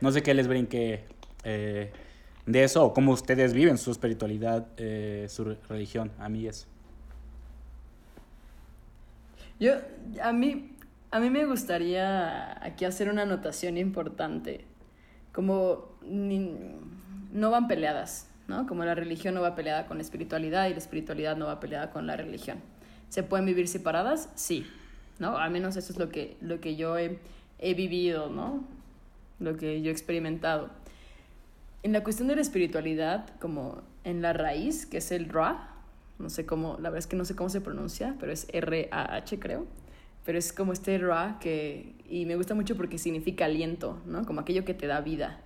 No 0.00 0.12
sé 0.12 0.22
qué 0.22 0.34
les 0.34 0.48
brinque. 0.48 1.04
Eh, 1.44 1.92
de 2.46 2.62
eso 2.62 2.84
o 2.84 2.94
cómo 2.94 3.12
ustedes 3.12 3.52
viven 3.52 3.76
su 3.76 3.90
espiritualidad, 3.90 4.66
eh, 4.76 5.26
su 5.28 5.56
religión. 5.68 6.12
A 6.18 6.28
mí 6.28 6.46
eso. 6.46 6.66
Yo, 9.58 9.74
a 10.22 10.32
mí, 10.32 10.70
a 11.10 11.18
mí 11.18 11.30
me 11.30 11.44
gustaría 11.44 12.64
aquí 12.64 12.84
hacer 12.84 13.08
una 13.08 13.22
anotación 13.22 13.76
importante. 13.76 14.64
Como 15.32 15.96
no 16.02 17.50
van 17.50 17.66
peleadas, 17.68 18.28
¿no? 18.48 18.66
Como 18.66 18.84
la 18.84 18.94
religión 18.94 19.34
no 19.34 19.40
va 19.40 19.54
peleada 19.54 19.86
con 19.86 19.98
la 19.98 20.02
espiritualidad 20.02 20.68
y 20.68 20.70
la 20.70 20.78
espiritualidad 20.78 21.36
no 21.36 21.46
va 21.46 21.58
peleada 21.58 21.90
con 21.90 22.06
la 22.06 22.16
religión. 22.16 22.58
¿Se 23.08 23.22
pueden 23.22 23.46
vivir 23.46 23.66
separadas? 23.66 24.30
Sí, 24.34 24.66
¿no? 25.18 25.36
Al 25.36 25.50
menos 25.50 25.76
eso 25.76 25.92
es 25.92 25.98
lo 25.98 26.10
que, 26.10 26.36
lo 26.40 26.60
que 26.60 26.76
yo 26.76 26.96
he, 26.96 27.18
he 27.58 27.74
vivido, 27.74 28.30
¿no? 28.30 28.64
Lo 29.38 29.56
que 29.56 29.82
yo 29.82 29.90
he 29.90 29.92
experimentado. 29.92 30.70
En 31.82 31.92
la 31.92 32.02
cuestión 32.02 32.28
de 32.28 32.36
la 32.36 32.42
espiritualidad, 32.42 33.28
como 33.38 33.82
en 34.04 34.22
la 34.22 34.32
raíz, 34.32 34.86
que 34.86 34.98
es 34.98 35.12
el 35.12 35.28
Ra, 35.28 35.72
no 36.18 36.30
sé 36.30 36.46
cómo, 36.46 36.74
la 36.74 36.90
verdad 36.90 36.98
es 36.98 37.06
que 37.06 37.16
no 37.16 37.24
sé 37.24 37.36
cómo 37.36 37.50
se 37.50 37.60
pronuncia, 37.60 38.16
pero 38.18 38.32
es 38.32 38.48
R-A-H 38.52 39.38
creo, 39.38 39.66
pero 40.24 40.38
es 40.38 40.52
como 40.52 40.72
este 40.72 40.98
Ra 40.98 41.38
que, 41.40 41.94
y 42.08 42.24
me 42.26 42.36
gusta 42.36 42.54
mucho 42.54 42.76
porque 42.76 42.98
significa 42.98 43.44
aliento, 43.44 44.00
¿no? 44.06 44.24
Como 44.24 44.40
aquello 44.40 44.64
que 44.64 44.74
te 44.74 44.86
da 44.86 45.00
vida. 45.00 45.40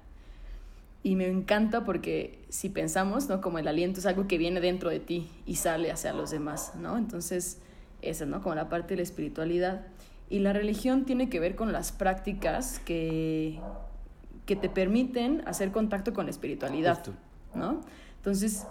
Y 1.02 1.16
me 1.16 1.28
encanta 1.28 1.84
porque 1.84 2.38
si 2.50 2.68
pensamos, 2.68 3.28
¿no? 3.28 3.40
Como 3.40 3.58
el 3.58 3.68
aliento 3.68 4.00
es 4.00 4.06
algo 4.06 4.28
que 4.28 4.38
viene 4.38 4.60
dentro 4.60 4.90
de 4.90 5.00
ti 5.00 5.30
y 5.46 5.56
sale 5.56 5.90
hacia 5.90 6.12
los 6.12 6.30
demás, 6.30 6.74
¿no? 6.76 6.98
Entonces, 6.98 7.58
esa, 8.02 8.26
¿no? 8.26 8.42
Como 8.42 8.54
la 8.54 8.68
parte 8.68 8.90
de 8.90 8.96
la 8.96 9.02
espiritualidad. 9.02 9.86
Y 10.30 10.38
la 10.38 10.52
religión 10.52 11.04
tiene 11.04 11.28
que 11.28 11.40
ver 11.40 11.56
con 11.56 11.72
las 11.72 11.92
prácticas 11.92 12.78
que, 12.78 13.60
que 14.46 14.56
te 14.56 14.68
permiten 14.68 15.42
hacer 15.46 15.72
contacto 15.72 16.14
con 16.14 16.26
la 16.26 16.30
espiritualidad, 16.30 17.04
¿no? 17.54 17.80
Entonces, 18.16 18.66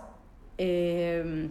eh, 0.57 1.49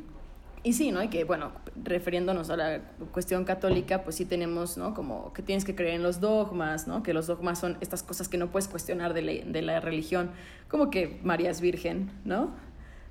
y 0.63 0.73
sí, 0.73 0.91
¿no? 0.91 1.03
Y 1.03 1.09
que, 1.09 1.25
bueno, 1.25 1.53
refiriéndonos 1.83 2.51
a 2.51 2.57
la 2.57 2.81
cuestión 3.13 3.45
católica, 3.45 4.03
pues 4.03 4.17
sí 4.17 4.25
tenemos, 4.25 4.77
¿no? 4.77 4.93
Como 4.93 5.33
que 5.33 5.43
tienes 5.43 5.65
que 5.65 5.75
creer 5.75 5.95
en 5.95 6.03
los 6.03 6.21
dogmas, 6.21 6.89
¿no? 6.89 7.03
Que 7.03 7.15
los 7.15 7.27
dogmas 7.27 7.59
son 7.59 7.79
estas 7.81 8.03
cosas 8.03 8.29
que 8.29 8.39
no 8.39 8.51
puedes 8.51 8.69
cuestionar 8.69 9.15
de 9.15 9.23
la, 9.23 9.33
de 9.33 9.63
la 9.63 9.81
religión, 9.81 10.31
como 10.69 10.91
que 10.91 11.21
María 11.23 11.51
es 11.51 11.61
virgen, 11.61 12.11
¿no? 12.25 12.51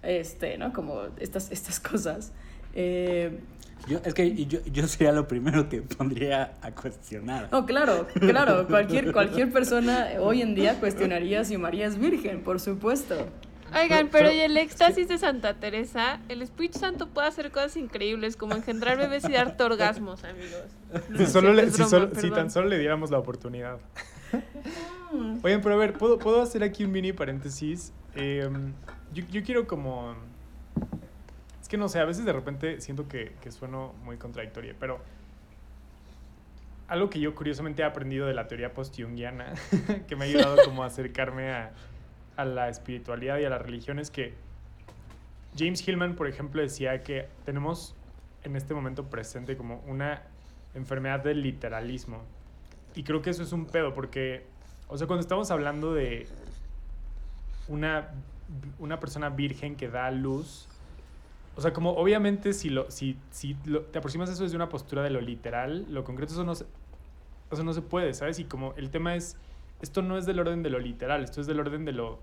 Este, 0.03 0.57
¿no? 0.57 0.73
Como 0.73 1.03
estas, 1.19 1.51
estas 1.51 1.79
cosas. 1.79 2.33
Eh, 2.73 3.39
yo, 3.87 3.99
es 4.03 4.13
que 4.13 4.45
yo, 4.45 4.59
yo 4.65 4.87
sería 4.87 5.11
lo 5.11 5.27
primero 5.27 5.69
que 5.69 5.81
pondría 5.81 6.53
a 6.61 6.71
cuestionar. 6.71 7.49
Oh, 7.51 7.65
claro, 7.65 8.07
claro. 8.19 8.67
Cualquier, 8.67 9.11
cualquier 9.11 9.51
persona 9.51 10.07
hoy 10.19 10.41
en 10.41 10.55
día 10.55 10.79
cuestionaría 10.79 11.43
si 11.43 11.57
María 11.57 11.87
es 11.87 11.97
virgen, 11.97 12.41
por 12.43 12.59
supuesto. 12.59 13.27
Oigan, 13.75 14.09
pero, 14.09 14.31
y 14.31 14.39
el 14.39 14.55
éxtasis 14.57 15.07
de 15.07 15.17
Santa 15.17 15.55
Teresa, 15.55 16.21
el 16.29 16.41
Espíritu 16.41 16.79
Santo 16.79 17.07
puede 17.07 17.27
hacer 17.27 17.51
cosas 17.51 17.75
increíbles 17.75 18.37
como 18.37 18.55
engendrar 18.55 18.97
bebés 18.97 19.27
y 19.27 19.33
darte 19.33 19.63
orgasmos, 19.63 20.23
amigos. 20.23 20.63
Si, 21.17 22.31
tan 22.31 22.49
solo 22.49 22.67
le 22.67 22.79
diéramos 22.79 23.11
la 23.11 23.19
oportunidad. 23.19 23.79
Mm. 25.11 25.39
Oigan, 25.43 25.61
pero 25.61 25.75
a 25.75 25.77
ver, 25.77 25.93
¿puedo, 25.93 26.17
¿puedo 26.17 26.41
hacer 26.41 26.63
aquí 26.63 26.83
un 26.83 26.91
mini 26.91 27.13
paréntesis? 27.13 27.93
Em, 28.15 28.73
yo, 29.13 29.23
yo, 29.31 29.43
quiero 29.43 29.67
como... 29.67 30.15
Es 31.67 31.69
que 31.69 31.75
no 31.77 31.89
sé, 31.89 31.99
a 31.99 32.05
veces 32.05 32.23
de 32.23 32.31
repente 32.31 32.79
siento 32.79 33.09
que, 33.09 33.33
que 33.41 33.51
sueno 33.51 33.93
muy 34.03 34.15
contradictoria, 34.15 34.73
pero 34.79 35.01
algo 36.87 37.09
que 37.09 37.19
yo 37.19 37.35
curiosamente 37.35 37.81
he 37.81 37.85
aprendido 37.85 38.25
de 38.25 38.33
la 38.33 38.47
teoría 38.47 38.73
post-jungiana, 38.73 39.53
que 40.07 40.15
me 40.15 40.23
ha 40.23 40.27
ayudado 40.29 40.57
como 40.63 40.83
a 40.83 40.85
acercarme 40.85 41.51
a 41.51 41.73
a 42.37 42.45
la 42.45 42.69
espiritualidad 42.69 43.39
y 43.39 43.45
a 43.45 43.49
la 43.49 43.57
religión 43.57 43.99
es 43.99 44.11
que 44.11 44.33
James 45.57 45.85
Hillman, 45.85 46.15
por 46.15 46.27
ejemplo, 46.27 46.61
decía 46.61 47.03
que 47.03 47.27
tenemos 47.43 47.95
en 48.43 48.55
este 48.55 48.75
momento 48.75 49.09
presente 49.09 49.57
como 49.57 49.83
una 49.87 50.21
enfermedad 50.75 51.23
del 51.23 51.41
literalismo. 51.41 52.21
Y 52.93 53.03
creo 53.03 53.23
que 53.23 53.31
eso 53.31 53.41
es 53.41 53.51
un 53.51 53.65
pedo, 53.65 53.93
porque, 53.95 54.45
o 54.87 54.97
sea, 54.97 55.07
cuando 55.07 55.21
estamos 55.21 55.49
hablando 55.49 55.95
de 55.95 56.27
una, 57.67 58.11
una 58.77 58.99
persona 58.99 59.29
virgen 59.29 59.75
que 59.75 59.89
da 59.89 60.11
luz, 60.11 60.67
o 61.57 61.61
sea, 61.61 61.73
como 61.73 61.91
obviamente 61.93 62.53
si, 62.53 62.69
lo, 62.69 62.89
si, 62.91 63.17
si 63.31 63.55
te 63.55 63.97
aproximas 63.97 64.29
a 64.29 64.33
eso 64.33 64.43
desde 64.43 64.55
una 64.55 64.69
postura 64.69 65.01
de 65.01 65.09
lo 65.09 65.19
literal, 65.19 65.87
lo 65.89 66.03
concreto, 66.03 66.33
eso 66.33 66.43
no, 66.43 66.53
se, 66.53 66.65
eso 67.51 67.63
no 67.63 67.73
se 67.73 67.81
puede, 67.81 68.13
¿sabes? 68.13 68.37
Y 68.37 68.45
como 68.45 68.75
el 68.77 68.91
tema 68.91 69.15
es 69.15 69.37
esto 69.81 70.03
no 70.03 70.17
es 70.17 70.27
del 70.27 70.39
orden 70.39 70.61
de 70.61 70.69
lo 70.69 70.79
literal, 70.79 71.23
esto 71.23 71.41
es 71.41 71.47
del 71.47 71.59
orden 71.59 71.83
de 71.83 71.93
lo 71.93 72.19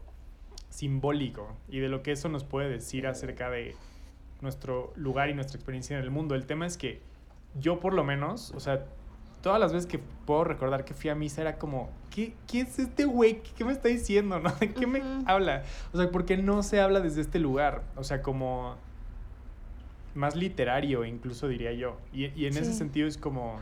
simbólico 0.71 1.57
y 1.69 1.81
de 1.81 1.89
lo 1.89 2.03
que 2.03 2.13
eso 2.13 2.29
nos 2.29 2.45
puede 2.45 2.69
decir 2.69 3.09
acerca 3.09 3.51
de 3.51 3.75
nuestro 4.41 4.93
lugar 4.95 5.31
y 5.31 5.35
nuestra 5.35 5.57
experiencia 5.57 5.97
en 5.97 6.05
el 6.05 6.11
mundo. 6.11 6.37
El 6.37 6.47
tema 6.47 6.67
es 6.67 6.77
que 6.77 7.01
yo 7.59 7.81
por 7.81 7.93
lo 7.93 8.05
menos, 8.05 8.53
o 8.53 8.61
sea, 8.61 8.85
todas 9.43 9.59
las 9.59 9.73
veces 9.73 9.87
que 9.87 9.99
puedo 9.99 10.45
recordar 10.45 10.85
que 10.85 10.95
fui 10.95 11.11
a 11.11 11.15
misa 11.15 11.43
era 11.43 11.59
como, 11.59 11.91
¿qué, 12.11 12.35
qué 12.47 12.61
es 12.61 12.79
este 12.79 13.05
güey? 13.05 13.43
¿Qué, 13.43 13.65
me 13.65 13.73
está 13.73 13.89
diciendo? 13.89 14.39
¿no? 14.41 14.51
¿De 14.53 14.73
qué 14.73 14.87
me 14.87 15.03
habla? 15.27 15.65
O 15.93 15.99
sea, 15.99 16.11
porque 16.11 16.37
no 16.37 16.63
se 16.63 16.81
habla 16.81 17.01
desde 17.01 17.21
este 17.21 17.39
lugar? 17.41 17.83
O 17.97 18.05
sea, 18.05 18.23
como 18.23 18.77
más 20.15 20.37
literario 20.37 21.05
incluso 21.05 21.49
diría 21.49 21.73
yo. 21.73 21.99
Y, 22.13 22.27
y 22.39 22.47
en 22.47 22.57
ese 22.57 22.73
sentido 22.73 23.09
es 23.09 23.19
como 23.19 23.61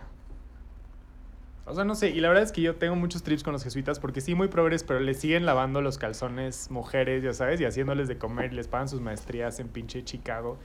o 1.65 1.75
sea, 1.75 1.85
no 1.85 1.95
sé, 1.95 2.11
y 2.11 2.21
la 2.21 2.29
verdad 2.29 2.43
es 2.43 2.51
que 2.51 2.61
yo 2.61 2.75
tengo 2.75 2.97
muchos 2.97 3.23
trips 3.23 3.45
con 3.45 3.53
los 3.53 3.63
jesuitas 3.63 4.01
porque 4.01 4.21
sí, 4.21 4.35
muy 4.35 4.49
progres, 4.49 4.83
pero 4.83 4.99
les 4.99 5.21
siguen 5.21 5.47
lavando 5.47 5.81
los 5.81 5.97
calzones 5.97 6.71
mujeres, 6.73 7.23
ya 7.23 7.33
sabes, 7.33 7.61
y 7.61 7.65
haciéndoles 7.65 8.09
de 8.09 8.19
comer 8.19 8.53
y 8.53 8.57
les 8.57 8.67
pagan 8.67 8.89
sus 8.89 9.01
maestrías 9.01 9.61
en 9.61 9.69
pinche 9.69 10.05
Chicago. 10.05 10.59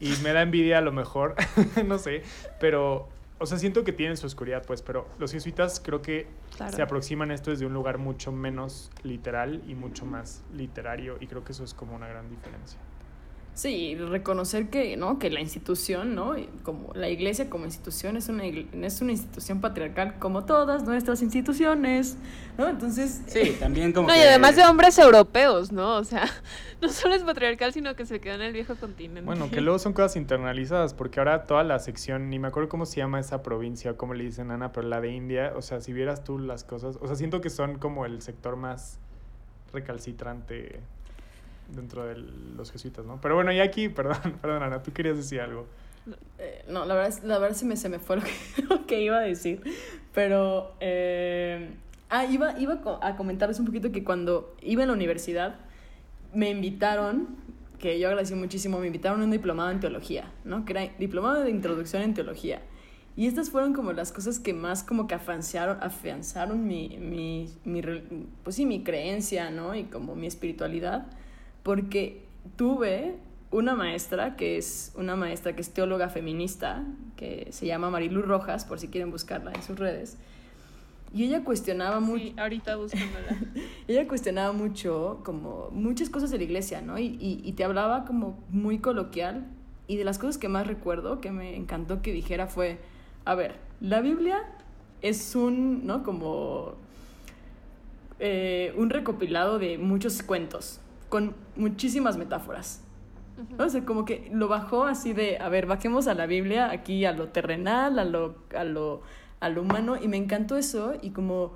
Y 0.00 0.12
me 0.22 0.32
da 0.32 0.42
envidia 0.42 0.78
a 0.78 0.80
lo 0.82 0.92
mejor, 0.92 1.34
no 1.86 1.98
sé, 1.98 2.22
pero, 2.60 3.08
o 3.38 3.46
sea, 3.46 3.56
siento 3.56 3.84
que 3.84 3.92
tienen 3.92 4.18
su 4.18 4.26
oscuridad, 4.26 4.64
pues, 4.66 4.82
pero 4.82 5.08
los 5.18 5.32
jesuitas 5.32 5.80
creo 5.80 6.02
que 6.02 6.26
se 6.74 6.82
aproximan 6.82 7.30
a 7.30 7.34
esto 7.34 7.50
desde 7.50 7.64
un 7.64 7.72
lugar 7.72 7.96
mucho 7.96 8.30
menos 8.30 8.90
literal 9.02 9.62
y 9.66 9.74
mucho 9.74 10.04
más 10.04 10.44
literario, 10.52 11.16
y 11.20 11.26
creo 11.26 11.42
que 11.42 11.52
eso 11.52 11.64
es 11.64 11.72
como 11.72 11.96
una 11.96 12.06
gran 12.06 12.28
diferencia. 12.28 12.78
Sí, 13.58 13.96
reconocer 13.96 14.68
que, 14.70 14.96
¿no? 14.96 15.18
que 15.18 15.30
la 15.30 15.40
institución, 15.40 16.14
¿no? 16.14 16.36
como 16.62 16.92
la 16.94 17.08
iglesia 17.08 17.50
como 17.50 17.64
institución 17.64 18.16
es 18.16 18.28
una, 18.28 18.44
es 18.44 19.00
una 19.00 19.10
institución 19.10 19.60
patriarcal 19.60 20.16
como 20.20 20.44
todas 20.44 20.84
nuestras 20.84 21.22
instituciones, 21.22 22.16
¿no? 22.56 22.68
Entonces... 22.68 23.20
Sí, 23.26 23.56
también 23.58 23.92
como... 23.92 24.06
No, 24.06 24.14
y 24.14 24.20
además 24.20 24.54
de 24.54 24.62
hombres 24.62 24.96
europeos, 25.00 25.72
¿no? 25.72 25.96
O 25.96 26.04
sea, 26.04 26.30
no 26.80 26.88
solo 26.88 27.16
es 27.16 27.24
patriarcal, 27.24 27.72
sino 27.72 27.96
que 27.96 28.06
se 28.06 28.20
queda 28.20 28.36
en 28.36 28.42
el 28.42 28.52
viejo 28.52 28.76
continente. 28.76 29.22
Bueno, 29.22 29.50
que 29.50 29.60
luego 29.60 29.80
son 29.80 29.92
cosas 29.92 30.14
internalizadas, 30.14 30.94
porque 30.94 31.18
ahora 31.18 31.44
toda 31.44 31.64
la 31.64 31.80
sección, 31.80 32.30
ni 32.30 32.38
me 32.38 32.46
acuerdo 32.46 32.68
cómo 32.68 32.86
se 32.86 32.98
llama 32.98 33.18
esa 33.18 33.42
provincia, 33.42 33.90
o 33.90 33.96
cómo 33.96 34.14
le 34.14 34.22
dicen 34.22 34.52
Ana, 34.52 34.70
pero 34.70 34.86
la 34.86 35.00
de 35.00 35.10
India, 35.10 35.52
o 35.56 35.62
sea, 35.62 35.80
si 35.80 35.92
vieras 35.92 36.22
tú 36.22 36.38
las 36.38 36.62
cosas, 36.62 36.96
o 37.00 37.08
sea, 37.08 37.16
siento 37.16 37.40
que 37.40 37.50
son 37.50 37.80
como 37.80 38.06
el 38.06 38.22
sector 38.22 38.54
más 38.54 39.00
recalcitrante 39.72 40.80
dentro 41.68 42.06
de 42.06 42.16
los 42.16 42.72
jesuitas, 42.72 43.04
¿no? 43.04 43.20
Pero 43.20 43.34
bueno, 43.34 43.52
y 43.52 43.60
aquí, 43.60 43.88
perdón, 43.88 44.38
perdón, 44.40 44.62
Ana, 44.62 44.82
tú 44.82 44.92
querías 44.92 45.16
decir 45.16 45.40
algo. 45.40 45.66
Eh, 46.38 46.64
no, 46.68 46.84
la 46.86 46.94
verdad, 46.94 47.18
la 47.24 47.38
verdad 47.38 47.56
sí 47.56 47.64
me, 47.64 47.76
se 47.76 47.88
me 47.88 47.98
fue 47.98 48.16
lo 48.16 48.22
que, 48.86 49.00
iba 49.02 49.18
a 49.18 49.22
decir, 49.22 49.62
pero... 50.12 50.74
Eh, 50.80 51.70
ah, 52.10 52.24
iba, 52.24 52.58
iba 52.58 52.80
a 53.02 53.16
comentarles 53.16 53.58
un 53.58 53.66
poquito 53.66 53.92
que 53.92 54.04
cuando 54.04 54.56
iba 54.62 54.82
a 54.82 54.86
la 54.86 54.92
universidad 54.92 55.56
me 56.32 56.50
invitaron, 56.50 57.28
que 57.78 57.98
yo 57.98 58.08
agradecí 58.08 58.34
muchísimo, 58.34 58.78
me 58.78 58.86
invitaron 58.86 59.20
a 59.20 59.24
un 59.24 59.30
diplomado 59.30 59.70
en 59.70 59.80
teología, 59.80 60.30
¿no? 60.44 60.64
Que 60.64 60.72
era 60.72 60.92
diplomado 60.98 61.42
de 61.42 61.50
introducción 61.50 62.02
en 62.02 62.14
teología. 62.14 62.62
Y 63.16 63.26
estas 63.26 63.50
fueron 63.50 63.72
como 63.72 63.92
las 63.92 64.12
cosas 64.12 64.38
que 64.38 64.54
más 64.54 64.84
como 64.84 65.08
que 65.08 65.14
afianzaron, 65.14 65.78
afianzaron 65.82 66.66
mi, 66.66 66.98
mi, 66.98 67.50
mi, 67.64 67.82
pues 68.44 68.56
sí, 68.56 68.64
mi 68.64 68.84
creencia, 68.84 69.50
¿no? 69.50 69.74
Y 69.74 69.84
como 69.84 70.14
mi 70.14 70.26
espiritualidad 70.26 71.06
porque 71.62 72.24
tuve 72.56 73.16
una 73.50 73.74
maestra 73.74 74.36
que 74.36 74.58
es 74.58 74.92
una 74.94 75.16
maestra 75.16 75.54
que 75.54 75.62
es 75.62 75.72
teóloga 75.72 76.08
feminista, 76.08 76.84
que 77.16 77.48
se 77.50 77.66
llama 77.66 77.90
Marilu 77.90 78.22
Rojas, 78.22 78.64
por 78.64 78.78
si 78.78 78.88
quieren 78.88 79.10
buscarla 79.10 79.52
en 79.52 79.62
sus 79.62 79.78
redes. 79.78 80.18
Y 81.14 81.24
ella 81.24 81.42
cuestionaba 81.42 82.00
mucho. 82.00 82.24
Sí, 82.24 82.34
ahorita 82.36 82.76
buscándola. 82.76 83.36
ella 83.88 84.06
cuestionaba 84.06 84.52
mucho, 84.52 85.20
como 85.24 85.70
muchas 85.72 86.10
cosas 86.10 86.30
de 86.30 86.38
la 86.38 86.44
iglesia, 86.44 86.82
¿no? 86.82 86.98
Y, 86.98 87.06
y, 87.06 87.40
y, 87.42 87.52
te 87.52 87.64
hablaba 87.64 88.04
como 88.04 88.38
muy 88.50 88.78
coloquial. 88.78 89.46
Y 89.86 89.96
de 89.96 90.04
las 90.04 90.18
cosas 90.18 90.36
que 90.36 90.48
más 90.48 90.66
recuerdo, 90.66 91.20
que 91.20 91.30
me 91.30 91.56
encantó 91.56 92.02
que 92.02 92.12
dijera, 92.12 92.46
fue: 92.46 92.78
A 93.24 93.34
ver, 93.34 93.56
la 93.80 94.02
Biblia 94.02 94.42
es 95.00 95.34
un, 95.34 95.86
¿no? 95.86 96.02
Como. 96.02 96.74
Eh, 98.20 98.74
un 98.76 98.90
recopilado 98.90 99.60
de 99.60 99.78
muchos 99.78 100.22
cuentos, 100.22 100.80
con 101.08 101.34
muchísimas 101.56 102.16
metáforas. 102.16 102.82
O 103.56 103.68
sea, 103.68 103.84
como 103.84 104.04
que 104.04 104.28
lo 104.32 104.48
bajó 104.48 104.84
así 104.84 105.12
de, 105.12 105.38
a 105.38 105.48
ver, 105.48 105.66
bajemos 105.66 106.08
a 106.08 106.14
la 106.14 106.26
Biblia 106.26 106.70
aquí 106.70 107.04
a 107.04 107.12
lo 107.12 107.28
terrenal, 107.28 107.98
a 107.98 108.04
lo, 108.04 108.34
a 108.56 108.64
lo, 108.64 109.02
a 109.38 109.48
lo 109.48 109.62
humano, 109.62 109.96
y 110.00 110.08
me 110.08 110.16
encantó 110.16 110.56
eso, 110.56 110.94
y 111.00 111.10
como 111.10 111.52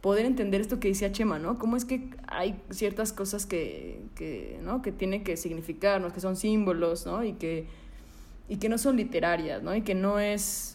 poder 0.00 0.26
entender 0.26 0.60
esto 0.60 0.80
que 0.80 0.88
decía 0.88 1.12
Chema, 1.12 1.38
¿no? 1.38 1.58
Cómo 1.58 1.76
es 1.76 1.86
que 1.86 2.10
hay 2.28 2.60
ciertas 2.68 3.14
cosas 3.14 3.46
que, 3.46 4.02
que, 4.14 4.60
¿no? 4.62 4.82
que 4.82 4.92
tiene 4.92 5.22
que 5.22 5.38
significarnos, 5.38 6.12
que 6.12 6.20
son 6.20 6.36
símbolos, 6.36 7.06
¿no? 7.06 7.24
Y 7.24 7.32
que, 7.32 7.66
y 8.48 8.58
que 8.58 8.68
no 8.68 8.76
son 8.76 8.96
literarias, 8.96 9.62
¿no? 9.62 9.74
Y 9.74 9.80
que 9.80 9.94
no 9.94 10.18
es, 10.18 10.73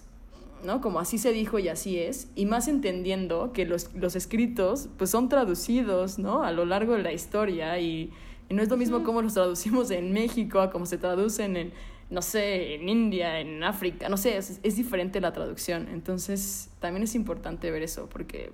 ¿no? 0.64 0.82
Como 0.82 0.99
así 0.99 1.18
se 1.18 1.32
dijo 1.32 1.60
y 1.60 1.68
así 1.68 1.99
es. 1.99 2.30
Y 2.36 2.45
más 2.45 2.68
entendiendo 2.68 3.51
que 3.53 3.66
los, 3.66 3.93
los 3.93 4.16
escritos, 4.16 4.89
pues 4.97 5.10
son 5.10 5.30
traducidos, 5.30 6.20
¿no? 6.20 6.43
A 6.43 6.51
lo 6.51 6.66
largo 6.66 6.93
de 6.93 7.03
la 7.03 7.14
historia 7.14 7.80
y, 7.80 8.12
y 8.49 8.53
no 8.53 8.62
es 8.62 8.70
lo 8.70 8.78
mismo 8.78 9.03
cómo 9.03 9.22
los 9.22 9.34
traducimos 9.34 9.91
en 9.91 10.12
México 10.14 10.60
a 10.60 10.72
cómo 10.72 10.86
se 10.86 10.97
traducen 10.97 11.57
en, 11.57 11.74
no 12.10 12.22
sé, 12.22 12.76
en 12.76 12.89
India, 12.89 13.39
en 13.39 13.64
África, 13.64 14.10
no 14.10 14.18
sé, 14.18 14.38
es, 14.38 14.60
es 14.64 14.76
diferente 14.76 15.22
la 15.22 15.34
traducción. 15.34 15.88
Entonces, 15.91 16.70
también 16.80 17.03
es 17.03 17.16
importante 17.16 17.70
ver 17.72 17.84
eso 17.84 18.07
porque 18.10 18.51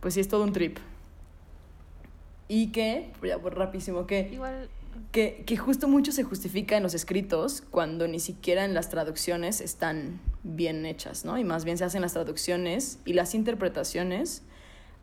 pues 0.00 0.14
sí 0.14 0.20
es 0.20 0.28
todo 0.28 0.44
un 0.44 0.52
trip. 0.52 0.78
Y 2.46 2.72
que, 2.72 3.10
ya 3.22 3.38
por 3.38 3.56
rapidísimo, 3.56 4.06
que, 4.06 4.28
Igual, 4.32 4.68
que, 5.12 5.44
que 5.46 5.56
justo 5.56 5.88
mucho 5.88 6.12
se 6.12 6.24
justifica 6.24 6.76
en 6.76 6.82
los 6.82 6.94
escritos 6.94 7.62
cuando 7.70 8.08
ni 8.08 8.20
siquiera 8.20 8.64
en 8.64 8.74
las 8.74 8.90
traducciones 8.90 9.60
están 9.60 10.20
bien 10.42 10.86
hechas, 10.86 11.24
¿no? 11.24 11.38
Y 11.38 11.44
más 11.44 11.64
bien 11.64 11.78
se 11.78 11.84
hacen 11.84 12.02
las 12.02 12.12
traducciones 12.12 12.98
y 13.04 13.14
las 13.14 13.34
interpretaciones 13.34 14.42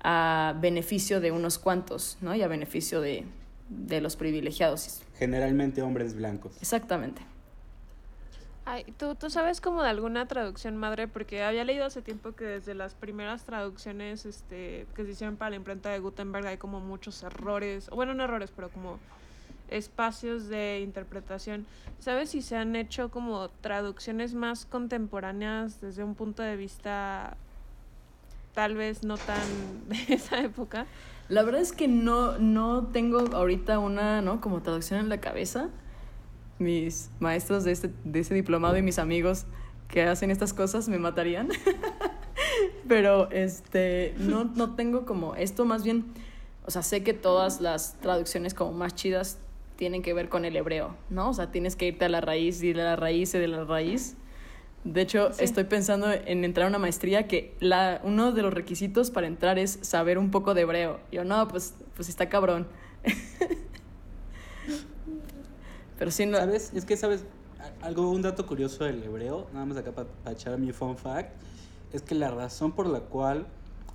a 0.03 0.55
beneficio 0.59 1.21
de 1.21 1.31
unos 1.31 1.59
cuantos, 1.59 2.17
¿no? 2.21 2.33
Y 2.35 2.41
a 2.41 2.47
beneficio 2.47 3.01
de, 3.01 3.25
de 3.69 4.01
los 4.01 4.15
privilegiados. 4.15 5.01
Generalmente 5.17 5.81
hombres 5.81 6.15
blancos. 6.15 6.57
Exactamente. 6.61 7.21
ay, 8.65 8.83
¿tú, 8.97 9.15
tú 9.15 9.29
sabes 9.29 9.61
como 9.61 9.83
de 9.83 9.89
alguna 9.89 10.27
traducción 10.27 10.77
madre, 10.77 11.07
porque 11.07 11.43
había 11.43 11.63
leído 11.63 11.85
hace 11.85 12.01
tiempo 12.01 12.33
que 12.33 12.45
desde 12.45 12.73
las 12.73 12.93
primeras 12.95 13.43
traducciones 13.43 14.25
este, 14.25 14.85
que 14.95 15.05
se 15.05 15.11
hicieron 15.11 15.37
para 15.37 15.51
la 15.51 15.55
imprenta 15.57 15.89
de 15.89 15.99
Gutenberg 15.99 16.47
hay 16.47 16.57
como 16.57 16.79
muchos 16.79 17.23
errores, 17.23 17.87
o 17.91 17.95
bueno, 17.95 18.13
no 18.13 18.23
errores, 18.23 18.51
pero 18.55 18.69
como 18.69 18.99
espacios 19.71 20.47
de 20.47 20.81
interpretación. 20.81 21.65
¿Sabes 21.99 22.29
si 22.29 22.41
se 22.41 22.55
han 22.55 22.75
hecho 22.75 23.09
como 23.09 23.49
traducciones 23.61 24.33
más 24.33 24.65
contemporáneas 24.65 25.81
desde 25.81 26.03
un 26.03 26.15
punto 26.15 26.43
de 26.43 26.55
vista 26.55 27.35
tal 28.53 28.75
vez 28.75 29.03
no 29.03 29.17
tan 29.17 29.41
de 29.89 30.15
esa 30.15 30.41
época? 30.41 30.85
La 31.29 31.43
verdad 31.43 31.61
es 31.61 31.71
que 31.71 31.87
no, 31.87 32.37
no 32.37 32.87
tengo 32.87 33.19
ahorita 33.33 33.79
una, 33.79 34.21
¿no? 34.21 34.41
Como 34.41 34.61
traducción 34.61 34.99
en 34.99 35.09
la 35.09 35.19
cabeza. 35.19 35.69
Mis 36.59 37.09
maestros 37.19 37.63
de, 37.63 37.71
este, 37.71 37.89
de 38.03 38.19
ese 38.19 38.33
diplomado 38.33 38.77
y 38.77 38.81
mis 38.81 38.99
amigos 38.99 39.45
que 39.87 40.03
hacen 40.03 40.31
estas 40.31 40.53
cosas 40.53 40.89
me 40.89 40.99
matarían. 40.99 41.49
Pero 42.87 43.31
este, 43.31 44.13
no, 44.17 44.43
no 44.43 44.75
tengo 44.75 45.05
como 45.05 45.35
esto, 45.35 45.65
más 45.65 45.83
bien, 45.83 46.05
o 46.65 46.71
sea, 46.71 46.83
sé 46.83 47.03
que 47.03 47.13
todas 47.13 47.61
las 47.61 47.95
traducciones 47.99 48.53
como 48.53 48.73
más 48.73 48.95
chidas 48.95 49.37
tienen 49.81 50.03
que 50.03 50.13
ver 50.13 50.29
con 50.29 50.45
el 50.45 50.55
hebreo, 50.55 50.95
¿no? 51.09 51.29
O 51.29 51.33
sea, 51.33 51.49
tienes 51.49 51.75
que 51.75 51.87
irte 51.87 52.05
a 52.05 52.09
la 52.09 52.21
raíz 52.21 52.61
y 52.61 52.71
de 52.71 52.83
la 52.83 52.95
raíz 52.95 53.33
y 53.33 53.39
de 53.39 53.47
la 53.47 53.63
raíz. 53.63 54.15
De 54.83 55.01
hecho, 55.01 55.33
Sí. 55.33 55.43
estoy 55.43 55.63
pensando 55.63 56.11
en 56.11 56.45
entrar 56.45 56.67
a 56.67 56.69
una 56.69 56.77
maestría 56.77 57.27
que 57.27 57.55
la, 57.59 57.99
uno 58.03 58.31
de 58.31 58.43
los 58.43 58.53
requisitos 58.53 59.09
para 59.09 59.25
entrar 59.25 59.57
es 59.57 59.79
saber 59.81 60.19
un 60.19 60.29
poco 60.29 60.53
de 60.53 60.61
hebreo. 60.61 60.99
Yo, 61.11 61.23
no, 61.23 61.47
pues, 61.47 61.73
pues 61.95 62.09
está 62.09 62.29
cabrón. 62.29 62.67
Pero 65.97 66.11
sí, 66.11 66.27
no, 66.27 66.37
¿Sabes? 66.37 66.71
Es 66.75 66.85
que, 66.85 66.95
¿sabes? 66.95 67.25
Algo, 67.81 68.11
un 68.11 68.21
dato 68.21 68.45
curioso 68.45 68.83
del 68.83 69.01
hebreo, 69.01 69.47
nada 69.51 69.65
más 69.65 69.77
acá 69.77 69.93
para 69.93 70.07
echar 70.31 70.59
mi 70.59 70.73
fun 70.73 70.95
fact, 70.95 71.31
es 71.91 72.03
que 72.03 72.13
la 72.13 72.29
razón 72.29 72.73
por 72.73 72.85
la 72.85 72.99
cual 72.99 73.47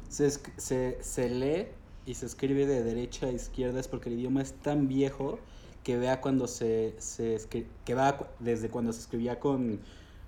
se, 0.09 0.33
se, 0.57 0.99
se 1.01 1.31
lee 1.31 1.67
y 2.07 2.15
se 2.15 2.27
escribe 2.27 2.67
de 2.67 2.83
derecha 2.83 3.27
a 3.27 3.31
izquierda 3.31 3.79
es 3.79 3.87
porque 3.87 4.09
el 4.09 4.17
idioma 4.19 4.43
es 4.43 4.53
tan 4.53 4.89
viejo 4.89 5.39
que 5.87 5.97
vea 5.97 6.21
cuando 6.21 6.49
se, 6.49 6.97
se 6.99 7.39
que 7.85 7.95
va 7.95 8.19
desde 8.41 8.69
cuando 8.71 8.93
se 8.93 8.99
escribía 9.03 9.39
con, 9.39 9.79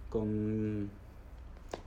con 0.08 0.88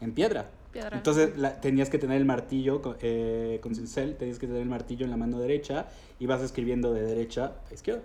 en 0.01 0.11
piedra. 0.11 0.49
Piedra. 0.73 0.97
Entonces 0.97 1.37
la- 1.37 1.61
tenías 1.61 1.89
que 1.89 1.97
tener 1.97 2.17
el 2.17 2.25
martillo 2.25 2.81
con, 2.81 2.97
eh, 3.01 3.59
con 3.63 3.73
cincel, 3.73 4.17
tenías 4.17 4.39
que 4.39 4.47
tener 4.47 4.61
el 4.61 4.67
martillo 4.67 5.05
en 5.05 5.09
la 5.11 5.15
mano 5.15 5.39
derecha 5.39 5.85
y 6.19 6.25
vas 6.25 6.41
escribiendo 6.41 6.91
de 6.91 7.03
derecha 7.03 7.53
a 7.69 7.73
izquierda. 7.73 8.01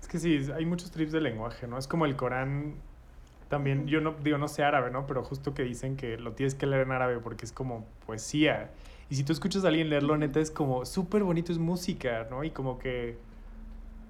Es 0.00 0.06
que 0.06 0.20
sí, 0.20 0.38
hay 0.54 0.64
muchos 0.66 0.92
trips 0.92 1.10
de 1.10 1.20
lenguaje, 1.20 1.66
¿no? 1.66 1.78
Es 1.78 1.88
como 1.88 2.06
el 2.06 2.14
Corán 2.14 2.74
también, 3.48 3.88
yo 3.88 4.00
no 4.00 4.14
digo, 4.22 4.38
no 4.38 4.46
sé 4.46 4.62
árabe, 4.62 4.92
¿no? 4.92 5.04
Pero 5.08 5.24
justo 5.24 5.52
que 5.52 5.64
dicen 5.64 5.96
que 5.96 6.16
lo 6.16 6.30
tienes 6.34 6.54
que 6.54 6.66
leer 6.66 6.82
en 6.82 6.92
árabe 6.92 7.18
porque 7.18 7.44
es 7.44 7.50
como 7.50 7.84
poesía. 8.06 8.70
Y 9.10 9.16
si 9.16 9.24
tú 9.24 9.32
escuchas 9.32 9.64
a 9.64 9.68
alguien 9.68 9.90
leerlo, 9.90 10.16
neta, 10.16 10.38
es 10.38 10.52
como 10.52 10.86
súper 10.86 11.24
bonito, 11.24 11.50
es 11.50 11.58
música, 11.58 12.28
¿no? 12.30 12.44
Y 12.44 12.50
como 12.50 12.78
que... 12.78 13.18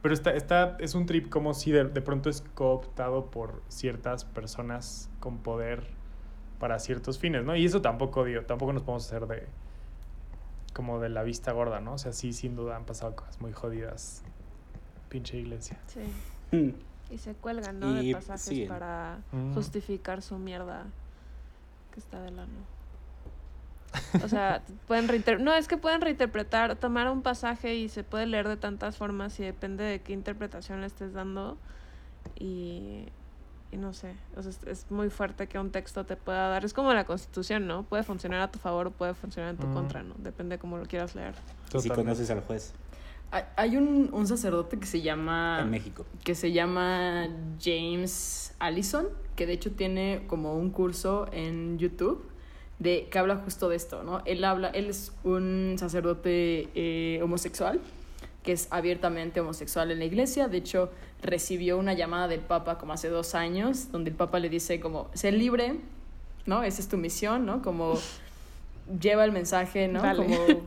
Pero 0.07 0.15
está, 0.15 0.31
está, 0.35 0.77
es 0.79 0.95
un 0.95 1.05
trip 1.05 1.29
como 1.29 1.53
si 1.53 1.73
de, 1.73 1.83
de 1.83 2.01
pronto 2.01 2.31
es 2.31 2.41
cooptado 2.55 3.27
por 3.29 3.61
ciertas 3.67 4.25
personas 4.25 5.11
con 5.19 5.39
poder 5.39 5.83
para 6.61 6.79
ciertos 6.79 7.19
fines, 7.19 7.43
¿no? 7.45 7.57
Y 7.57 7.65
eso 7.65 7.83
tampoco, 7.83 8.23
digo, 8.23 8.43
tampoco 8.43 8.73
nos 8.73 8.85
podemos 8.85 9.05
hacer 9.05 9.27
de... 9.27 9.49
como 10.73 11.01
de 11.01 11.09
la 11.09 11.25
vista 11.25 11.51
gorda, 11.51 11.81
¿no? 11.81 11.95
O 11.95 11.99
sea, 11.99 12.13
sí, 12.13 12.33
sin 12.33 12.55
duda 12.55 12.77
han 12.77 12.85
pasado 12.85 13.17
cosas 13.17 13.41
muy 13.41 13.53
jodidas. 13.53 14.23
Pinche 15.09 15.39
iglesia. 15.39 15.77
Sí. 15.89 16.57
Mm. 16.57 17.13
Y 17.13 17.19
se 17.19 17.35
cuelgan, 17.35 17.81
¿no? 17.81 18.01
Y 18.01 18.07
de 18.07 18.15
pasajes 18.15 18.43
siguen. 18.43 18.69
para 18.69 19.19
Mm. 19.33 19.55
justificar 19.55 20.23
su 20.23 20.39
mierda 20.39 20.85
que 21.93 21.99
está 21.99 22.23
de 22.23 22.31
lano. 22.31 22.76
O 24.25 24.29
sea, 24.29 24.63
pueden 24.87 25.09
reinter- 25.09 25.39
no, 25.41 25.55
es 25.55 25.69
que 25.69 25.77
pueden 25.77 26.01
reinterpretar, 26.01 26.77
tomar 26.77 27.11
un 27.11 27.23
pasaje 27.23 27.75
y 27.75 27.89
se 27.89 28.05
puede 28.05 28.27
leer 28.27 28.49
de 28.49 28.57
tantas 28.57 28.97
formas 28.97 29.39
y 29.41 29.45
depende 29.45 29.85
de 29.85 30.01
qué 30.01 30.13
interpretación 30.13 30.81
le 30.81 30.87
estés 30.87 31.13
dando. 31.13 31.59
Y, 32.39 33.07
y 33.73 33.77
no 33.77 33.93
sé, 33.93 34.15
o 34.37 34.43
sea, 34.43 34.51
es, 34.51 34.61
es 34.67 34.91
muy 34.91 35.11
fuerte 35.11 35.47
que 35.49 35.59
un 35.59 35.71
texto 35.71 36.05
te 36.05 36.17
pueda 36.17 36.49
dar. 36.49 36.65
Es 36.65 36.73
como 36.75 36.93
la 36.93 37.05
constitución, 37.05 37.67
¿no? 37.67 37.83
Puede 37.85 38.03
funcionar 38.03 38.41
a 38.41 38.51
tu 38.51 38.59
favor 38.59 38.89
o 38.89 38.91
puede 38.91 39.15
funcionar 39.15 39.51
en 39.51 39.57
tu 39.59 39.67
Mm. 39.67 39.75
contra, 39.75 40.03
¿no? 40.03 40.15
Depende 40.19 40.57
de 40.57 40.61
cómo 40.61 40.77
lo 40.79 40.87
quieras 40.87 41.15
leer. 41.15 41.35
Y 41.75 41.79
si 41.81 41.89
conoces 41.91 42.31
al 42.31 42.41
juez 42.41 42.73
hay, 43.33 43.43
hay 43.57 43.77
un, 43.77 44.11
un 44.13 44.27
sacerdote 44.29 44.79
que 44.79 44.87
se 44.87 45.03
llama... 45.03 45.59
en 45.63 45.71
México. 45.71 46.07
que 46.23 46.37
se 46.37 46.53
llama 46.53 47.27
James 47.61 48.55
Allison, 48.61 49.09
que 49.35 49.47
de 49.47 49.53
hecho 49.55 49.73
tiene 49.73 50.23
como 50.29 50.55
un 50.57 50.71
curso 50.71 51.27
en 51.33 51.77
YouTube 51.79 52.25
de 52.79 53.09
que 53.11 53.19
habla 53.19 53.37
justo 53.37 53.69
de 53.69 53.77
esto, 53.77 54.03
¿no? 54.03 54.23
Él 54.25 54.45
habla, 54.45 54.69
él 54.69 54.87
es 54.87 55.13
un 55.25 55.77
sacerdote 55.79 56.69
eh, 56.75 57.21
homosexual, 57.23 57.81
que 58.43 58.53
es 58.53 58.69
abiertamente 58.71 59.41
homosexual 59.41 59.91
en 59.91 59.99
la 59.99 60.05
iglesia, 60.05 60.49
de 60.49 60.59
hecho 60.59 60.91
recibió 61.23 61.79
una 61.79 61.95
llamada 61.95 62.29
del 62.29 62.41
Papa 62.41 62.79
como 62.79 62.93
hace 62.93 63.09
dos 63.09 63.35
años, 63.35 63.91
donde 63.91 64.11
el 64.11 64.17
Papa 64.17 64.39
le 64.39 64.49
dice 64.49 64.79
como, 64.79 65.09
sé 65.15 65.33
libre, 65.33 65.77
¿no? 66.45 66.63
Esa 66.63 66.81
es 66.81 66.89
tu 66.89 66.97
misión, 66.97 67.47
¿no? 67.47 67.63
Como 67.63 67.95
lleva 69.01 69.25
el 69.25 69.33
mensaje, 69.33 69.89
¿no? 69.89 70.03
Dale. 70.03 70.25
Como, 70.25 70.67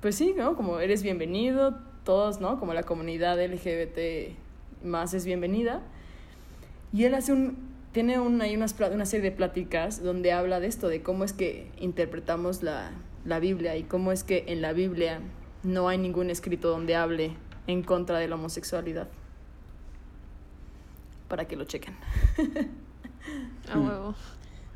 pues 0.00 0.16
sí, 0.16 0.34
¿no? 0.36 0.56
Como 0.56 0.80
eres 0.80 1.02
bienvenido, 1.02 1.78
todos, 2.04 2.40
¿no? 2.40 2.60
Como 2.60 2.74
la 2.74 2.82
comunidad 2.82 3.42
LGBT 3.42 4.36
más 4.84 5.14
es 5.14 5.24
bienvenida. 5.24 5.80
Y 6.92 7.04
él 7.04 7.14
hace 7.14 7.32
un, 7.32 7.73
tiene 7.94 8.18
un, 8.18 8.42
hay 8.42 8.54
unas, 8.54 8.74
pla- 8.74 8.90
una 8.90 9.06
serie 9.06 9.30
de 9.30 9.36
pláticas 9.36 10.02
donde 10.02 10.32
habla 10.32 10.60
de 10.60 10.66
esto, 10.66 10.88
de 10.88 11.02
cómo 11.02 11.24
es 11.24 11.32
que 11.32 11.70
interpretamos 11.78 12.62
la, 12.62 12.90
la 13.24 13.38
Biblia 13.38 13.76
y 13.76 13.84
cómo 13.84 14.12
es 14.12 14.22
que 14.24 14.44
en 14.48 14.60
la 14.60 14.74
Biblia 14.74 15.20
no 15.62 15.88
hay 15.88 15.96
ningún 15.96 16.28
escrito 16.28 16.68
donde 16.68 16.96
hable 16.96 17.36
en 17.66 17.82
contra 17.82 18.18
de 18.18 18.28
la 18.28 18.34
homosexualidad. 18.34 19.08
Para 21.28 21.46
que 21.46 21.56
lo 21.56 21.64
chequen. 21.64 21.96
A 23.72 23.78
huevo. 23.78 24.14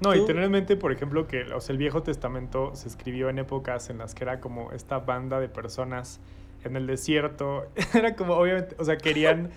No, 0.01 0.15
y 0.15 0.25
tener 0.25 0.45
en 0.45 0.53
mente, 0.53 0.77
por 0.77 0.93
ejemplo, 0.93 1.27
que 1.27 1.43
o 1.53 1.61
sea, 1.61 1.73
el 1.73 1.79
Viejo 1.79 2.03
Testamento 2.05 2.75
se 2.75 2.87
escribió 2.89 3.29
en 3.29 3.39
épocas 3.39 3.91
en 3.91 3.99
las 3.99 4.15
que 4.15 4.23
era 4.25 4.41
como 4.41 4.71
esta 4.73 5.01
banda 5.01 5.41
de 5.41 5.49
personas 5.49 6.21
en 6.65 6.77
el 6.77 6.87
desierto. 6.87 7.67
Era 7.95 8.15
como, 8.17 8.35
obviamente, 8.35 8.77
o 8.79 8.85
sea, 8.85 8.97
querían, 8.97 9.51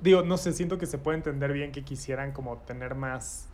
digo, 0.00 0.22
no 0.22 0.36
sé, 0.36 0.52
siento 0.52 0.78
que 0.78 0.86
se 0.86 0.98
puede 0.98 1.18
entender 1.18 1.52
bien 1.52 1.72
que 1.72 1.82
quisieran 1.82 2.32
como 2.32 2.58
tener 2.58 2.94
más, 2.94 3.48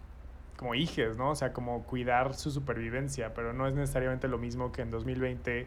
como 0.56 0.74
hijes, 0.74 1.16
¿no? 1.16 1.30
O 1.30 1.34
sea, 1.34 1.52
como 1.52 1.82
cuidar 1.84 2.34
su 2.34 2.50
supervivencia, 2.50 3.34
pero 3.34 3.52
no 3.52 3.66
es 3.66 3.74
necesariamente 3.74 4.28
lo 4.28 4.38
mismo 4.38 4.72
que 4.72 4.82
en 4.82 4.90
2020 4.90 5.66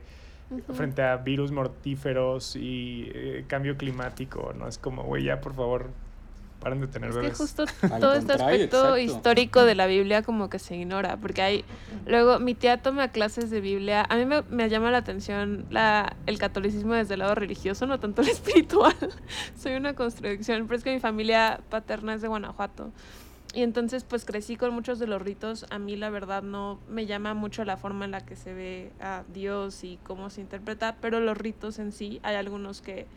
Ujú. 0.51 0.73
frente 0.73 1.03
a 1.03 1.17
virus 1.17 1.51
mortíferos 1.51 2.55
y 2.55 3.11
eh, 3.13 3.45
cambio 3.47 3.77
climático, 3.77 4.53
¿no? 4.57 4.67
Es 4.67 4.77
como, 4.77 5.03
güey, 5.03 5.23
ya, 5.23 5.41
por 5.41 5.53
favor, 5.53 5.91
paren 6.59 6.81
de 6.81 6.87
tener 6.87 7.09
Es 7.09 7.15
que 7.15 7.21
bebés. 7.21 7.37
justo 7.37 7.65
Al 7.81 7.99
todo 7.99 8.13
este 8.13 8.33
aspecto 8.33 8.95
exacto. 8.95 8.97
histórico 8.97 9.63
de 9.63 9.75
la 9.75 9.87
Biblia 9.87 10.23
como 10.23 10.49
que 10.49 10.59
se 10.59 10.75
ignora, 10.75 11.17
porque 11.17 11.41
hay, 11.41 11.65
luego 12.05 12.39
mi 12.39 12.55
tía 12.55 12.81
toma 12.81 13.09
clases 13.09 13.49
de 13.49 13.61
Biblia, 13.61 14.05
a 14.09 14.15
mí 14.15 14.25
me, 14.25 14.41
me 14.43 14.69
llama 14.69 14.91
la 14.91 14.99
atención 14.99 15.65
la, 15.69 16.15
el 16.25 16.37
catolicismo 16.37 16.93
desde 16.93 17.13
el 17.15 17.19
lado 17.19 17.35
religioso, 17.35 17.85
no 17.85 17.99
tanto 17.99 18.21
el 18.21 18.29
espiritual, 18.29 18.95
soy 19.57 19.75
una 19.75 19.95
contradicción, 19.95 20.67
pero 20.67 20.77
es 20.77 20.83
que 20.83 20.93
mi 20.93 20.99
familia 20.99 21.61
paterna 21.69 22.13
es 22.13 22.21
de 22.21 22.27
Guanajuato, 22.27 22.91
y 23.53 23.63
entonces 23.63 24.03
pues 24.03 24.25
crecí 24.25 24.57
con 24.57 24.73
muchos 24.73 24.99
de 24.99 25.07
los 25.07 25.19
ritos. 25.21 25.65
A 25.71 25.79
mí 25.79 25.95
la 25.95 26.11
verdad 26.11 26.43
no 26.43 26.79
me 26.87 27.07
llama 27.07 27.33
mucho 27.33 27.65
la 27.65 27.77
forma 27.77 28.05
en 28.05 28.11
la 28.11 28.23
que 28.23 28.35
se 28.35 28.53
ve 28.53 28.91
a 28.99 29.23
Dios 29.33 29.83
y 29.83 29.97
cómo 30.03 30.29
se 30.29 30.41
interpreta, 30.41 30.97
pero 31.01 31.19
los 31.19 31.35
ritos 31.35 31.79
en 31.79 31.91
sí, 31.91 32.19
hay 32.21 32.35
algunos 32.35 32.81
que 32.81 33.07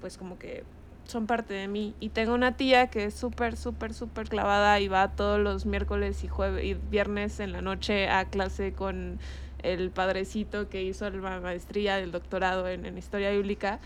pues 0.00 0.16
como 0.16 0.38
que 0.38 0.62
son 1.10 1.26
parte 1.26 1.54
de 1.54 1.68
mí. 1.68 1.94
Y 2.00 2.10
tengo 2.10 2.34
una 2.34 2.56
tía 2.56 2.88
que 2.88 3.04
es 3.04 3.14
súper, 3.14 3.56
súper, 3.56 3.94
súper 3.94 4.28
clavada 4.28 4.80
y 4.80 4.88
va 4.88 5.08
todos 5.08 5.38
los 5.40 5.66
miércoles 5.66 6.24
y 6.24 6.28
jueves 6.28 6.64
y 6.64 6.74
viernes 6.74 7.40
en 7.40 7.52
la 7.52 7.60
noche 7.62 8.08
a 8.08 8.24
clase 8.24 8.72
con 8.72 9.18
el 9.62 9.90
padrecito 9.90 10.68
que 10.68 10.82
hizo 10.82 11.08
la 11.10 11.40
maestría 11.40 11.96
del 11.96 12.12
doctorado 12.12 12.66
en, 12.68 12.86
en 12.86 12.96
historia 12.96 13.30
bíblica 13.30 13.78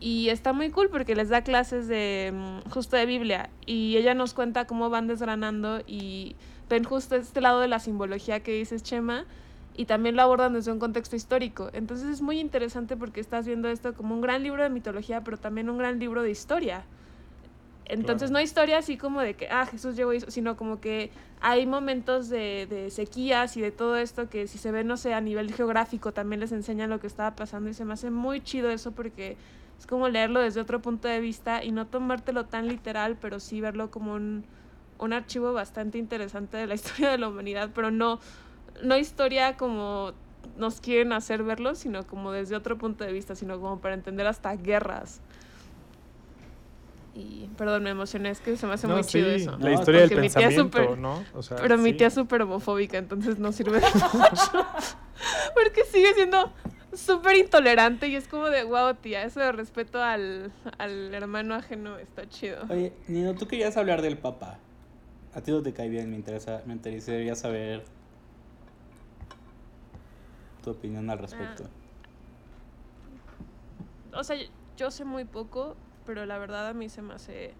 y 0.00 0.28
está 0.28 0.52
muy 0.52 0.70
cool 0.70 0.88
porque 0.90 1.16
les 1.16 1.28
da 1.28 1.42
clases 1.42 1.88
de 1.88 2.32
mm, 2.32 2.70
justo 2.70 2.96
de 2.96 3.06
Biblia 3.06 3.50
y 3.66 3.96
ella 3.96 4.14
nos 4.14 4.34
cuenta 4.34 4.66
cómo 4.66 4.90
van 4.90 5.08
desgranando 5.08 5.80
y 5.86 6.36
ven 6.68 6.84
justo 6.84 7.16
este 7.16 7.40
lado 7.40 7.60
de 7.60 7.68
la 7.68 7.80
simbología 7.80 8.40
que 8.40 8.52
dices 8.52 8.82
Chema 8.82 9.24
y 9.78 9.84
también 9.84 10.16
lo 10.16 10.22
abordan 10.22 10.54
desde 10.54 10.72
un 10.72 10.80
contexto 10.80 11.14
histórico. 11.14 11.70
Entonces 11.72 12.08
es 12.08 12.20
muy 12.20 12.40
interesante 12.40 12.96
porque 12.96 13.20
estás 13.20 13.46
viendo 13.46 13.68
esto 13.68 13.94
como 13.94 14.12
un 14.12 14.20
gran 14.20 14.42
libro 14.42 14.64
de 14.64 14.70
mitología, 14.70 15.22
pero 15.22 15.36
también 15.36 15.70
un 15.70 15.78
gran 15.78 16.00
libro 16.00 16.22
de 16.22 16.32
historia. 16.32 16.82
Entonces 17.84 18.32
no 18.32 18.40
historia 18.40 18.78
así 18.78 18.96
como 18.96 19.20
de 19.20 19.34
que, 19.34 19.46
ah, 19.48 19.66
Jesús 19.66 19.94
llegó 19.94 20.12
y 20.12 20.20
sino 20.20 20.56
como 20.56 20.80
que 20.80 21.12
hay 21.40 21.64
momentos 21.64 22.28
de, 22.28 22.66
de, 22.68 22.90
sequías 22.90 23.56
y 23.56 23.60
de 23.60 23.70
todo 23.70 23.96
esto 23.96 24.28
que 24.28 24.48
si 24.48 24.58
se 24.58 24.72
ve, 24.72 24.82
no 24.82 24.96
sé, 24.96 25.14
a 25.14 25.20
nivel 25.20 25.54
geográfico 25.54 26.12
también 26.12 26.40
les 26.40 26.50
enseñan 26.50 26.90
lo 26.90 26.98
que 26.98 27.06
estaba 27.06 27.36
pasando 27.36 27.70
y 27.70 27.74
se 27.74 27.84
me 27.84 27.92
hace 27.92 28.10
muy 28.10 28.40
chido 28.40 28.70
eso 28.70 28.90
porque 28.90 29.36
es 29.78 29.86
como 29.86 30.08
leerlo 30.08 30.40
desde 30.40 30.60
otro 30.60 30.82
punto 30.82 31.06
de 31.06 31.20
vista 31.20 31.62
y 31.62 31.70
no 31.70 31.86
tomártelo 31.86 32.46
tan 32.46 32.66
literal, 32.66 33.16
pero 33.20 33.38
sí 33.38 33.60
verlo 33.60 33.92
como 33.92 34.14
un, 34.14 34.44
un 34.98 35.12
archivo 35.12 35.52
bastante 35.52 35.98
interesante 35.98 36.56
de 36.56 36.66
la 36.66 36.74
historia 36.80 37.10
de 37.12 37.18
la 37.18 37.28
humanidad, 37.28 37.70
pero 37.72 37.92
no, 37.92 38.18
no 38.82 38.96
historia 38.96 39.56
como 39.56 40.12
nos 40.56 40.80
quieren 40.80 41.12
hacer 41.12 41.42
verlo, 41.42 41.74
sino 41.74 42.06
como 42.06 42.32
desde 42.32 42.56
otro 42.56 42.78
punto 42.78 43.04
de 43.04 43.12
vista, 43.12 43.34
sino 43.34 43.60
como 43.60 43.80
para 43.80 43.94
entender 43.94 44.26
hasta 44.26 44.54
guerras. 44.56 45.20
Y, 47.14 47.48
perdón, 47.56 47.82
me 47.82 47.90
emocioné, 47.90 48.30
es 48.30 48.40
que 48.40 48.56
se 48.56 48.66
me 48.66 48.74
hace 48.74 48.86
muy 48.86 49.02
chido 49.02 49.28
eso. 49.28 49.56
La 49.58 49.72
historia 49.72 50.02
del 50.02 50.10
pensamiento, 50.10 50.96
¿no? 50.96 51.24
O 51.34 51.42
sea, 51.42 51.56
pero 51.56 51.76
mi 51.76 51.92
tía 51.92 52.08
es 52.08 52.14
súper 52.14 52.42
homofóbica, 52.42 52.98
entonces 52.98 53.38
no 53.38 53.50
sirve 53.50 53.80
de 53.80 53.86
mucho. 53.86 54.66
Porque 55.54 55.84
sigue 55.90 56.14
siendo 56.14 56.52
súper 56.92 57.36
intolerante 57.36 58.06
y 58.08 58.14
es 58.14 58.28
como 58.28 58.50
de, 58.50 58.62
wow, 58.62 58.94
tía, 58.94 59.24
eso 59.24 59.40
de 59.40 59.50
respeto 59.50 60.00
al, 60.00 60.52
al 60.78 61.12
hermano 61.12 61.54
ajeno 61.54 61.98
está 61.98 62.28
chido. 62.28 62.58
Oye, 62.68 62.92
Nino, 63.08 63.34
tú 63.34 63.48
querías 63.48 63.76
hablar 63.76 64.00
del 64.00 64.16
papá. 64.16 64.58
A 65.34 65.40
ti 65.40 65.50
no 65.50 65.62
te 65.62 65.72
cae 65.72 65.88
bien, 65.88 66.10
me 66.10 66.16
interesa, 66.16 66.62
me 66.66 66.72
interesaría 66.72 67.34
saber 67.34 67.82
tu 70.62 70.70
opinión 70.70 71.08
al 71.10 71.18
respecto. 71.18 71.64
Ah. 74.12 74.18
O 74.20 74.24
sea, 74.24 74.36
yo 74.76 74.90
sé 74.90 75.04
muy 75.04 75.24
poco, 75.24 75.76
pero 76.06 76.24
la 76.26 76.38
verdad 76.38 76.68
a 76.68 76.72
mí 76.72 76.88
se 76.88 77.02
me 77.02 77.14
hace 77.14 77.54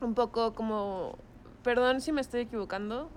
un 0.00 0.14
poco 0.14 0.54
como, 0.54 1.16
perdón 1.62 2.00
si 2.00 2.12
me 2.12 2.20
estoy 2.20 2.42
equivocando, 2.42 3.08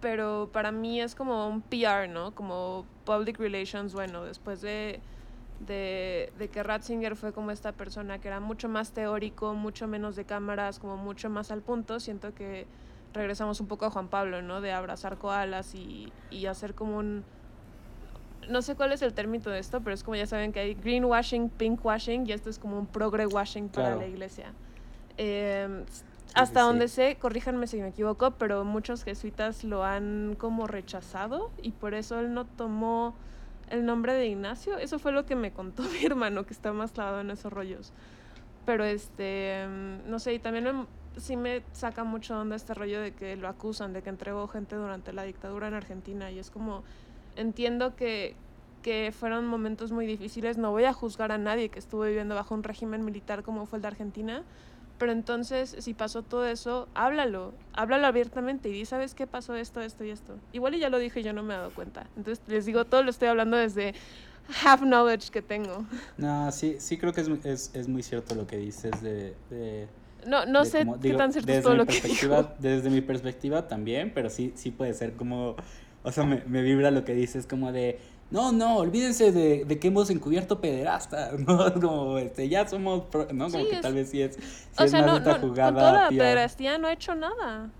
pero 0.00 0.50
para 0.52 0.70
mí 0.72 1.00
es 1.00 1.14
como 1.14 1.48
un 1.48 1.62
PR, 1.62 2.08
¿no? 2.08 2.34
Como 2.34 2.84
public 3.04 3.38
relations, 3.38 3.94
bueno, 3.94 4.24
después 4.24 4.60
de, 4.60 5.00
de, 5.66 6.32
de, 6.38 6.48
que 6.48 6.62
Ratzinger 6.62 7.16
fue 7.16 7.32
como 7.32 7.50
esta 7.50 7.72
persona 7.72 8.20
que 8.20 8.28
era 8.28 8.40
mucho 8.40 8.68
más 8.68 8.92
teórico, 8.92 9.54
mucho 9.54 9.88
menos 9.88 10.14
de 10.16 10.24
cámaras, 10.24 10.78
como 10.78 10.96
mucho 10.96 11.30
más 11.30 11.50
al 11.50 11.62
punto, 11.62 11.98
siento 12.00 12.34
que 12.34 12.66
regresamos 13.12 13.60
un 13.60 13.66
poco 13.66 13.86
a 13.86 13.90
Juan 13.90 14.08
Pablo, 14.08 14.42
¿no? 14.42 14.60
De 14.60 14.72
abrazar 14.72 15.18
koalas 15.18 15.74
y, 15.74 16.12
y 16.30 16.46
hacer 16.46 16.74
como 16.74 16.98
un... 16.98 17.24
No 18.48 18.62
sé 18.62 18.74
cuál 18.74 18.92
es 18.92 19.02
el 19.02 19.12
término 19.14 19.50
de 19.50 19.58
esto, 19.58 19.80
pero 19.80 19.94
es 19.94 20.02
como 20.02 20.16
ya 20.16 20.26
saben 20.26 20.52
que 20.52 20.60
hay 20.60 20.74
greenwashing, 20.74 21.50
pinkwashing 21.50 22.26
y 22.26 22.32
esto 22.32 22.50
es 22.50 22.58
como 22.58 22.78
un 22.78 22.86
progre 22.86 23.26
washing 23.26 23.68
para 23.68 23.96
la 23.96 24.06
iglesia. 24.06 24.52
Eh, 25.16 25.84
hasta 26.34 26.60
donde 26.60 26.88
sé, 26.88 27.16
corríjanme 27.16 27.66
si 27.66 27.80
me 27.80 27.88
equivoco, 27.88 28.32
pero 28.32 28.64
muchos 28.64 29.04
jesuitas 29.04 29.64
lo 29.64 29.84
han 29.84 30.36
como 30.38 30.66
rechazado 30.66 31.50
y 31.62 31.72
por 31.72 31.94
eso 31.94 32.20
él 32.20 32.32
no 32.32 32.44
tomó 32.44 33.14
el 33.70 33.84
nombre 33.84 34.14
de 34.14 34.26
Ignacio. 34.26 34.78
Eso 34.78 34.98
fue 34.98 35.12
lo 35.12 35.26
que 35.26 35.36
me 35.36 35.52
contó 35.52 35.82
mi 36.00 36.04
hermano, 36.04 36.44
que 36.46 36.54
está 36.54 36.72
más 36.72 36.92
clavado 36.92 37.20
en 37.20 37.30
esos 37.30 37.52
rollos. 37.52 37.92
Pero 38.64 38.84
este, 38.84 39.66
mm, 39.66 40.10
no 40.10 40.18
sé, 40.18 40.34
y 40.34 40.38
también 40.38 40.86
sí 41.16 41.36
me 41.36 41.62
saca 41.72 42.04
mucho 42.04 42.38
onda 42.38 42.56
este 42.56 42.74
rollo 42.74 43.00
de 43.00 43.12
que 43.12 43.36
lo 43.36 43.48
acusan, 43.48 43.92
de 43.92 44.02
que 44.02 44.10
entregó 44.10 44.46
gente 44.48 44.76
durante 44.76 45.12
la 45.12 45.22
dictadura 45.22 45.68
en 45.68 45.74
Argentina 45.74 46.30
y 46.30 46.38
es 46.38 46.50
como, 46.50 46.84
entiendo 47.38 47.96
que, 47.96 48.34
que 48.82 49.12
fueron 49.18 49.46
momentos 49.46 49.92
muy 49.92 50.06
difíciles, 50.06 50.58
no 50.58 50.70
voy 50.70 50.84
a 50.84 50.92
juzgar 50.92 51.32
a 51.32 51.38
nadie 51.38 51.68
que 51.70 51.78
estuvo 51.78 52.02
viviendo 52.02 52.34
bajo 52.34 52.54
un 52.54 52.62
régimen 52.62 53.04
militar 53.04 53.42
como 53.42 53.66
fue 53.66 53.78
el 53.78 53.82
de 53.82 53.88
Argentina, 53.88 54.44
pero 54.98 55.12
entonces, 55.12 55.76
si 55.78 55.94
pasó 55.94 56.22
todo 56.22 56.44
eso, 56.46 56.88
háblalo, 56.94 57.54
háblalo 57.72 58.06
abiertamente 58.08 58.68
y 58.68 58.72
di, 58.72 58.84
¿sabes 58.84 59.14
qué 59.14 59.28
pasó 59.28 59.54
esto, 59.54 59.80
esto 59.80 60.04
y 60.04 60.10
esto? 60.10 60.34
Igual 60.52 60.74
y 60.74 60.80
ya 60.80 60.90
lo 60.90 60.98
dije 60.98 61.20
y 61.20 61.22
yo 61.22 61.32
no 61.32 61.44
me 61.44 61.54
he 61.54 61.56
dado 61.56 61.70
cuenta. 61.70 62.06
Entonces, 62.16 62.44
les 62.48 62.66
digo, 62.66 62.84
todo 62.84 63.04
lo 63.04 63.10
estoy 63.10 63.28
hablando 63.28 63.56
desde 63.56 63.94
half 64.64 64.80
knowledge 64.80 65.30
que 65.30 65.40
tengo. 65.40 65.84
No, 66.16 66.50
sí, 66.50 66.76
sí 66.80 66.98
creo 66.98 67.12
que 67.12 67.20
es, 67.20 67.28
es, 67.44 67.70
es 67.74 67.88
muy 67.88 68.02
cierto 68.02 68.34
lo 68.34 68.46
que 68.46 68.56
dices 68.56 69.00
de... 69.00 69.36
de 69.50 69.86
no, 70.26 70.46
no 70.46 70.64
sé 70.64 70.84
qué 71.00 71.14
tan 71.14 71.32
cierto 71.32 71.52
es 71.52 71.62
todo 71.62 71.76
lo 71.76 71.86
que 71.86 72.00
digo. 72.00 72.50
Desde 72.58 72.90
mi 72.90 73.00
perspectiva 73.00 73.68
también, 73.68 74.10
pero 74.12 74.30
sí, 74.30 74.52
sí 74.56 74.72
puede 74.72 74.94
ser 74.94 75.14
como... 75.14 75.54
O 76.08 76.12
sea, 76.12 76.24
me, 76.24 76.42
me 76.46 76.62
vibra 76.62 76.90
lo 76.90 77.04
que 77.04 77.12
dices, 77.12 77.46
como 77.46 77.70
de 77.70 77.98
no, 78.30 78.52
no, 78.52 78.76
olvídense 78.76 79.32
de, 79.32 79.64
de, 79.64 79.78
que 79.78 79.88
hemos 79.88 80.10
encubierto 80.10 80.60
pederasta, 80.60 81.32
¿no? 81.38 81.72
Como, 81.74 82.18
este, 82.18 82.48
ya 82.48 82.66
somos, 82.66 83.04
¿no? 83.32 83.50
Como 83.50 83.68
que 83.68 83.76
tal 83.80 83.94
vez 83.94 84.10
sí 84.10 84.22
es, 84.22 84.36
sí 84.36 84.84
o 84.84 84.88
sea, 84.88 85.02
no, 85.02 85.20
no, 85.20 85.34
jugada. 85.34 85.72
Con 85.72 85.80
toda 85.80 85.92
la 85.92 86.08
pederastía 86.08 86.78
no 86.78 86.88
he 86.88 86.92
hecho 86.92 87.14
nada. 87.14 87.70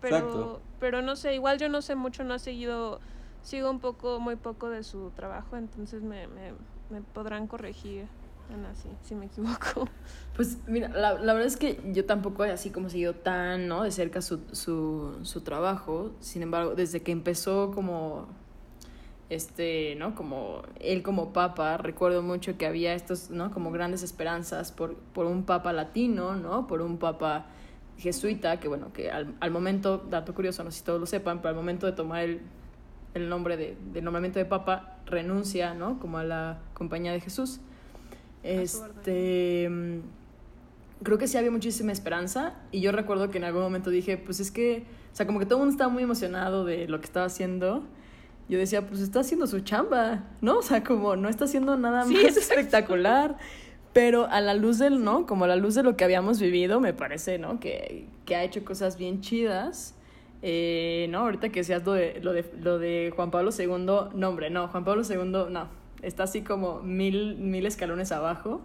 Pero, 0.00 0.16
Exacto. 0.16 0.60
pero 0.78 1.02
no 1.02 1.16
sé, 1.16 1.34
igual 1.34 1.58
yo 1.58 1.68
no 1.68 1.80
sé 1.80 1.94
mucho, 1.94 2.22
no 2.22 2.34
he 2.34 2.38
seguido, 2.38 3.00
sigo 3.42 3.70
un 3.70 3.80
poco, 3.80 4.20
muy 4.20 4.36
poco 4.36 4.68
de 4.68 4.84
su 4.84 5.10
trabajo, 5.10 5.56
entonces 5.56 6.02
me, 6.02 6.26
me, 6.28 6.52
me 6.90 7.00
podrán 7.00 7.46
corregir. 7.46 8.06
Ana, 8.52 8.74
sí, 8.74 8.88
si 9.02 9.14
me 9.14 9.26
equivoco. 9.26 9.88
Pues 10.36 10.58
mira, 10.66 10.88
la, 10.88 11.14
la, 11.14 11.32
verdad 11.32 11.46
es 11.46 11.56
que 11.56 11.80
yo 11.92 12.04
tampoco 12.04 12.42
así 12.42 12.70
como 12.70 12.90
seguido 12.90 13.14
tan, 13.14 13.68
¿no? 13.68 13.82
De 13.82 13.90
cerca 13.90 14.20
su, 14.20 14.40
su, 14.52 15.18
su 15.22 15.40
trabajo. 15.40 16.12
Sin 16.20 16.42
embargo, 16.42 16.74
desde 16.74 17.02
que 17.02 17.10
empezó 17.10 17.72
como 17.72 18.28
este, 19.28 19.96
¿no? 19.96 20.14
Como 20.14 20.62
él 20.80 21.02
como 21.02 21.32
papa, 21.32 21.76
recuerdo 21.78 22.22
mucho 22.22 22.56
que 22.56 22.66
había 22.66 22.94
estos, 22.94 23.30
¿no? 23.30 23.50
Como 23.50 23.72
grandes 23.72 24.02
esperanzas 24.02 24.72
por, 24.72 24.96
por 24.96 25.26
un 25.26 25.44
papa 25.44 25.72
latino, 25.72 26.36
¿no? 26.36 26.66
Por 26.66 26.82
un 26.82 26.98
papa 26.98 27.46
jesuita, 27.98 28.60
que 28.60 28.68
bueno, 28.68 28.92
que 28.92 29.10
al, 29.10 29.34
al, 29.40 29.50
momento, 29.50 29.98
dato 29.98 30.34
curioso, 30.34 30.62
no 30.62 30.70
sé 30.70 30.78
si 30.78 30.84
todos 30.84 31.00
lo 31.00 31.06
sepan, 31.06 31.38
pero 31.38 31.50
al 31.50 31.56
momento 31.56 31.86
de 31.86 31.92
tomar 31.92 32.22
el, 32.22 32.42
el 33.14 33.28
nombre 33.28 33.56
de, 33.56 33.76
de 33.92 34.02
nombramiento 34.02 34.38
de 34.38 34.44
papa, 34.44 34.98
renuncia, 35.06 35.74
¿no? 35.74 35.98
Como 35.98 36.18
a 36.18 36.24
la 36.24 36.58
compañía 36.74 37.12
de 37.12 37.20
Jesús. 37.20 37.60
Este, 38.46 39.68
creo 41.02 41.18
que 41.18 41.26
sí 41.26 41.36
había 41.36 41.50
muchísima 41.50 41.92
esperanza 41.92 42.54
y 42.70 42.80
yo 42.80 42.92
recuerdo 42.92 43.30
que 43.30 43.38
en 43.38 43.44
algún 43.44 43.62
momento 43.62 43.90
dije, 43.90 44.16
pues 44.16 44.40
es 44.40 44.50
que, 44.50 44.84
o 45.12 45.16
sea, 45.16 45.26
como 45.26 45.38
que 45.38 45.46
todo 45.46 45.58
el 45.58 45.60
mundo 45.60 45.72
estaba 45.72 45.92
muy 45.92 46.02
emocionado 46.02 46.64
de 46.64 46.88
lo 46.88 47.00
que 47.00 47.06
estaba 47.06 47.26
haciendo 47.26 47.84
yo 48.48 48.58
decía, 48.58 48.86
pues 48.86 49.00
está 49.00 49.20
haciendo 49.20 49.46
su 49.46 49.60
chamba, 49.60 50.24
¿no? 50.40 50.58
O 50.58 50.62
sea, 50.62 50.84
como 50.84 51.16
no 51.16 51.28
está 51.28 51.46
haciendo 51.46 51.76
nada 51.76 52.04
más 52.04 52.10
espectacular. 52.36 53.36
Pero 53.92 54.26
a 54.26 54.40
la 54.40 54.54
luz 54.54 54.78
del, 54.78 55.02
¿no? 55.02 55.26
Como 55.26 55.46
a 55.46 55.48
la 55.48 55.56
luz 55.56 55.74
de 55.74 55.82
lo 55.82 55.96
que 55.96 56.04
habíamos 56.04 56.38
vivido, 56.38 56.80
me 56.80 56.92
parece, 56.92 57.38
¿no? 57.38 57.58
Que, 57.58 58.06
que 58.26 58.36
ha 58.36 58.44
hecho 58.44 58.64
cosas 58.64 58.98
bien 58.98 59.20
chidas. 59.20 59.94
Eh, 60.42 61.08
¿No? 61.10 61.20
Ahorita 61.20 61.48
que 61.48 61.64
seas 61.64 61.84
lo 61.84 61.94
de, 61.94 62.20
lo, 62.22 62.32
de, 62.32 62.44
lo 62.60 62.78
de 62.78 63.12
Juan 63.16 63.30
Pablo 63.30 63.50
II, 63.58 63.66
no, 64.14 64.28
hombre, 64.28 64.50
no, 64.50 64.68
Juan 64.68 64.84
Pablo 64.84 65.02
II, 65.02 65.50
no. 65.50 65.68
Está 66.02 66.24
así 66.24 66.42
como 66.42 66.80
mil, 66.80 67.36
mil 67.36 67.66
escalones 67.66 68.12
abajo. 68.12 68.60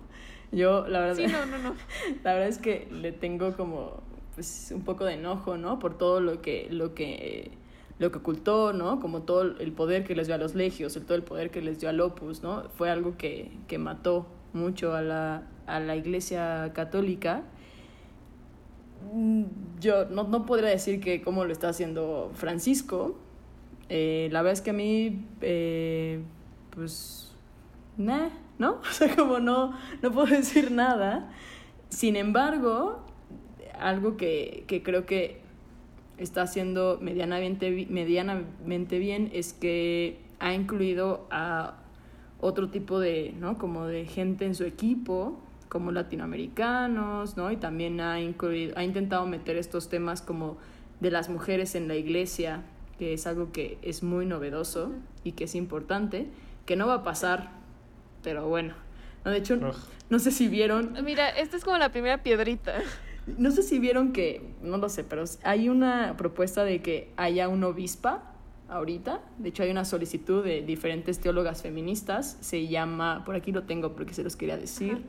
Yo, 0.51 0.87
la 0.87 0.99
verdad. 0.99 1.15
Sí, 1.15 1.27
no, 1.27 1.45
no, 1.45 1.57
no. 1.57 1.75
La 2.23 2.33
verdad 2.33 2.49
es 2.49 2.57
que 2.57 2.87
le 2.91 3.11
tengo 3.11 3.55
como, 3.55 4.01
pues, 4.35 4.71
un 4.75 4.83
poco 4.83 5.05
de 5.05 5.13
enojo, 5.13 5.57
¿no? 5.57 5.79
Por 5.79 5.97
todo 5.97 6.19
lo 6.19 6.41
que, 6.41 6.67
lo 6.69 6.93
que 6.93 7.51
lo 8.01 8.11
que 8.11 8.17
ocultó, 8.17 8.73
¿no? 8.73 8.99
Como 8.99 9.21
todo 9.21 9.43
el 9.43 9.71
poder 9.73 10.03
que 10.03 10.15
les 10.15 10.25
dio 10.25 10.33
a 10.33 10.39
los 10.39 10.55
legios, 10.55 10.95
el, 10.95 11.05
todo 11.05 11.13
el 11.13 11.23
poder 11.23 11.51
que 11.51 11.61
les 11.61 11.79
dio 11.79 11.87
al 11.87 12.01
Opus, 12.01 12.41
¿no? 12.41 12.63
Fue 12.75 12.89
algo 12.89 13.15
que, 13.15 13.51
que 13.67 13.77
mató 13.77 14.25
mucho 14.53 14.95
a 14.95 15.03
la, 15.03 15.43
a 15.67 15.79
la 15.79 15.95
Iglesia 15.95 16.71
Católica. 16.73 17.43
Mm, 19.13 19.43
yo 19.79 20.05
no, 20.05 20.23
no 20.23 20.47
podría 20.47 20.69
decir 20.69 20.99
que 20.99 21.21
cómo 21.21 21.45
lo 21.45 21.51
está 21.51 21.69
haciendo 21.69 22.31
Francisco. 22.33 23.19
Eh, 23.87 24.29
la 24.31 24.41
verdad 24.41 24.53
es 24.53 24.61
que 24.61 24.71
a 24.71 24.73
mí, 24.73 25.23
eh, 25.41 26.23
pues, 26.71 27.20
nah, 27.97 28.29
¿no? 28.59 28.79
O 28.89 28.93
sea, 28.93 29.15
como 29.15 29.39
no, 29.39 29.73
no 30.01 30.11
puedo 30.11 30.27
decir 30.27 30.71
nada. 30.71 31.31
Sin 31.89 32.15
embargo, 32.15 33.05
algo 33.79 34.17
que, 34.17 34.65
que 34.67 34.83
creo 34.83 35.05
que 35.05 35.41
está 36.17 36.43
haciendo 36.43 36.99
medianamente, 37.01 37.87
medianamente 37.89 38.99
bien 38.99 39.29
es 39.33 39.53
que 39.53 40.19
ha 40.39 40.53
incluido 40.53 41.27
a 41.31 41.75
otro 42.39 42.69
tipo 42.69 42.99
de, 42.99 43.33
¿no? 43.39 43.57
Como 43.57 43.85
de 43.85 44.05
gente 44.05 44.45
en 44.45 44.55
su 44.55 44.63
equipo, 44.63 45.39
como 45.69 45.91
latinoamericanos, 45.91 47.37
¿no? 47.37 47.51
Y 47.51 47.57
también 47.57 48.01
ha 48.01 48.19
incluido, 48.19 48.77
ha 48.77 48.83
intentado 48.83 49.25
meter 49.25 49.57
estos 49.57 49.89
temas 49.89 50.21
como 50.21 50.57
de 50.99 51.11
las 51.11 51.29
mujeres 51.29 51.75
en 51.75 51.87
la 51.87 51.95
iglesia, 51.95 52.63
que 52.99 53.13
es 53.13 53.25
algo 53.25 53.51
que 53.51 53.77
es 53.81 54.03
muy 54.03 54.25
novedoso 54.25 54.91
y 55.23 55.31
que 55.31 55.45
es 55.45 55.55
importante, 55.55 56.27
que 56.65 56.75
no 56.75 56.87
va 56.87 56.95
a 56.95 57.03
pasar, 57.03 57.51
pero 58.23 58.47
bueno. 58.47 58.73
No, 59.25 59.31
de 59.31 59.37
hecho, 59.37 59.57
no 60.09 60.19
sé 60.19 60.31
si 60.31 60.47
vieron. 60.47 60.97
Mira, 61.03 61.29
esta 61.29 61.57
es 61.57 61.63
como 61.63 61.77
la 61.77 61.91
primera 61.91 62.23
piedrita. 62.23 62.73
No 63.37 63.51
sé 63.51 63.61
si 63.61 63.77
vieron 63.77 64.13
que, 64.13 64.55
no 64.61 64.77
lo 64.77 64.89
sé, 64.89 65.03
pero 65.03 65.23
hay 65.43 65.69
una 65.69 66.15
propuesta 66.17 66.63
de 66.63 66.81
que 66.81 67.11
haya 67.17 67.47
un 67.49 67.63
obispa 67.63 68.23
ahorita. 68.67 69.21
De 69.37 69.49
hecho, 69.49 69.61
hay 69.61 69.69
una 69.69 69.85
solicitud 69.85 70.43
de 70.43 70.63
diferentes 70.63 71.19
teólogas 71.19 71.61
feministas. 71.61 72.37
Se 72.41 72.67
llama, 72.67 73.23
por 73.23 73.35
aquí 73.35 73.51
lo 73.51 73.63
tengo 73.63 73.93
porque 73.93 74.15
se 74.15 74.23
los 74.23 74.35
quería 74.35 74.57
decir. 74.57 75.03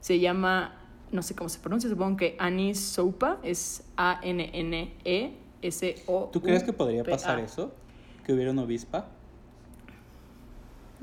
Se 0.00 0.18
llama, 0.18 0.76
no 1.10 1.20
sé 1.22 1.34
cómo 1.34 1.50
se 1.50 1.58
pronuncia, 1.60 1.90
supongo 1.90 2.16
que 2.16 2.36
Anis 2.38 2.80
Soupa, 2.80 3.38
es 3.42 3.84
A-N-N-E-S-O. 3.96 5.40
¿Tú 6.32 6.40
crees 6.40 6.62
que 6.64 6.72
podría 6.72 7.04
pasar 7.04 7.38
eso? 7.38 7.74
¿Que 8.24 8.32
hubiera 8.32 8.50
una 8.50 8.62
obispa? 8.62 9.08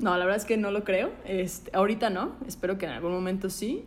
No, 0.00 0.16
la 0.16 0.24
verdad 0.24 0.36
es 0.36 0.44
que 0.46 0.56
no 0.56 0.70
lo 0.70 0.82
creo. 0.84 1.10
Este, 1.24 1.70
ahorita 1.74 2.10
no, 2.10 2.36
espero 2.46 2.78
que 2.78 2.86
en 2.86 2.92
algún 2.92 3.12
momento 3.12 3.50
sí 3.50 3.84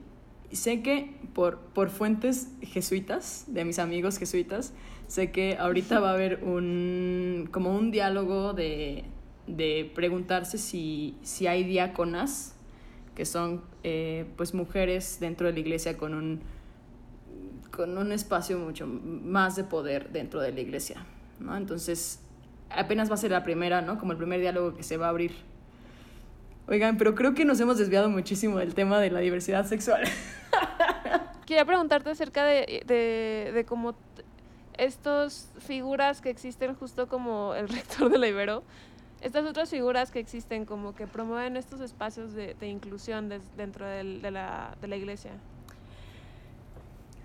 sé 0.51 0.81
que 0.81 1.15
por, 1.33 1.59
por 1.59 1.89
fuentes 1.89 2.49
jesuitas, 2.61 3.45
de 3.47 3.65
mis 3.65 3.79
amigos 3.79 4.17
jesuitas, 4.17 4.73
sé 5.07 5.31
que 5.31 5.57
ahorita 5.57 5.99
va 5.99 6.11
a 6.11 6.13
haber 6.13 6.43
un, 6.43 7.49
como 7.51 7.75
un 7.75 7.91
diálogo 7.91 8.53
de, 8.53 9.05
de 9.47 9.91
preguntarse 9.95 10.57
si, 10.57 11.17
si 11.23 11.47
hay 11.47 11.63
diáconas, 11.63 12.55
que 13.15 13.25
son 13.25 13.61
eh, 13.83 14.25
pues 14.37 14.53
mujeres 14.53 15.17
dentro 15.19 15.47
de 15.47 15.53
la 15.53 15.59
iglesia 15.59 15.97
con 15.97 16.13
un, 16.13 16.41
con 17.71 17.97
un 17.97 18.11
espacio 18.11 18.57
mucho 18.57 18.87
más 18.87 19.55
de 19.55 19.63
poder 19.63 20.11
dentro 20.11 20.41
de 20.41 20.51
la 20.51 20.61
iglesia. 20.61 21.05
¿no? 21.39 21.55
Entonces, 21.55 22.19
apenas 22.69 23.09
va 23.09 23.15
a 23.15 23.17
ser 23.17 23.31
la 23.31 23.43
primera, 23.43 23.81
¿no? 23.81 23.99
Como 23.99 24.13
el 24.13 24.17
primer 24.17 24.39
diálogo 24.39 24.75
que 24.75 24.83
se 24.83 24.97
va 24.97 25.07
a 25.07 25.09
abrir. 25.09 25.31
Oigan, 26.67 26.97
pero 26.97 27.13
creo 27.13 27.33
que 27.33 27.45
nos 27.45 27.59
hemos 27.59 27.77
desviado 27.77 28.09
muchísimo 28.09 28.57
del 28.57 28.73
tema 28.73 28.99
de 28.99 29.11
la 29.11 29.19
diversidad 29.19 29.65
sexual. 29.65 30.03
Quería 31.45 31.65
preguntarte 31.65 32.09
acerca 32.09 32.45
de, 32.45 32.83
de, 32.85 33.51
de 33.53 33.65
cómo 33.65 33.95
estas 34.77 35.51
figuras 35.59 36.21
que 36.21 36.29
existen 36.29 36.75
justo 36.75 37.07
como 37.07 37.53
el 37.53 37.67
rector 37.69 38.09
de 38.09 38.17
la 38.17 38.27
Ibero, 38.27 38.63
estas 39.21 39.45
otras 39.45 39.69
figuras 39.69 40.11
que 40.11 40.19
existen 40.19 40.65
como 40.65 40.95
que 40.95 41.07
promueven 41.07 41.55
estos 41.55 41.79
espacios 41.79 42.33
de, 42.33 42.55
de 42.55 42.67
inclusión 42.67 43.29
dentro 43.55 43.85
de, 43.85 44.31
la, 44.31 44.75
de 44.81 44.87
la 44.87 44.95
iglesia. 44.95 45.31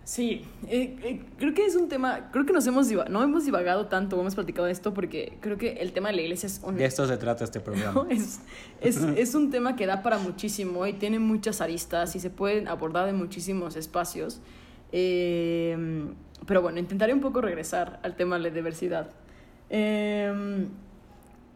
Sí, 0.08 0.42
eh, 0.68 0.96
eh, 1.02 1.20
creo 1.38 1.52
que 1.52 1.66
es 1.66 1.76
un 1.76 1.90
tema, 1.90 2.30
creo 2.32 2.46
que 2.46 2.54
nos 2.54 2.66
hemos, 2.66 2.90
no 3.10 3.22
hemos 3.22 3.44
divagado 3.44 3.88
tanto, 3.88 4.18
hemos 4.18 4.34
platicado 4.34 4.64
de 4.64 4.72
esto 4.72 4.94
porque 4.94 5.36
creo 5.42 5.58
que 5.58 5.72
el 5.72 5.92
tema 5.92 6.08
de 6.08 6.16
la 6.16 6.22
iglesia 6.22 6.46
es 6.46 6.62
un... 6.64 6.76
De 6.76 6.86
esto 6.86 7.06
se 7.06 7.18
trata 7.18 7.44
este 7.44 7.60
programa. 7.60 8.06
es, 8.10 8.40
es, 8.80 8.96
es, 9.16 9.34
un 9.34 9.50
tema 9.50 9.76
que 9.76 9.84
da 9.84 10.02
para 10.02 10.18
muchísimo 10.18 10.86
y 10.86 10.94
tiene 10.94 11.18
muchas 11.18 11.60
aristas 11.60 12.16
y 12.16 12.20
se 12.20 12.30
pueden 12.30 12.68
abordar 12.68 13.06
en 13.10 13.16
muchísimos 13.16 13.76
espacios. 13.76 14.40
Eh, 14.92 15.76
pero 16.46 16.62
bueno, 16.62 16.78
intentaré 16.78 17.12
un 17.12 17.20
poco 17.20 17.42
regresar 17.42 18.00
al 18.02 18.16
tema 18.16 18.36
de 18.38 18.44
la 18.44 18.48
diversidad. 18.48 19.10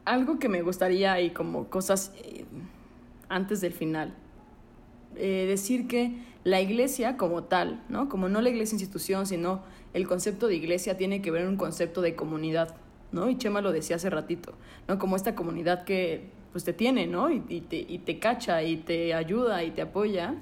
algo 0.05 0.39
que 0.39 0.51
me 0.51 0.61
gustaría 0.61 1.19
y 1.23 1.31
como 1.31 1.71
cosas 1.71 2.13
antes 3.31 3.63
del 3.63 3.73
final, 3.73 4.13
decir 5.15 5.89
que 5.89 6.32
la 6.45 6.61
iglesia 6.61 7.17
como 7.17 7.45
tal, 7.45 7.83
¿no? 7.89 8.09
Como 8.09 8.29
no 8.29 8.41
la 8.41 8.49
iglesia 8.49 8.75
institución, 8.75 9.27
sino 9.27 9.63
el 9.95 10.07
concepto 10.07 10.49
de 10.49 10.57
iglesia 10.57 10.97
tiene 10.97 11.23
que 11.23 11.31
ver 11.31 11.47
un 11.47 11.57
concepto 11.57 12.01
de 12.01 12.15
comunidad, 12.15 12.75
¿no? 13.13 13.31
Y 13.31 13.39
Chema 13.39 13.61
lo 13.61 13.73
decía 13.73 13.97
hace 13.97 14.11
ratito, 14.11 14.55
¿no? 14.89 14.99
Como 14.99 15.17
esta 15.17 15.35
comunidad 15.35 15.85
que 15.85 16.31
pues 16.53 16.65
te 16.65 16.73
tiene, 16.73 17.07
¿no? 17.07 17.31
Y, 17.31 17.41
te, 17.63 17.77
y 17.77 17.99
te 17.99 18.19
cacha 18.19 18.63
y 18.63 18.77
te 18.77 19.15
ayuda 19.15 19.65
y 19.65 19.71
te 19.71 19.83
apoya. 19.83 20.35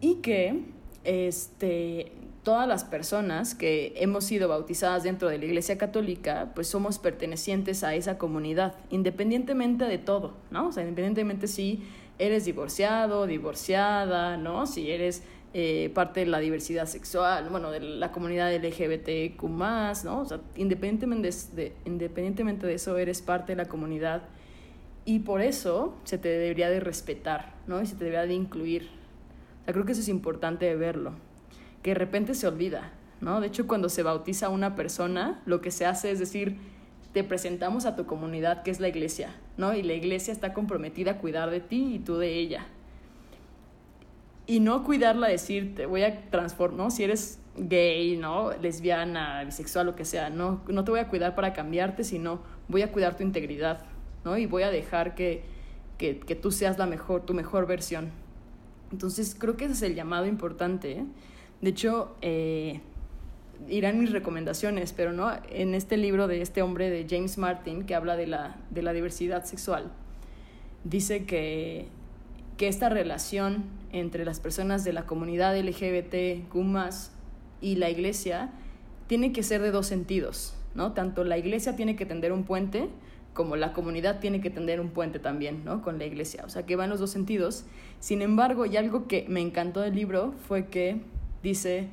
Y 0.00 0.16
que 0.16 0.64
este, 1.04 2.12
todas 2.42 2.66
las 2.66 2.84
personas 2.84 3.54
que 3.54 3.92
hemos 3.96 4.24
sido 4.24 4.48
bautizadas 4.48 5.02
dentro 5.02 5.28
de 5.28 5.38
la 5.38 5.44
Iglesia 5.44 5.76
Católica, 5.76 6.52
pues 6.54 6.68
somos 6.68 6.98
pertenecientes 6.98 7.84
a 7.84 7.94
esa 7.94 8.16
comunidad, 8.16 8.74
independientemente 8.90 9.84
de 9.84 9.98
todo, 9.98 10.34
¿no? 10.50 10.68
O 10.68 10.72
sea, 10.72 10.84
independientemente 10.84 11.48
si 11.48 11.82
eres 12.18 12.44
divorciado, 12.44 13.26
divorciada, 13.26 14.36
¿no? 14.36 14.66
Si 14.66 14.90
eres 14.90 15.22
eh, 15.54 15.90
parte 15.94 16.20
de 16.20 16.26
la 16.26 16.40
diversidad 16.40 16.86
sexual, 16.86 17.48
bueno, 17.50 17.70
de 17.70 17.80
la 17.80 18.12
comunidad 18.12 18.54
LGBTQ+, 18.54 19.42
¿no? 20.04 20.20
O 20.20 20.24
sea, 20.24 20.40
independientemente 20.56 21.30
de, 21.54 21.72
independientemente 21.84 22.66
de 22.66 22.74
eso, 22.74 22.98
eres 22.98 23.22
parte 23.22 23.52
de 23.52 23.56
la 23.56 23.68
comunidad 23.68 24.22
y 25.04 25.20
por 25.20 25.40
eso 25.40 25.96
se 26.04 26.18
te 26.18 26.28
debería 26.28 26.68
de 26.68 26.80
respetar, 26.80 27.54
¿no? 27.66 27.80
Y 27.80 27.86
se 27.86 27.94
te 27.96 28.04
debería 28.04 28.26
de 28.26 28.34
incluir. 28.34 28.90
O 29.62 29.64
sea, 29.64 29.72
creo 29.72 29.86
que 29.86 29.92
eso 29.92 30.02
es 30.02 30.08
importante 30.08 30.74
verlo, 30.76 31.12
que 31.82 31.90
de 31.90 31.94
repente 31.94 32.34
se 32.34 32.46
olvida, 32.46 32.92
¿no? 33.22 33.40
De 33.40 33.46
hecho, 33.46 33.66
cuando 33.66 33.88
se 33.88 34.02
bautiza 34.02 34.46
a 34.46 34.50
una 34.50 34.74
persona, 34.74 35.40
lo 35.46 35.62
que 35.62 35.70
se 35.70 35.86
hace 35.86 36.10
es 36.10 36.18
decir, 36.18 36.58
te 37.12 37.24
presentamos 37.24 37.86
a 37.86 37.96
tu 37.96 38.06
comunidad 38.06 38.62
que 38.62 38.70
es 38.70 38.80
la 38.80 38.88
iglesia, 38.88 39.34
¿no? 39.56 39.74
Y 39.74 39.82
la 39.82 39.94
iglesia 39.94 40.32
está 40.32 40.52
comprometida 40.52 41.12
a 41.12 41.18
cuidar 41.18 41.50
de 41.50 41.60
ti 41.60 41.94
y 41.94 41.98
tú 41.98 42.16
de 42.16 42.34
ella. 42.34 42.66
Y 44.46 44.60
no 44.60 44.84
cuidarla, 44.84 45.28
decir, 45.28 45.74
te 45.74 45.86
voy 45.86 46.02
a 46.02 46.30
transformar, 46.30 46.78
¿no? 46.78 46.90
Si 46.90 47.04
eres 47.04 47.38
gay, 47.56 48.16
¿no? 48.16 48.52
Lesbiana, 48.52 49.44
bisexual, 49.44 49.86
lo 49.86 49.96
que 49.96 50.04
sea, 50.04 50.30
no, 50.30 50.62
no 50.68 50.84
te 50.84 50.90
voy 50.90 51.00
a 51.00 51.08
cuidar 51.08 51.34
para 51.34 51.52
cambiarte, 51.52 52.04
sino 52.04 52.40
voy 52.68 52.82
a 52.82 52.92
cuidar 52.92 53.16
tu 53.16 53.22
integridad, 53.22 53.84
¿no? 54.24 54.38
Y 54.38 54.46
voy 54.46 54.62
a 54.62 54.70
dejar 54.70 55.14
que, 55.14 55.42
que, 55.98 56.20
que 56.20 56.34
tú 56.34 56.50
seas 56.50 56.78
la 56.78 56.86
mejor, 56.86 57.26
tu 57.26 57.34
mejor 57.34 57.66
versión. 57.66 58.10
Entonces, 58.92 59.36
creo 59.38 59.56
que 59.56 59.66
ese 59.66 59.74
es 59.74 59.82
el 59.82 59.94
llamado 59.94 60.26
importante. 60.26 60.92
¿eh? 60.92 61.04
De 61.60 61.70
hecho, 61.70 62.16
eh, 62.22 62.80
irán 63.68 63.98
mis 63.98 64.12
recomendaciones, 64.12 64.92
pero 64.92 65.12
no 65.12 65.32
en 65.50 65.74
este 65.74 65.96
libro 65.96 66.28
de 66.28 66.42
este 66.42 66.62
hombre 66.62 66.90
de 66.90 67.06
James 67.08 67.38
Martin 67.38 67.84
que 67.84 67.94
habla 67.94 68.16
de 68.16 68.26
la, 68.26 68.56
de 68.70 68.82
la 68.82 68.92
diversidad 68.92 69.44
sexual, 69.44 69.90
dice 70.84 71.24
que, 71.24 71.88
que 72.56 72.68
esta 72.68 72.88
relación 72.88 73.64
entre 73.92 74.24
las 74.24 74.40
personas 74.40 74.84
de 74.84 74.92
la 74.92 75.06
comunidad 75.06 75.56
LGBTQ 75.58 76.54
y 77.60 77.76
la 77.76 77.90
iglesia 77.90 78.50
tiene 79.06 79.32
que 79.32 79.42
ser 79.42 79.62
de 79.62 79.70
dos 79.70 79.86
sentidos, 79.86 80.54
¿no? 80.74 80.92
Tanto 80.92 81.24
la 81.24 81.38
iglesia 81.38 81.76
tiene 81.76 81.96
que 81.96 82.06
tender 82.06 82.32
un 82.32 82.44
puente 82.44 82.88
como 83.38 83.54
la 83.54 83.72
comunidad 83.72 84.18
tiene 84.18 84.40
que 84.40 84.50
tender 84.50 84.80
un 84.80 84.88
puente 84.90 85.20
también, 85.20 85.64
¿no? 85.64 85.80
Con 85.80 85.98
la 85.98 86.06
iglesia, 86.06 86.42
o 86.44 86.48
sea 86.48 86.66
que 86.66 86.74
va 86.74 86.84
en 86.84 86.90
los 86.90 86.98
dos 86.98 87.10
sentidos. 87.10 87.64
Sin 88.00 88.20
embargo, 88.20 88.66
y 88.66 88.76
algo 88.76 89.06
que 89.06 89.26
me 89.28 89.40
encantó 89.40 89.80
del 89.80 89.94
libro 89.94 90.34
fue 90.48 90.66
que 90.66 91.00
dice 91.40 91.88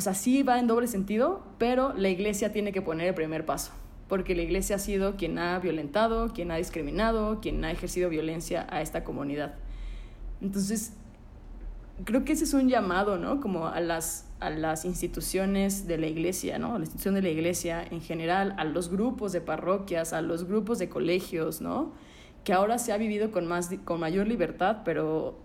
o 0.00 0.02
sea, 0.02 0.14
sí 0.14 0.42
va 0.42 0.58
en 0.58 0.66
doble 0.66 0.88
sentido, 0.88 1.42
pero 1.58 1.92
la 1.92 2.08
iglesia 2.08 2.52
tiene 2.52 2.72
que 2.72 2.80
poner 2.80 3.08
el 3.08 3.14
primer 3.14 3.44
paso, 3.44 3.70
porque 4.08 4.34
la 4.34 4.40
iglesia 4.40 4.76
ha 4.76 4.78
sido 4.78 5.16
quien 5.16 5.38
ha 5.38 5.58
violentado, 5.58 6.32
quien 6.32 6.50
ha 6.50 6.56
discriminado, 6.56 7.38
quien 7.42 7.62
ha 7.66 7.70
ejercido 7.70 8.08
violencia 8.08 8.66
a 8.70 8.80
esta 8.80 9.04
comunidad. 9.04 9.56
Entonces, 10.40 10.94
creo 12.06 12.24
que 12.24 12.32
ese 12.32 12.44
es 12.44 12.54
un 12.54 12.70
llamado, 12.70 13.18
¿no? 13.18 13.42
Como 13.42 13.66
a 13.66 13.78
las, 13.80 14.26
a 14.40 14.48
las 14.48 14.86
instituciones 14.86 15.86
de 15.86 15.98
la 15.98 16.06
iglesia, 16.06 16.58
¿no? 16.58 16.68
A 16.68 16.78
la 16.78 16.84
institución 16.84 17.14
de 17.14 17.20
la 17.20 17.28
iglesia 17.28 17.84
en 17.90 18.00
general, 18.00 18.54
a 18.56 18.64
los 18.64 18.88
grupos 18.88 19.32
de 19.32 19.42
parroquias, 19.42 20.14
a 20.14 20.22
los 20.22 20.44
grupos 20.44 20.78
de 20.78 20.88
colegios, 20.88 21.60
¿no? 21.60 21.92
Que 22.42 22.54
ahora 22.54 22.78
se 22.78 22.94
ha 22.94 22.96
vivido 22.96 23.32
con, 23.32 23.46
más, 23.46 23.68
con 23.84 24.00
mayor 24.00 24.26
libertad, 24.26 24.78
pero 24.82 25.38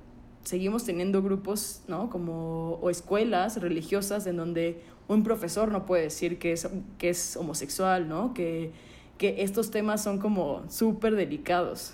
seguimos 0.45 0.85
teniendo 0.85 1.21
grupos, 1.21 1.81
¿no? 1.87 2.09
Como, 2.09 2.75
o 2.81 2.89
escuelas 2.89 3.59
religiosas 3.59 4.27
en 4.27 4.37
donde 4.37 4.81
un 5.07 5.23
profesor 5.23 5.71
no 5.71 5.85
puede 5.85 6.03
decir 6.03 6.39
que 6.39 6.53
es, 6.53 6.69
que 6.97 7.09
es 7.09 7.35
homosexual, 7.35 8.07
¿no? 8.07 8.33
Que, 8.33 8.71
que 9.17 9.41
estos 9.43 9.71
temas 9.71 10.03
son 10.03 10.19
como 10.19 10.63
súper 10.69 11.15
delicados. 11.15 11.93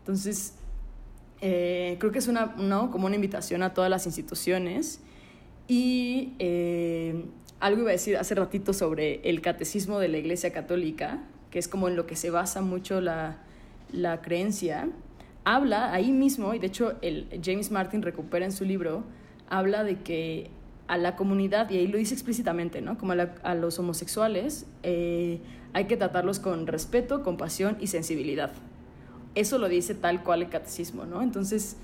Entonces, 0.00 0.54
eh, 1.40 1.96
creo 2.00 2.12
que 2.12 2.18
es 2.18 2.28
una, 2.28 2.54
¿no? 2.56 2.90
como 2.90 3.06
una 3.06 3.14
invitación 3.14 3.62
a 3.62 3.72
todas 3.72 3.90
las 3.90 4.06
instituciones. 4.06 5.00
Y 5.68 6.34
eh, 6.40 7.24
algo 7.60 7.82
iba 7.82 7.90
a 7.90 7.92
decir 7.92 8.16
hace 8.16 8.34
ratito 8.34 8.72
sobre 8.72 9.20
el 9.28 9.40
catecismo 9.40 10.00
de 10.00 10.08
la 10.08 10.18
Iglesia 10.18 10.52
Católica, 10.52 11.22
que 11.50 11.60
es 11.60 11.68
como 11.68 11.88
en 11.88 11.94
lo 11.94 12.06
que 12.06 12.16
se 12.16 12.30
basa 12.30 12.62
mucho 12.62 13.00
la, 13.00 13.38
la 13.92 14.22
creencia 14.22 14.88
habla 15.44 15.92
ahí 15.92 16.12
mismo, 16.12 16.54
y 16.54 16.58
de 16.58 16.66
hecho 16.68 16.94
el 17.02 17.28
James 17.42 17.70
Martin 17.70 18.02
recupera 18.02 18.44
en 18.44 18.52
su 18.52 18.64
libro, 18.64 19.04
habla 19.48 19.84
de 19.84 20.00
que 20.00 20.50
a 20.88 20.98
la 20.98 21.16
comunidad, 21.16 21.70
y 21.70 21.78
ahí 21.78 21.86
lo 21.86 21.98
dice 21.98 22.14
explícitamente, 22.14 22.80
¿no? 22.80 22.98
Como 22.98 23.12
a, 23.12 23.54
los 23.54 23.78
homosexuales, 23.78 24.66
eh, 24.82 25.40
hay 25.72 25.86
que 25.86 25.96
tratarlos 25.96 26.38
con 26.38 26.66
respeto, 26.66 27.22
compasión 27.22 27.76
y 27.80 27.86
sensibilidad. 27.86 28.52
Eso 29.34 29.58
lo 29.58 29.68
dice 29.68 29.94
tal 29.94 30.22
cual 30.22 30.42
el 30.42 30.50
catecismo, 30.50 31.06
¿no? 31.06 31.22
Entonces, 31.22 31.76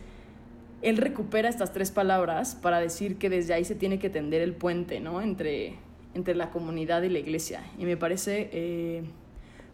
él 0.82 0.96
recupera 0.96 1.48
estas 1.48 1.72
tres 1.72 1.90
palabras 1.90 2.54
para 2.54 2.80
decir 2.80 3.16
que 3.16 3.30
desde 3.30 3.54
ahí 3.54 3.64
se 3.64 3.74
tiene 3.74 3.98
que 3.98 4.10
tender 4.10 4.42
el 4.42 4.52
puente, 4.52 5.00
¿no? 5.00 5.22
Entre, 5.22 5.76
entre 6.14 6.34
la 6.34 6.50
comunidad 6.50 7.02
y 7.02 7.08
la 7.08 7.18
iglesia. 7.18 7.62
Y 7.78 7.84
me 7.84 7.96
parece, 7.96 8.50
eh, 8.52 9.02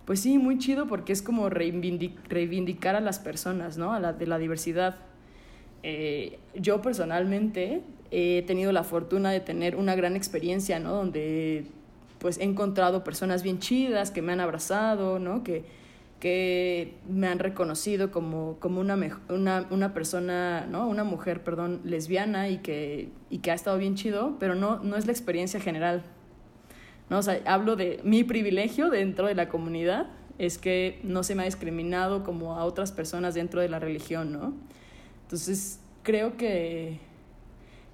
pues 0.04 0.20
sí, 0.20 0.38
muy 0.38 0.58
chido 0.58 0.86
porque 0.86 1.12
es 1.12 1.22
como 1.22 1.48
reivindicar 1.48 2.96
a 2.96 3.00
las 3.00 3.18
personas, 3.18 3.78
¿no? 3.78 3.92
A 3.92 4.00
la, 4.00 4.12
de 4.12 4.26
la 4.26 4.38
diversidad. 4.38 4.96
Eh, 5.82 6.38
yo 6.54 6.82
personalmente 6.82 7.82
he 8.10 8.42
tenido 8.46 8.72
la 8.72 8.84
fortuna 8.84 9.30
de 9.30 9.40
tener 9.40 9.76
una 9.76 9.94
gran 9.94 10.14
experiencia, 10.16 10.78
¿no? 10.78 10.92
Donde 10.92 11.66
pues 12.18 12.38
he 12.38 12.44
encontrado 12.44 13.04
personas 13.04 13.42
bien 13.42 13.58
chidas 13.58 14.10
que 14.10 14.22
me 14.22 14.32
han 14.32 14.40
abrazado, 14.40 15.18
¿no? 15.18 15.42
Que, 15.42 15.64
que 16.20 16.94
me 17.08 17.26
han 17.26 17.38
reconocido 17.38 18.10
como, 18.10 18.56
como 18.60 18.80
una, 18.80 18.96
una, 19.28 19.66
una, 19.70 19.92
persona, 19.92 20.66
¿no? 20.70 20.86
Una 20.88 21.04
mujer, 21.04 21.42
perdón, 21.42 21.80
lesbiana 21.84 22.48
y 22.48 22.58
que, 22.58 23.10
y 23.28 23.38
que 23.38 23.50
ha 23.50 23.54
estado 23.54 23.76
bien 23.78 23.94
chido, 23.94 24.36
pero 24.38 24.54
no, 24.54 24.82
no 24.82 24.96
es 24.96 25.04
la 25.04 25.12
experiencia 25.12 25.60
general. 25.60 26.02
¿No? 27.14 27.20
O 27.20 27.22
sea, 27.22 27.40
hablo 27.46 27.76
de 27.76 28.00
mi 28.02 28.24
privilegio 28.24 28.90
dentro 28.90 29.28
de 29.28 29.36
la 29.36 29.48
comunidad, 29.48 30.08
es 30.38 30.58
que 30.58 30.98
no 31.04 31.22
se 31.22 31.36
me 31.36 31.42
ha 31.42 31.44
discriminado 31.44 32.24
como 32.24 32.56
a 32.56 32.64
otras 32.64 32.90
personas 32.90 33.34
dentro 33.34 33.60
de 33.60 33.68
la 33.68 33.78
religión, 33.78 34.32
¿no? 34.32 34.52
Entonces, 35.22 35.78
creo 36.02 36.36
que, 36.36 36.98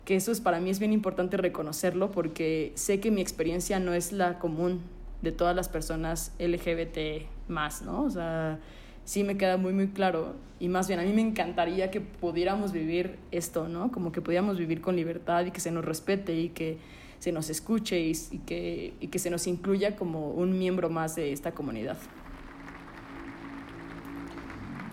que 0.06 0.16
eso 0.16 0.32
es 0.32 0.40
para 0.40 0.58
mí 0.58 0.70
es 0.70 0.78
bien 0.78 0.94
importante 0.94 1.36
reconocerlo 1.36 2.10
porque 2.10 2.72
sé 2.76 2.98
que 2.98 3.10
mi 3.10 3.20
experiencia 3.20 3.78
no 3.78 3.92
es 3.92 4.10
la 4.10 4.38
común 4.38 4.80
de 5.20 5.32
todas 5.32 5.54
las 5.54 5.68
personas 5.68 6.32
LGBT 6.38 7.26
más, 7.48 7.82
¿no? 7.82 8.04
O 8.04 8.10
sea, 8.10 8.58
sí 9.04 9.22
me 9.22 9.36
queda 9.36 9.58
muy, 9.58 9.74
muy 9.74 9.88
claro. 9.88 10.34
Y 10.58 10.68
más 10.68 10.88
bien, 10.88 10.98
a 10.98 11.02
mí 11.02 11.12
me 11.12 11.20
encantaría 11.20 11.90
que 11.90 12.00
pudiéramos 12.00 12.72
vivir 12.72 13.18
esto, 13.32 13.68
¿no? 13.68 13.92
Como 13.92 14.12
que 14.12 14.22
pudiéramos 14.22 14.56
vivir 14.56 14.80
con 14.80 14.96
libertad 14.96 15.44
y 15.44 15.50
que 15.50 15.60
se 15.60 15.70
nos 15.70 15.84
respete 15.84 16.34
y 16.34 16.48
que 16.48 16.78
se 17.20 17.32
nos 17.32 17.50
escuche 17.50 18.00
y, 18.00 18.14
que, 18.46 18.94
y 18.98 19.08
que 19.08 19.18
se 19.18 19.30
nos 19.30 19.46
incluya 19.46 19.94
como 19.94 20.30
un 20.30 20.58
miembro 20.58 20.90
más 20.90 21.14
de 21.14 21.32
esta 21.32 21.52
comunidad. 21.52 21.98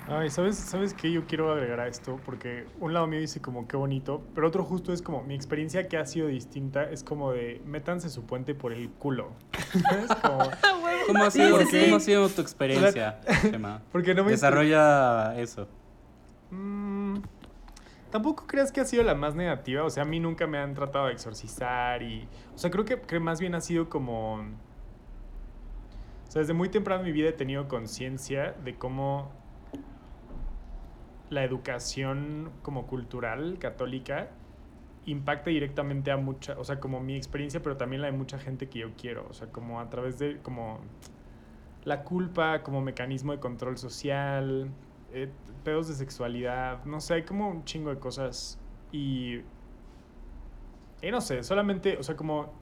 Ay, 0.09 0.29
¿sabes, 0.29 0.55
¿sabes 0.55 0.93
qué 0.93 1.11
yo 1.11 1.25
quiero 1.25 1.51
agregar 1.51 1.81
a 1.81 1.87
esto? 1.87 2.19
Porque 2.25 2.65
un 2.79 2.93
lado 2.93 3.07
mío 3.07 3.19
dice 3.19 3.41
como 3.41 3.67
qué 3.67 3.75
bonito, 3.75 4.23
pero 4.35 4.47
otro 4.47 4.63
justo 4.63 4.93
es 4.93 5.01
como 5.01 5.21
mi 5.23 5.35
experiencia 5.35 5.89
que 5.89 5.97
ha 5.97 6.05
sido 6.05 6.27
distinta 6.27 6.83
es 6.83 7.03
como 7.03 7.33
de 7.33 7.61
métanse 7.65 8.09
su 8.09 8.23
puente 8.23 8.55
por 8.55 8.71
el 8.71 8.89
culo. 8.89 9.31
¿Cómo, 11.07 11.23
ha 11.23 11.31
sido, 11.31 11.57
ha 11.57 11.99
sido 11.99 12.29
tu 12.29 12.41
experiencia, 12.41 13.19
Gemma? 13.41 13.81
Porque 13.91 14.13
no 14.13 14.23
me 14.23 14.31
Desarrolla 14.31 15.37
eso. 15.37 15.67
Mm, 16.51 16.86
tampoco 18.09 18.45
creas 18.47 18.71
que 18.71 18.81
ha 18.81 18.85
sido 18.85 19.03
la 19.03 19.15
más 19.15 19.35
negativa, 19.35 19.83
o 19.83 19.89
sea, 19.89 20.03
a 20.03 20.05
mí 20.05 20.19
nunca 20.19 20.47
me 20.47 20.57
han 20.57 20.73
tratado 20.73 21.07
de 21.07 21.13
exorcizar 21.13 22.01
y... 22.03 22.27
O 22.55 22.57
sea, 22.57 22.69
creo 22.71 22.85
que, 22.85 22.99
que 23.01 23.19
más 23.19 23.39
bien 23.39 23.55
ha 23.55 23.61
sido 23.61 23.89
como... 23.89 24.35
O 24.35 26.31
sea, 26.31 26.41
desde 26.41 26.53
muy 26.53 26.69
temprano 26.69 27.01
en 27.01 27.07
mi 27.07 27.11
vida 27.13 27.29
he 27.29 27.33
tenido 27.33 27.67
conciencia 27.67 28.53
de 28.63 28.75
cómo 28.75 29.31
la 31.29 31.43
educación 31.43 32.51
como 32.61 32.87
cultural 32.87 33.57
católica 33.59 34.29
impacta 35.05 35.49
directamente 35.49 36.11
a 36.11 36.17
mucha, 36.17 36.57
o 36.59 36.63
sea, 36.63 36.79
como 36.79 36.99
mi 36.99 37.15
experiencia, 37.15 37.61
pero 37.61 37.77
también 37.77 38.01
la 38.01 38.11
de 38.11 38.17
mucha 38.17 38.37
gente 38.39 38.67
que 38.67 38.79
yo 38.79 38.89
quiero, 38.97 39.25
o 39.29 39.33
sea, 39.33 39.47
como 39.47 39.79
a 39.79 39.89
través 39.89 40.19
de 40.19 40.39
como 40.41 40.79
la 41.85 42.03
culpa 42.03 42.61
como 42.63 42.81
mecanismo 42.81 43.31
de 43.31 43.39
control 43.39 43.77
social, 43.77 44.69
eh, 45.13 45.29
pedos 45.63 45.87
de 45.87 45.95
sexualidad, 45.95 46.83
no 46.85 47.01
sé, 47.01 47.15
hay 47.15 47.23
como 47.23 47.49
un 47.49 47.63
chingo 47.65 47.89
de 47.89 47.99
cosas 47.99 48.59
y, 48.91 49.41
y 51.01 51.11
no 51.11 51.21
sé, 51.21 51.43
solamente, 51.43 51.97
o 51.97 52.03
sea, 52.03 52.15
como, 52.15 52.53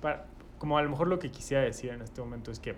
para, 0.00 0.26
como 0.58 0.78
a 0.78 0.82
lo 0.82 0.90
mejor 0.90 1.08
lo 1.08 1.18
que 1.18 1.30
quisiera 1.30 1.62
decir 1.62 1.90
en 1.90 2.02
este 2.02 2.20
momento 2.20 2.50
es 2.50 2.60
que 2.60 2.74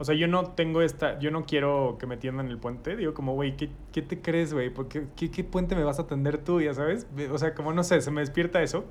o 0.00 0.04
sea, 0.04 0.14
yo 0.14 0.28
no 0.28 0.52
tengo 0.52 0.80
esta, 0.80 1.18
yo 1.18 1.32
no 1.32 1.44
quiero 1.44 1.96
que 1.98 2.06
me 2.06 2.16
tiendan 2.16 2.46
el 2.46 2.58
puente. 2.58 2.96
Digo, 2.96 3.14
como, 3.14 3.34
güey, 3.34 3.56
¿qué, 3.56 3.68
¿qué, 3.92 4.00
te 4.00 4.20
crees, 4.20 4.54
güey? 4.54 4.72
¿Qué, 4.88 5.30
¿Qué 5.30 5.44
puente 5.44 5.74
me 5.74 5.82
vas 5.82 5.98
a 5.98 6.06
tender 6.06 6.38
tú, 6.38 6.60
ya 6.60 6.72
sabes? 6.72 7.08
O 7.32 7.38
sea, 7.38 7.52
como 7.54 7.72
no 7.72 7.82
sé, 7.82 8.00
se 8.00 8.12
me 8.12 8.20
despierta 8.20 8.62
eso. 8.62 8.84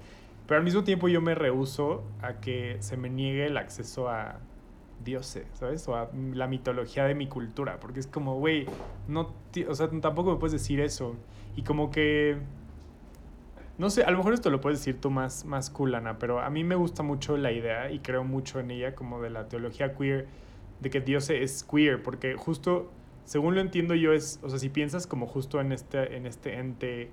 Pero 0.47 0.57
al 0.57 0.65
mismo 0.65 0.83
tiempo 0.83 1.07
yo 1.07 1.21
me 1.21 1.33
rehuso 1.33 2.03
a 2.21 2.41
que 2.41 2.75
se 2.81 2.97
me 2.97 3.09
niegue 3.09 3.45
el 3.45 3.57
acceso 3.57 4.09
a 4.09 4.39
dioses, 5.03 5.45
¿sabes? 5.53 5.87
O 5.87 5.95
a 5.95 6.09
la 6.33 6.47
mitología 6.47 7.05
de 7.05 7.15
mi 7.15 7.27
cultura. 7.27 7.79
Porque 7.79 7.99
es 7.99 8.07
como, 8.07 8.35
güey, 8.39 8.65
no, 9.07 9.33
o 9.67 9.75
sea, 9.75 9.89
tampoco 9.89 10.31
me 10.31 10.37
puedes 10.37 10.53
decir 10.53 10.79
eso. 10.79 11.15
Y 11.55 11.63
como 11.63 11.91
que... 11.91 12.37
No 13.77 13.91
sé, 13.91 14.03
a 14.03 14.09
lo 14.09 14.17
mejor 14.17 14.33
esto 14.33 14.49
lo 14.49 14.59
puedes 14.59 14.79
decir 14.79 14.99
tú 14.99 15.11
más, 15.11 15.45
más 15.45 15.71
pero 16.17 16.39
a 16.39 16.49
mí 16.49 16.63
me 16.63 16.73
gusta 16.73 17.03
mucho 17.03 17.37
la 17.37 17.51
idea 17.51 17.91
y 17.91 17.99
creo 17.99 18.23
mucho 18.23 18.59
en 18.59 18.71
ella 18.71 18.95
como 18.95 19.21
de 19.21 19.29
la 19.29 19.47
teología 19.47 19.93
queer 19.93 20.25
de 20.79 20.89
que 20.89 20.99
Dios 21.01 21.29
es 21.29 21.63
queer, 21.63 22.01
porque 22.01 22.35
justo, 22.35 22.89
según 23.25 23.55
lo 23.55 23.61
entiendo 23.61 23.95
yo, 23.95 24.13
es, 24.13 24.39
o 24.43 24.49
sea, 24.49 24.59
si 24.59 24.69
piensas 24.69 25.07
como 25.07 25.27
justo 25.27 25.59
en 25.61 25.71
este, 25.71 26.15
en 26.17 26.25
este 26.25 26.57
ente 26.57 27.11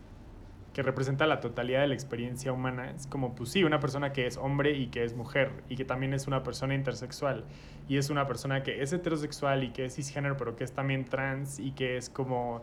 que 0.74 0.82
representa 0.82 1.26
la 1.26 1.40
totalidad 1.40 1.80
de 1.80 1.86
la 1.86 1.94
experiencia 1.94 2.52
humana, 2.52 2.90
es 2.90 3.06
como, 3.06 3.34
pues 3.34 3.50
sí, 3.50 3.64
una 3.64 3.80
persona 3.80 4.12
que 4.12 4.26
es 4.26 4.36
hombre 4.36 4.72
y 4.72 4.88
que 4.88 5.04
es 5.04 5.14
mujer, 5.14 5.62
y 5.68 5.76
que 5.76 5.84
también 5.84 6.12
es 6.12 6.26
una 6.26 6.42
persona 6.42 6.74
intersexual, 6.74 7.44
y 7.88 7.96
es 7.96 8.10
una 8.10 8.26
persona 8.26 8.62
que 8.62 8.82
es 8.82 8.92
heterosexual 8.92 9.64
y 9.64 9.70
que 9.70 9.86
es 9.86 9.94
cisgénero, 9.94 10.36
pero 10.36 10.56
que 10.56 10.64
es 10.64 10.72
también 10.72 11.06
trans 11.06 11.58
y 11.58 11.72
que 11.72 11.96
es 11.96 12.10
como, 12.10 12.60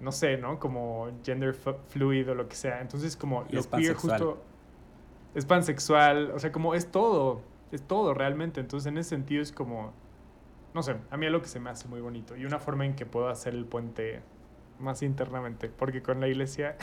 no 0.00 0.10
sé, 0.10 0.36
¿no? 0.38 0.58
Como 0.58 1.08
gender 1.24 1.54
fluid 1.54 2.30
o 2.30 2.34
lo 2.34 2.48
que 2.48 2.56
sea. 2.56 2.80
Entonces, 2.80 3.16
como 3.16 3.44
lo 3.50 3.62
queer 3.70 3.94
justo 3.94 4.42
es 5.34 5.44
pansexual, 5.44 6.32
o 6.34 6.38
sea, 6.40 6.50
como 6.50 6.74
es 6.74 6.90
todo, 6.90 7.42
es 7.70 7.82
todo 7.82 8.14
realmente. 8.14 8.60
Entonces, 8.60 8.86
en 8.86 8.98
ese 8.98 9.10
sentido 9.10 9.42
es 9.42 9.52
como 9.52 9.92
no 10.74 10.82
sé, 10.82 10.96
a 11.10 11.16
mí 11.16 11.26
es 11.26 11.32
lo 11.32 11.42
que 11.42 11.48
se 11.48 11.60
me 11.60 11.70
hace 11.70 11.88
muy 11.88 12.00
bonito 12.00 12.36
y 12.36 12.44
una 12.44 12.58
forma 12.58 12.86
en 12.86 12.94
que 12.94 13.06
puedo 13.06 13.28
hacer 13.28 13.54
el 13.54 13.64
puente 13.64 14.22
más 14.80 15.02
internamente, 15.02 15.68
porque 15.68 16.02
con 16.02 16.20
la 16.20 16.28
iglesia, 16.28 16.76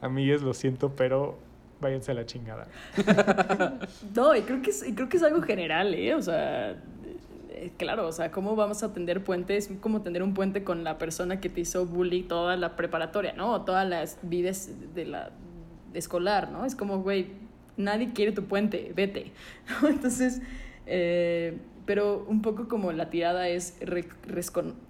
a 0.00 0.08
mí 0.08 0.30
es 0.30 0.42
lo 0.42 0.54
siento, 0.54 0.94
pero 0.94 1.38
váyanse 1.80 2.12
a 2.12 2.14
la 2.14 2.26
chingada. 2.26 2.66
no, 4.14 4.34
y 4.34 4.42
creo 4.42 4.62
que 4.62 4.70
es, 4.70 4.84
creo 4.94 5.08
que 5.08 5.16
es 5.16 5.22
algo 5.22 5.42
general, 5.42 5.94
¿eh? 5.94 6.14
O 6.14 6.22
sea, 6.22 6.76
eh, 7.50 7.72
claro, 7.76 8.06
o 8.06 8.12
sea, 8.12 8.30
¿cómo 8.30 8.56
vamos 8.56 8.82
a 8.82 8.92
tender 8.92 9.22
puentes? 9.22 9.70
Es 9.70 9.78
como 9.78 10.02
tender 10.02 10.22
un 10.22 10.34
puente 10.34 10.64
con 10.64 10.84
la 10.84 10.98
persona 10.98 11.40
que 11.40 11.48
te 11.48 11.60
hizo 11.60 11.86
bully 11.86 12.22
toda 12.22 12.56
la 12.56 12.76
preparatoria, 12.76 13.32
¿no? 13.32 13.52
O 13.52 13.62
todas 13.62 13.88
las 13.88 14.18
vidas 14.22 14.70
de 14.94 15.04
la 15.04 15.30
escolar, 15.94 16.50
¿no? 16.50 16.64
Es 16.64 16.74
como, 16.74 17.00
güey, 17.00 17.28
nadie 17.76 18.12
quiere 18.12 18.32
tu 18.32 18.44
puente, 18.44 18.92
vete. 18.94 19.32
Entonces, 19.88 20.40
eh, 20.86 21.58
pero 21.86 22.24
un 22.28 22.42
poco 22.42 22.68
como 22.68 22.92
la 22.92 23.10
tirada 23.10 23.48
es 23.48 23.78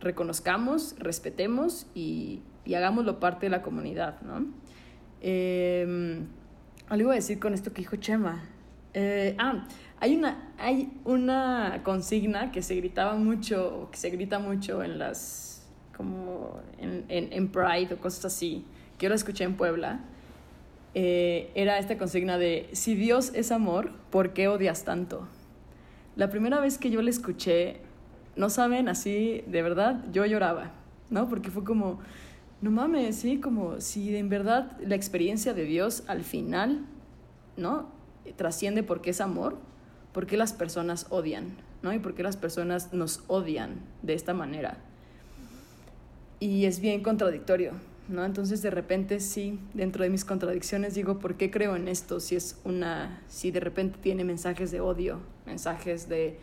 reconozcamos, 0.01 0.95
respetemos 0.99 1.87
y, 1.95 2.43
y, 2.65 2.75
hagámoslo 2.75 3.21
parte 3.21 3.47
de 3.47 3.51
la 3.51 3.63
comunidad, 3.63 4.21
¿no? 4.23 4.47
Eh, 5.21 6.25
algo 6.89 7.11
a 7.11 7.15
decir 7.15 7.39
con 7.39 7.55
esto 7.55 7.73
que 7.73 7.83
dijo 7.83 7.97
Chema. 7.97 8.43
Eh, 8.93 9.35
ah, 9.39 9.67
hay 9.99 10.17
una, 10.17 10.53
hay 10.59 10.93
una 11.05 11.81
consigna 11.83 12.53
que 12.53 12.63
se 12.63 12.77
gritaba 12.77 13.17
mucho, 13.17 13.89
que 13.91 13.99
se 13.99 14.11
grita 14.11 14.39
mucho 14.39 14.83
en 14.83 14.99
las, 14.99 15.67
como 15.97 16.61
en, 16.79 17.05
en, 17.09 17.33
en 17.33 17.49
Pride 17.49 17.95
o 17.95 17.97
cosas 17.99 18.27
así, 18.27 18.65
que 18.99 19.05
yo 19.05 19.09
la 19.11 19.17
escuché 19.17 19.45
en 19.45 19.57
Puebla. 19.57 20.01
Eh, 20.95 21.51
era 21.57 21.79
esta 21.79 21.99
consigna 21.99 22.39
de, 22.39 22.69
si 22.73 22.95
Dios 22.95 23.33
es 23.35 23.51
amor, 23.51 23.91
¿por 24.11 24.33
qué 24.33 24.47
odias 24.47 24.85
tanto? 24.85 25.27
La 26.17 26.31
primera 26.31 26.61
vez 26.61 26.79
que 26.79 26.91
yo 26.91 27.03
la 27.03 27.11
escuché, 27.11 27.81
no 28.37 28.49
saben, 28.49 28.89
así, 28.89 29.43
de 29.47 29.62
verdad, 29.62 30.05
yo 30.12 30.25
lloraba, 30.27 30.73
¿no? 31.11 31.29
Porque 31.29 31.51
fue 31.51 31.65
como, 31.65 31.99
no 32.61 32.71
mames, 32.71 33.17
sí, 33.17 33.41
como 33.41 33.81
si 33.81 34.17
en 34.17 34.29
verdad 34.29 34.79
la 34.81 34.95
experiencia 34.95 35.55
de 35.55 35.65
Dios 35.65 36.05
al 36.07 36.23
final, 36.23 36.87
¿no? 37.57 37.89
Trasciende 38.37 38.83
porque 38.83 39.11
es 39.11 39.21
amor, 39.21 39.59
porque 40.12 40.37
las 40.37 40.53
personas 40.53 41.07
odian, 41.11 41.57
¿no? 41.83 41.93
Y 41.93 41.99
porque 41.99 42.23
las 42.23 42.37
personas 42.37 42.93
nos 42.93 43.25
odian 43.27 43.81
de 44.03 44.15
esta 44.15 44.35
manera. 44.35 44.79
Y 46.39 46.67
es 46.67 46.81
bien 46.81 47.03
contradictorio, 47.03 47.73
¿no? 48.09 48.25
Entonces 48.25 48.62
de 48.62 48.71
repente 48.71 49.19
sí, 49.19 49.59
dentro 49.75 50.05
de 50.05 50.11
mis 50.11 50.25
contradicciones 50.25 50.95
digo, 50.95 51.19
¿por 51.19 51.37
qué 51.37 51.51
creo 51.51 51.75
en 51.75 51.89
esto 51.89 52.21
si 52.21 52.37
es 52.37 52.61
una, 52.65 53.21
si 53.29 53.51
de 53.51 53.61
repente 53.61 53.99
tiene 54.01 54.25
mensajes 54.25 54.71
de 54.71 54.81
odio, 54.81 55.19
mensajes 55.47 56.09
de, 56.09 56.39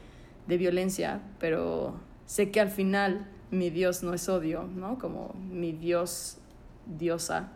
de 0.47 0.57
violencia, 0.57 1.21
pero 1.39 1.99
sé 2.25 2.51
que 2.51 2.59
al 2.59 2.69
final 2.69 3.27
mi 3.51 3.69
Dios 3.69 4.03
no 4.03 4.13
es 4.13 4.29
odio, 4.29 4.63
¿no? 4.63 4.97
Como 4.97 5.35
mi 5.51 5.73
Dios, 5.73 6.37
diosa, 6.85 7.51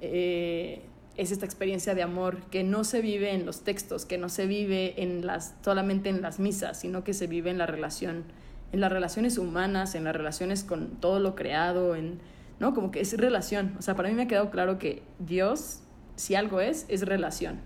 eh, 0.00 0.82
es 1.16 1.30
esta 1.30 1.46
experiencia 1.46 1.94
de 1.94 2.02
amor 2.02 2.42
que 2.50 2.62
no 2.62 2.84
se 2.84 3.00
vive 3.00 3.32
en 3.32 3.46
los 3.46 3.62
textos, 3.62 4.04
que 4.04 4.18
no 4.18 4.28
se 4.28 4.46
vive 4.46 5.02
en 5.02 5.26
las, 5.26 5.54
solamente 5.62 6.08
en 6.10 6.20
las 6.20 6.38
misas, 6.38 6.80
sino 6.80 7.04
que 7.04 7.14
se 7.14 7.26
vive 7.26 7.50
en 7.50 7.58
la 7.58 7.66
relación, 7.66 8.24
en 8.72 8.80
las 8.80 8.92
relaciones 8.92 9.38
humanas, 9.38 9.94
en 9.94 10.04
las 10.04 10.14
relaciones 10.14 10.62
con 10.62 10.96
todo 10.96 11.18
lo 11.20 11.34
creado, 11.34 11.96
en, 11.96 12.18
¿no? 12.58 12.74
Como 12.74 12.90
que 12.90 13.00
es 13.00 13.16
relación. 13.16 13.74
O 13.78 13.82
sea, 13.82 13.96
para 13.96 14.08
mí 14.08 14.14
me 14.14 14.22
ha 14.22 14.28
quedado 14.28 14.50
claro 14.50 14.78
que 14.78 15.02
Dios, 15.18 15.80
si 16.16 16.34
algo 16.34 16.60
es, 16.60 16.84
es 16.88 17.02
relación 17.02 17.60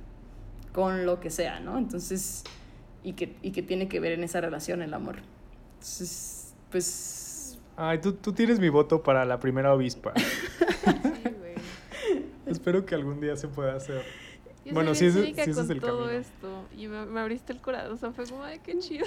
con 0.73 1.05
lo 1.05 1.19
que 1.19 1.31
sea, 1.31 1.59
¿no? 1.59 1.77
Entonces, 1.79 2.45
y 3.03 3.15
que, 3.15 3.37
y 3.43 3.53
que 3.53 3.63
tiene 3.63 3.89
que 3.89 4.01
ver 4.01 4.13
en 4.13 4.25
esa 4.25 4.41
relación 4.41 4.83
el 4.83 4.95
amor. 4.95 5.17
Entonces, 5.75 6.55
pues... 6.71 7.59
Ay, 7.77 7.99
tú, 8.01 8.13
tú 8.13 8.33
tienes 8.33 8.61
mi 8.61 8.69
voto 8.69 9.03
para 9.03 9.25
la 9.25 9.39
primera 9.39 9.75
obispa. 9.75 10.13
Sí, 10.83 11.29
güey. 11.39 11.55
Espero 12.47 12.87
que 12.87 12.95
algún 12.95 13.21
día 13.21 13.37
se 13.37 13.49
pueda 13.49 13.75
hacer. 13.77 14.03
Yo 14.65 14.73
Bueno, 14.73 14.95
sí, 14.95 15.07
es 15.07 15.15
con 15.15 15.71
el 15.71 15.81
todo 15.81 16.05
camino. 16.05 16.11
esto 16.11 16.65
y 16.77 16.89
me, 16.89 17.05
me 17.07 17.21
abriste 17.21 17.53
el 17.53 17.61
corazón, 17.61 17.93
o 17.93 17.97
sea, 17.97 18.13
fue 18.13 18.27
como, 18.27 18.43
ay, 18.43 18.61
qué 18.63 18.79
chido. 18.79 19.07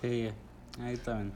Sí, 0.00 0.30
ahí 0.80 0.96
también. 0.96 1.32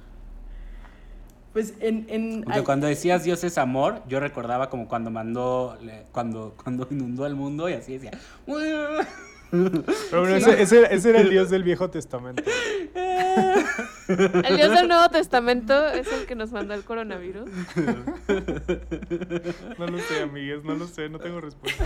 Pues 1.53 1.75
en... 1.81 2.07
en 2.09 2.45
Aunque 2.47 2.65
cuando 2.65 2.87
decías 2.87 3.25
Dios 3.25 3.45
es 3.45 3.59
amor, 3.59 4.03
yo 4.09 4.21
recordaba 4.21 4.71
como 4.71 4.89
cuando 4.89 5.11
mandó, 5.11 5.77
cuando, 6.13 6.55
cuando 6.63 6.89
inundó 6.91 7.27
el 7.27 7.35
mundo 7.35 7.69
y 7.69 7.75
así 7.75 7.95
decía. 7.95 8.13
Pero 9.53 10.23
bueno, 10.23 10.35
ese, 10.37 10.63
ese- 10.63 10.95
ese 10.95 11.11
era 11.11 11.21
el 11.21 11.29
Dios 11.31 11.51
del 11.51 11.63
Viejo 11.63 11.91
Testamento. 11.91 12.43
El 14.09 14.57
Dios 14.57 14.73
del 14.73 14.89
Nuevo 14.89 15.09
Testamento 15.11 15.87
es 15.89 16.11
el 16.13 16.25
que 16.27 16.35
nos 16.35 16.53
mandó 16.53 16.73
el 16.75 16.83
coronavirus. 16.85 17.49
No 19.79 19.87
lo 19.87 19.99
sé, 19.99 20.23
amigues, 20.23 20.65
no 20.65 20.75
lo 20.75 20.87
sé, 20.87 21.09
no 21.09 21.19
tengo 21.19 21.41
respuesta. 21.41 21.85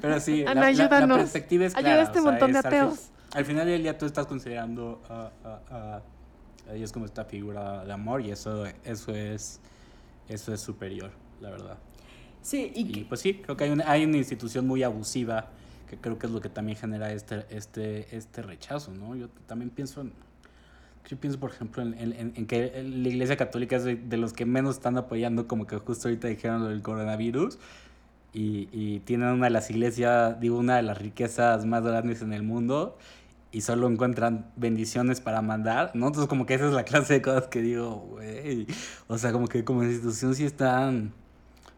Pero 0.00 0.20
sí, 0.20 0.44
Ana, 0.46 0.70
la, 0.72 0.88
la- 0.88 1.14
perspectiva 1.16 1.66
es 1.66 1.74
Ayuda 1.76 1.90
a 1.90 1.94
clara. 1.94 2.02
este 2.02 2.18
o 2.18 2.22
sea, 2.22 2.30
montón 2.32 2.52
de 2.52 2.58
al 2.58 2.66
ateos. 2.66 3.10
Al 3.32 3.44
final 3.44 3.66
del 3.66 3.82
día 3.82 3.96
tú 3.96 4.04
estás 4.06 4.26
considerando 4.26 5.00
a, 5.08 5.30
a- 5.44 5.60
a- 5.70 6.02
a 6.70 6.72
Dios 6.74 6.92
como 6.92 7.06
esta 7.06 7.24
figura 7.24 7.84
de 7.84 7.92
amor 7.92 8.20
y 8.22 8.30
eso, 8.30 8.64
eso 8.84 9.12
es 9.14 9.60
eso 10.28 10.52
es 10.54 10.60
superior, 10.60 11.10
la 11.40 11.50
verdad. 11.50 11.78
Sí, 12.42 12.72
y, 12.74 12.80
Y 12.82 12.92
que- 12.92 13.04
pues 13.08 13.20
sí, 13.20 13.34
creo 13.34 13.56
que 13.56 13.64
hay 13.64 13.70
una, 13.70 13.90
hay 13.90 14.04
una 14.04 14.16
institución 14.16 14.66
muy 14.66 14.82
abusiva 14.82 15.50
que 15.92 15.98
creo 15.98 16.18
que 16.18 16.26
es 16.26 16.32
lo 16.32 16.40
que 16.40 16.48
también 16.48 16.78
genera 16.78 17.12
este, 17.12 17.44
este, 17.50 18.16
este 18.16 18.40
rechazo, 18.40 18.92
¿no? 18.94 19.14
Yo 19.14 19.28
también 19.46 19.68
pienso 19.68 20.00
en, 20.00 20.12
yo 21.06 21.18
pienso 21.18 21.38
por 21.38 21.50
ejemplo 21.50 21.82
en, 21.82 21.92
en- 21.98 22.32
en 22.34 22.46
que 22.46 22.82
la 22.82 23.08
iglesia 23.10 23.36
católica 23.36 23.76
es 23.76 23.84
de, 23.84 23.96
de 23.96 24.16
los 24.16 24.32
que 24.32 24.46
menos 24.46 24.76
están 24.76 24.96
apoyando 24.96 25.46
como 25.46 25.66
que 25.66 25.76
justo 25.76 26.08
ahorita 26.08 26.28
dijeron 26.28 26.62
lo 26.62 26.70
del 26.70 26.80
coronavirus 26.80 27.58
y, 28.32 28.68
y 28.72 29.00
tienen 29.00 29.28
una 29.28 29.44
de 29.46 29.50
las 29.50 29.68
iglesias, 29.68 30.40
digo, 30.40 30.56
una 30.58 30.76
de 30.76 30.82
las 30.82 30.96
riquezas 30.96 31.66
más 31.66 31.82
grandes 31.84 32.22
en 32.22 32.32
el 32.32 32.42
mundo 32.42 32.96
y 33.50 33.60
solo 33.60 33.86
encuentran 33.90 34.50
bendiciones 34.56 35.20
para 35.20 35.42
mandar, 35.42 35.90
¿no? 35.92 36.06
Entonces 36.06 36.26
como 36.26 36.46
que 36.46 36.54
esa 36.54 36.68
es 36.68 36.72
la 36.72 36.84
clase 36.84 37.12
de 37.14 37.20
cosas 37.22 37.48
que 37.48 37.60
digo, 37.60 37.96
güey, 38.12 38.66
o 39.08 39.18
sea, 39.18 39.30
como 39.32 39.46
que 39.46 39.62
como 39.62 39.82
institución 39.84 40.34
sí 40.34 40.46
están... 40.46 41.12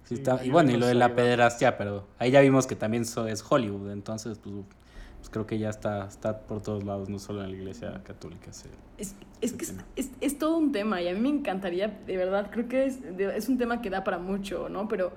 Sí 0.04 0.14
está, 0.14 0.44
y 0.44 0.50
bueno, 0.50 0.70
y 0.70 0.76
lo 0.76 0.86
de 0.86 0.94
la 0.94 1.14
pederastia, 1.14 1.78
pero 1.78 2.06
ahí 2.18 2.30
ya 2.30 2.40
vimos 2.40 2.66
que 2.66 2.76
también 2.76 3.04
eso 3.04 3.26
es 3.26 3.44
Hollywood, 3.48 3.90
entonces 3.90 4.38
pues, 4.38 4.54
pues 5.18 5.30
creo 5.30 5.46
que 5.46 5.58
ya 5.58 5.70
está, 5.70 6.06
está 6.06 6.40
por 6.40 6.60
todos 6.62 6.84
lados, 6.84 7.08
no 7.08 7.18
solo 7.18 7.42
en 7.42 7.50
la 7.52 7.56
iglesia 7.56 8.02
católica. 8.04 8.52
sí. 8.52 8.68
Es, 8.98 9.14
es 9.40 9.52
que 9.54 9.64
es, 9.64 9.74
es- 9.96 10.10
es 10.20 10.38
todo 10.38 10.58
un 10.58 10.72
tema 10.72 11.00
y 11.02 11.08
a 11.08 11.14
mí 11.14 11.20
me 11.20 11.30
encantaría, 11.30 11.88
de 12.06 12.16
verdad, 12.18 12.50
creo 12.50 12.68
que 12.68 12.84
es, 12.86 13.16
de- 13.16 13.36
es 13.36 13.48
un 13.48 13.56
tema 13.58 13.80
que 13.80 13.88
da 13.90 14.04
para 14.04 14.18
mucho, 14.18 14.68
¿no? 14.68 14.88
Pero, 14.88 15.12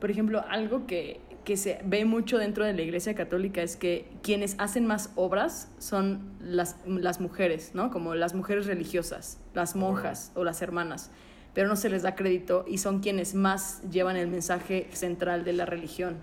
por 0.00 0.10
ejemplo, 0.10 0.42
algo 0.48 0.86
que, 0.86 1.20
que 1.44 1.56
se 1.58 1.80
ve 1.84 2.04
mucho 2.06 2.38
dentro 2.38 2.64
de 2.64 2.72
la 2.72 2.82
Iglesia 2.82 3.14
Católica 3.14 3.62
es 3.62 3.76
que 3.76 4.08
quienes 4.22 4.54
hacen 4.58 4.86
más 4.86 5.10
obras 5.14 5.68
son 5.78 6.22
las, 6.40 6.76
las 6.86 7.20
mujeres, 7.20 7.72
¿no? 7.74 7.90
Como 7.90 8.14
las 8.14 8.32
mujeres 8.34 8.64
religiosas, 8.66 9.38
las 9.54 9.76
monjas 9.76 10.32
o 10.34 10.42
las 10.42 10.62
hermanas, 10.62 11.10
pero 11.54 11.68
no 11.68 11.76
se 11.76 11.88
les 11.90 12.02
da 12.02 12.14
crédito 12.14 12.64
y 12.68 12.78
son 12.78 13.00
quienes 13.00 13.34
más 13.34 13.82
llevan 13.90 14.16
el 14.16 14.28
mensaje 14.28 14.88
central 14.92 15.44
de 15.44 15.52
la 15.52 15.66
religión, 15.66 16.16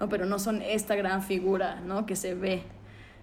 ¿no? 0.00 0.08
Pero 0.08 0.26
no 0.26 0.38
son 0.38 0.62
esta 0.62 0.96
gran 0.96 1.22
figura, 1.22 1.80
¿no? 1.80 2.06
Que 2.06 2.16
se 2.16 2.34
ve. 2.34 2.62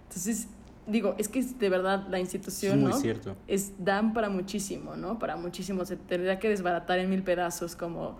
Entonces, 0.04 0.48
digo, 0.86 1.14
es 1.18 1.28
que 1.28 1.38
es 1.40 1.58
de 1.58 1.68
verdad 1.68 2.06
la 2.08 2.18
Es 2.18 2.22
institución, 2.22 2.80
muy 2.80 2.92
¿no? 2.92 2.98
cierto. 2.98 3.36
es, 3.46 3.72
dan 3.84 4.12
para 4.12 4.28
muchísimo, 4.30 4.96
¿no? 4.96 5.18
Para 5.18 5.36
muchísimo. 5.36 5.84
Se 5.84 5.96
tendría 5.96 6.38
que 6.38 6.48
desbaratar 6.48 6.98
en 6.98 7.10
mil 7.10 7.22
pedazos 7.22 7.76
como 7.76 8.18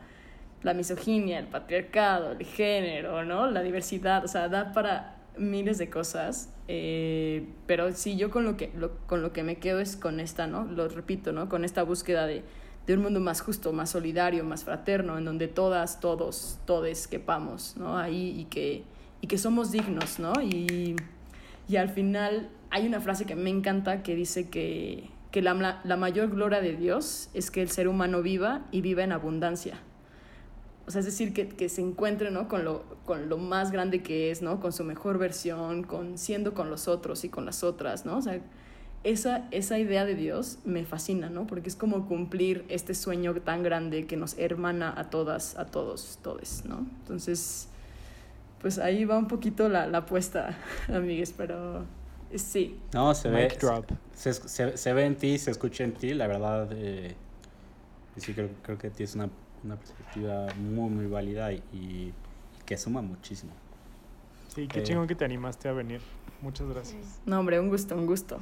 la 0.62 0.74
misoginia, 0.74 1.38
el 1.38 1.46
patriarcado, 1.46 2.32
el 2.32 2.44
género, 2.44 3.24
¿no? 3.24 3.50
La 3.50 3.62
diversidad, 3.62 4.24
o 4.24 4.28
sea, 4.28 4.48
da 4.48 4.72
para 4.72 5.16
miles 5.38 5.78
de 5.78 5.88
cosas. 5.88 6.52
eh, 6.68 7.48
pero 7.66 7.92
sí, 7.92 8.16
yo 8.16 8.30
con 8.30 8.44
lo, 8.44 8.56
que, 8.56 8.70
lo- 8.76 8.96
con 9.06 9.22
lo 9.22 9.32
que 9.32 9.42
me 9.42 9.56
quedo 9.56 9.80
es 9.80 9.96
con 9.96 10.20
esta, 10.20 10.46
¿no? 10.46 10.64
Lo 10.66 10.86
repito, 10.88 11.32
¿no? 11.32 11.48
Con 11.48 11.64
esta 11.64 11.82
búsqueda 11.82 12.26
de, 12.26 12.44
de 12.86 12.94
un 12.94 13.02
mundo 13.02 13.20
más 13.20 13.40
justo, 13.40 13.72
más 13.72 13.90
solidario, 13.90 14.44
más 14.44 14.64
fraterno, 14.64 15.18
en 15.18 15.24
donde 15.24 15.48
todas, 15.48 16.00
todos, 16.00 16.58
todes 16.64 17.06
quepamos, 17.06 17.76
¿no? 17.76 17.98
Ahí 17.98 18.40
y 18.40 18.44
que, 18.46 18.84
y 19.20 19.26
que 19.26 19.38
somos 19.38 19.70
dignos, 19.70 20.18
¿no? 20.18 20.32
Y, 20.42 20.96
y 21.68 21.76
al 21.76 21.88
final 21.88 22.50
hay 22.70 22.86
una 22.86 23.00
frase 23.00 23.26
que 23.26 23.36
me 23.36 23.50
encanta 23.50 24.02
que 24.02 24.14
dice 24.14 24.48
que, 24.48 25.10
que 25.30 25.42
la, 25.42 25.80
la 25.84 25.96
mayor 25.96 26.30
gloria 26.30 26.60
de 26.60 26.76
Dios 26.76 27.30
es 27.34 27.50
que 27.50 27.62
el 27.62 27.70
ser 27.70 27.88
humano 27.88 28.22
viva 28.22 28.66
y 28.70 28.80
viva 28.80 29.04
en 29.04 29.12
abundancia. 29.12 29.80
O 30.86 30.90
sea, 30.90 31.00
es 31.00 31.06
decir, 31.06 31.32
que, 31.32 31.48
que 31.48 31.68
se 31.68 31.82
encuentre 31.82 32.32
¿no? 32.32 32.48
con, 32.48 32.64
lo, 32.64 32.82
con 33.04 33.28
lo 33.28 33.38
más 33.38 33.70
grande 33.70 34.02
que 34.02 34.32
es, 34.32 34.42
¿no? 34.42 34.58
con 34.58 34.72
su 34.72 34.82
mejor 34.82 35.18
versión, 35.18 35.84
con 35.84 36.18
siendo 36.18 36.52
con 36.52 36.68
los 36.68 36.88
otros 36.88 37.24
y 37.24 37.28
con 37.28 37.44
las 37.44 37.62
otras. 37.62 38.04
¿no? 38.04 38.16
O 38.16 38.22
sea, 38.22 38.40
esa, 39.04 39.48
esa 39.50 39.78
idea 39.78 40.04
de 40.04 40.14
Dios 40.14 40.58
me 40.64 40.84
fascina, 40.84 41.30
¿no? 41.30 41.46
porque 41.46 41.68
es 41.68 41.76
como 41.76 42.06
cumplir 42.06 42.64
este 42.68 42.94
sueño 42.94 43.34
tan 43.40 43.62
grande 43.62 44.06
que 44.06 44.16
nos 44.16 44.36
hermana 44.38 44.92
a 44.96 45.08
todas, 45.10 45.56
a 45.56 45.66
todos, 45.66 46.18
todes. 46.22 46.64
¿no? 46.66 46.78
Entonces, 47.02 47.68
pues 48.60 48.78
ahí 48.78 49.04
va 49.06 49.16
un 49.16 49.26
poquito 49.28 49.68
la, 49.68 49.86
la 49.86 49.98
apuesta, 49.98 50.58
amigues, 50.88 51.32
pero 51.36 51.84
sí. 52.34 52.78
No, 52.92 53.14
se 53.14 53.28
ve, 53.30 53.44
Mic 53.44 53.58
drop. 53.60 53.90
se, 54.14 54.34
se, 54.34 54.76
se 54.76 54.92
ve 54.92 55.04
en 55.06 55.16
ti, 55.16 55.38
se 55.38 55.50
escucha 55.50 55.84
en 55.84 55.94
ti, 55.94 56.12
la 56.12 56.26
verdad. 56.26 56.68
eh, 56.72 57.14
sí, 58.16 58.34
creo, 58.34 58.50
creo 58.62 58.76
que 58.76 58.90
tienes 58.90 59.14
una, 59.14 59.30
una 59.64 59.76
perspectiva 59.76 60.46
muy, 60.58 60.90
muy 60.90 61.06
válida 61.06 61.52
y, 61.52 61.62
y 61.72 62.12
que 62.66 62.76
suma 62.76 63.00
muchísimo. 63.00 63.52
Sí, 64.54 64.66
qué 64.68 64.80
Eh. 64.80 64.82
chingón 64.82 65.06
que 65.08 65.14
te 65.14 65.24
animaste 65.24 65.68
a 65.68 65.72
venir. 65.72 66.00
Muchas 66.42 66.68
gracias. 66.68 67.20
No, 67.24 67.38
hombre, 67.40 67.58
un 67.60 67.68
gusto, 67.70 67.94
un 67.96 68.04
gusto. 68.06 68.40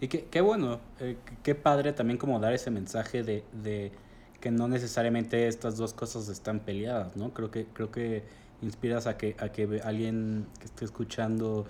Y 0.00 0.08
qué, 0.08 0.24
qué 0.30 0.40
bueno, 0.40 0.80
eh, 1.00 1.16
qué- 1.42 1.54
padre 1.54 1.92
también 1.92 2.18
como 2.18 2.38
dar 2.38 2.52
ese 2.52 2.70
mensaje 2.70 3.22
de, 3.22 3.44
de 3.62 3.92
que 4.40 4.50
no 4.50 4.68
necesariamente 4.68 5.48
estas 5.48 5.76
dos 5.76 5.94
cosas 5.94 6.28
están 6.28 6.60
peleadas, 6.60 7.16
¿no? 7.16 7.32
Creo 7.32 7.50
que, 7.50 7.66
creo 7.66 7.90
que 7.90 8.22
inspiras 8.62 9.06
a 9.06 9.16
que, 9.16 9.36
a 9.38 9.48
que 9.50 9.80
alguien 9.84 10.46
que 10.58 10.66
esté 10.66 10.84
escuchando 10.84 11.66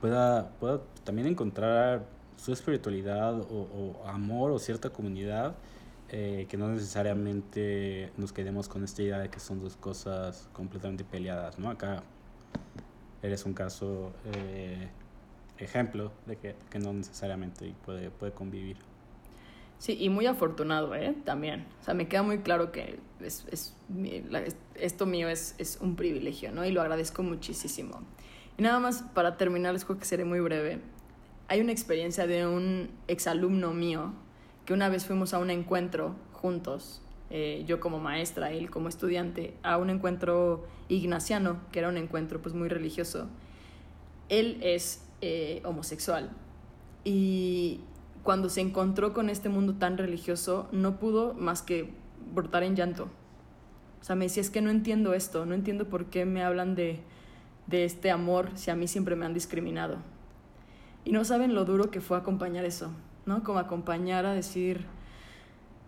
pueda, 0.00 0.50
pueda 0.58 0.80
también 1.04 1.28
encontrar 1.28 2.04
su 2.36 2.52
espiritualidad 2.52 3.40
o, 3.40 3.44
o 4.02 4.06
amor 4.08 4.50
o 4.50 4.58
cierta 4.58 4.90
comunidad, 4.90 5.54
eh, 6.08 6.46
que 6.48 6.56
no 6.56 6.68
necesariamente 6.68 8.10
nos 8.16 8.32
quedemos 8.32 8.68
con 8.68 8.82
esta 8.82 9.02
idea 9.02 9.18
de 9.20 9.28
que 9.28 9.38
son 9.38 9.60
dos 9.60 9.76
cosas 9.76 10.48
completamente 10.52 11.04
peleadas, 11.04 11.58
¿no? 11.58 11.70
Acá 11.70 12.02
eres 13.22 13.44
un 13.44 13.52
caso 13.54 14.12
eh, 14.34 14.88
ejemplo 15.64 16.12
de 16.26 16.36
que, 16.36 16.54
que 16.70 16.78
no 16.78 16.92
necesariamente 16.92 17.72
puede, 17.84 18.10
puede 18.10 18.32
convivir. 18.32 18.76
Sí, 19.78 19.96
y 19.98 20.10
muy 20.10 20.26
afortunado, 20.26 20.94
¿eh? 20.94 21.14
También. 21.24 21.66
O 21.80 21.84
sea, 21.84 21.94
me 21.94 22.06
queda 22.06 22.22
muy 22.22 22.40
claro 22.40 22.70
que 22.70 22.98
es, 23.20 23.46
es 23.50 23.74
esto 24.74 25.06
mío 25.06 25.28
es, 25.28 25.54
es 25.56 25.78
un 25.80 25.96
privilegio, 25.96 26.52
¿no? 26.52 26.66
Y 26.66 26.70
lo 26.70 26.82
agradezco 26.82 27.22
muchísimo. 27.22 28.00
Y 28.58 28.62
nada 28.62 28.78
más, 28.78 29.02
para 29.14 29.38
terminar, 29.38 29.72
les 29.72 29.84
juro 29.84 29.98
que 29.98 30.04
seré 30.04 30.26
muy 30.26 30.40
breve. 30.40 30.80
Hay 31.48 31.62
una 31.62 31.72
experiencia 31.72 32.26
de 32.26 32.46
un 32.46 32.90
exalumno 33.08 33.72
mío 33.72 34.12
que 34.66 34.74
una 34.74 34.90
vez 34.90 35.06
fuimos 35.06 35.32
a 35.32 35.38
un 35.38 35.48
encuentro 35.48 36.14
juntos, 36.32 37.00
eh, 37.30 37.64
yo 37.66 37.80
como 37.80 37.98
maestra, 37.98 38.52
él 38.52 38.70
como 38.70 38.88
estudiante, 38.88 39.54
a 39.62 39.78
un 39.78 39.88
encuentro 39.88 40.66
ignaciano, 40.88 41.60
que 41.72 41.78
era 41.78 41.88
un 41.88 41.96
encuentro 41.96 42.42
pues 42.42 42.54
muy 42.54 42.68
religioso. 42.68 43.28
Él 44.28 44.58
es 44.62 45.06
eh, 45.20 45.62
homosexual 45.64 46.30
y 47.04 47.80
cuando 48.22 48.48
se 48.48 48.60
encontró 48.60 49.12
con 49.12 49.30
este 49.30 49.48
mundo 49.48 49.74
tan 49.74 49.96
religioso 49.98 50.68
no 50.72 50.98
pudo 50.98 51.34
más 51.34 51.62
que 51.62 51.90
brotar 52.34 52.62
en 52.62 52.76
llanto. 52.76 53.08
O 54.00 54.04
sea, 54.04 54.16
me 54.16 54.26
decía, 54.26 54.40
es 54.40 54.50
que 54.50 54.62
no 54.62 54.70
entiendo 54.70 55.14
esto, 55.14 55.44
no 55.46 55.54
entiendo 55.54 55.88
por 55.88 56.06
qué 56.06 56.24
me 56.24 56.42
hablan 56.42 56.74
de, 56.74 57.00
de 57.66 57.84
este 57.84 58.10
amor 58.10 58.50
si 58.54 58.70
a 58.70 58.76
mí 58.76 58.88
siempre 58.88 59.16
me 59.16 59.26
han 59.26 59.34
discriminado. 59.34 59.98
Y 61.04 61.12
no 61.12 61.24
saben 61.24 61.54
lo 61.54 61.64
duro 61.64 61.90
que 61.90 62.00
fue 62.00 62.16
acompañar 62.16 62.64
eso, 62.64 62.90
¿no? 63.26 63.42
Como 63.42 63.58
acompañar 63.58 64.26
a 64.26 64.34
decir, 64.34 64.86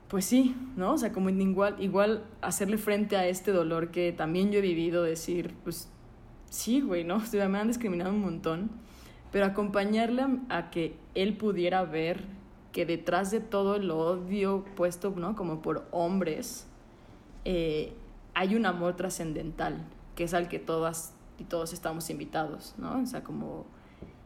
pues 0.08 0.24
sí, 0.24 0.54
¿no? 0.76 0.92
O 0.92 0.98
sea, 0.98 1.12
como 1.12 1.30
igual, 1.30 1.76
igual 1.80 2.24
hacerle 2.40 2.78
frente 2.78 3.16
a 3.16 3.26
este 3.26 3.52
dolor 3.52 3.90
que 3.90 4.12
también 4.12 4.52
yo 4.52 4.58
he 4.58 4.62
vivido, 4.62 5.02
decir, 5.02 5.54
pues 5.64 5.88
sí, 6.50 6.80
güey, 6.80 7.04
¿no? 7.04 7.16
O 7.16 7.20
sea, 7.20 7.48
me 7.48 7.58
han 7.58 7.68
discriminado 7.68 8.10
un 8.10 8.20
montón, 8.20 8.70
pero 9.32 9.46
acompañarle 9.46 10.26
a 10.50 10.70
que 10.70 10.94
él 11.14 11.36
pudiera 11.36 11.82
ver 11.84 12.24
que 12.70 12.86
detrás 12.86 13.30
de 13.30 13.40
todo 13.40 13.76
el 13.76 13.90
odio 13.90 14.64
puesto, 14.76 15.12
¿no? 15.16 15.34
Como 15.34 15.62
por 15.62 15.86
hombres, 15.90 16.66
eh, 17.44 17.94
hay 18.34 18.54
un 18.54 18.66
amor 18.66 18.94
trascendental, 18.94 19.84
que 20.14 20.24
es 20.24 20.34
al 20.34 20.48
que 20.48 20.58
todas 20.58 21.14
y 21.38 21.44
todos 21.44 21.72
estamos 21.72 22.08
invitados, 22.10 22.74
¿no? 22.78 23.00
O 23.02 23.06
sea, 23.06 23.24
como... 23.24 23.66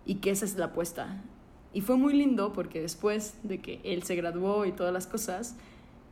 Y 0.05 0.17
que 0.17 0.31
esa 0.31 0.45
es 0.45 0.57
la 0.57 0.67
apuesta. 0.67 1.23
Y 1.73 1.81
fue 1.81 1.97
muy 1.97 2.15
lindo 2.15 2.53
porque 2.53 2.81
después 2.81 3.39
de 3.43 3.61
que 3.61 3.81
él 3.85 4.03
se 4.03 4.15
graduó 4.15 4.65
y 4.67 4.73
todas 4.73 4.93
las 4.93 5.07
cosas, 5.07 5.57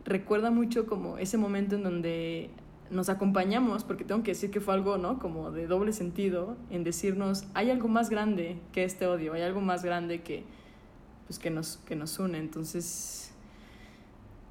recuerda 0.05 0.51
mucho 0.51 0.87
como 0.87 1.19
ese 1.19 1.39
momento 1.39 1.77
en 1.77 1.85
donde 1.85 2.51
nos 2.91 3.09
acompañamos, 3.09 3.85
porque 3.85 4.05
tengo 4.05 4.23
que 4.23 4.33
decir 4.33 4.51
que 4.51 4.61
fue 4.61 4.75
algo, 4.75 4.99
¿no? 4.99 5.19
Como 5.19 5.51
de 5.51 5.67
doble 5.67 5.93
sentido, 5.93 6.57
en 6.71 6.85
decirnos, 6.85 7.45
hay 7.55 7.71
algo 7.71 7.89
más 7.89 8.11
grande 8.11 8.59
que 8.73 8.85
este 8.85 9.07
odio, 9.07 9.33
hay 9.33 9.43
algo 9.43 9.61
más 9.61 9.85
grande 9.85 10.23
que, 10.23 10.45
pues, 11.27 11.39
que, 11.39 11.51
nos, 11.51 11.79
que 11.79 11.97
nos 11.97 12.19
une. 12.19 12.39
Entonces, 12.39 13.33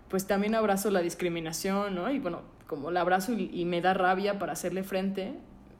pues 0.09 0.27
también 0.27 0.55
abrazo 0.55 0.91
la 0.91 1.01
discriminación, 1.01 1.95
¿no? 1.95 2.11
Y 2.11 2.19
bueno, 2.19 2.41
como 2.67 2.91
la 2.91 3.01
abrazo 3.01 3.33
y, 3.33 3.65
me 3.65 3.81
da 3.81 3.93
rabia 3.93 4.39
para 4.39 4.53
hacerle 4.53 4.83
frente, 4.83 5.33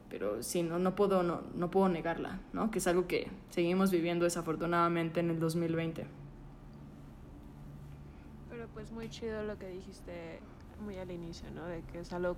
pero 0.10 0.43
sí, 0.43 0.64
no, 0.64 0.80
no, 0.80 0.95
puedo, 0.95 1.24
no, 1.24 1.41
no 1.56 1.72
puedo 1.72 1.89
negarla, 1.89 2.39
¿no? 2.54 2.72
Que 2.72 2.80
es 2.80 2.88
algo 2.88 3.08
que 3.08 3.30
seguimos 3.49 3.91
viviendo 3.91 4.26
desafortunadamente 4.26 5.20
en 5.20 5.30
el 5.30 5.39
2020. 5.39 6.06
Pero 8.49 8.68
pues 8.74 8.91
muy 8.91 9.10
chido 9.10 9.43
lo 9.43 9.58
que 9.58 9.68
dijiste 9.68 10.39
muy 10.84 10.98
al 10.98 11.12
inicio, 11.12 11.50
¿no? 11.52 11.66
De 11.66 11.82
que 11.92 12.00
es 12.00 12.14
algo 12.14 12.36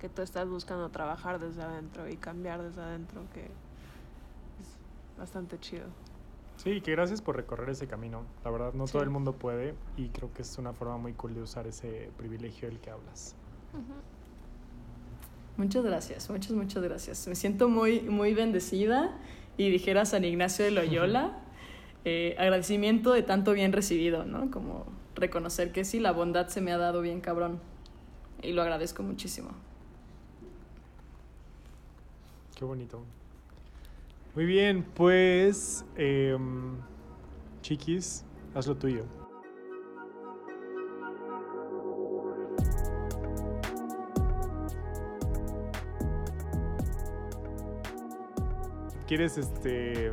que 0.00 0.08
tú 0.08 0.22
estás 0.22 0.48
buscando 0.48 0.90
trabajar 0.90 1.40
desde 1.40 1.62
adentro 1.62 2.08
y 2.08 2.16
cambiar 2.16 2.62
desde 2.62 2.82
adentro, 2.82 3.22
que 3.32 3.40
es 3.40 5.18
bastante 5.18 5.58
chido. 5.58 5.86
Sí, 6.56 6.80
que 6.80 6.92
gracias 6.92 7.20
por 7.20 7.36
recorrer 7.36 7.70
ese 7.70 7.86
camino. 7.86 8.22
La 8.44 8.50
verdad, 8.50 8.72
no 8.72 8.86
todo 8.86 9.02
el 9.02 9.10
mundo 9.10 9.32
puede 9.32 9.74
y 9.96 10.08
creo 10.08 10.32
que 10.32 10.42
es 10.42 10.58
una 10.58 10.72
forma 10.72 10.96
muy 10.96 11.12
cool 11.12 11.34
de 11.34 11.42
usar 11.42 11.66
ese 11.66 12.10
privilegio 12.16 12.68
del 12.68 12.78
que 12.78 12.90
hablas. 12.90 13.34
Muchas 15.56 15.84
gracias, 15.84 16.30
muchas, 16.30 16.52
muchas 16.52 16.82
gracias. 16.82 17.26
Me 17.28 17.34
siento 17.34 17.68
muy, 17.68 18.00
muy 18.00 18.34
bendecida 18.34 19.16
y 19.56 19.70
dijera 19.70 20.04
San 20.04 20.24
Ignacio 20.24 20.64
de 20.64 20.70
Loyola, 20.70 21.38
eh, 22.04 22.34
agradecimiento 22.38 23.12
de 23.12 23.22
tanto 23.22 23.52
bien 23.52 23.72
recibido, 23.72 24.24
¿no? 24.24 24.50
Como 24.50 24.86
reconocer 25.14 25.72
que 25.72 25.84
sí, 25.84 25.98
la 25.98 26.12
bondad 26.12 26.48
se 26.48 26.60
me 26.60 26.72
ha 26.72 26.78
dado 26.78 27.00
bien 27.00 27.20
cabrón 27.20 27.60
y 28.42 28.52
lo 28.52 28.62
agradezco 28.62 29.02
muchísimo. 29.02 29.50
Qué 32.54 32.64
bonito. 32.64 33.02
Muy 34.34 34.46
bien, 34.46 34.82
pues, 34.94 35.84
em, 35.96 36.76
chiquis, 37.62 38.24
haz 38.54 38.66
lo 38.66 38.76
tuyo. 38.76 39.04
¿Quieres, 49.06 49.38
este, 49.38 50.12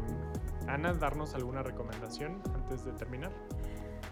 Ana, 0.68 0.94
darnos 0.94 1.34
alguna 1.34 1.64
recomendación 1.64 2.42
antes 2.54 2.86
de 2.86 2.92
terminar? 2.94 3.32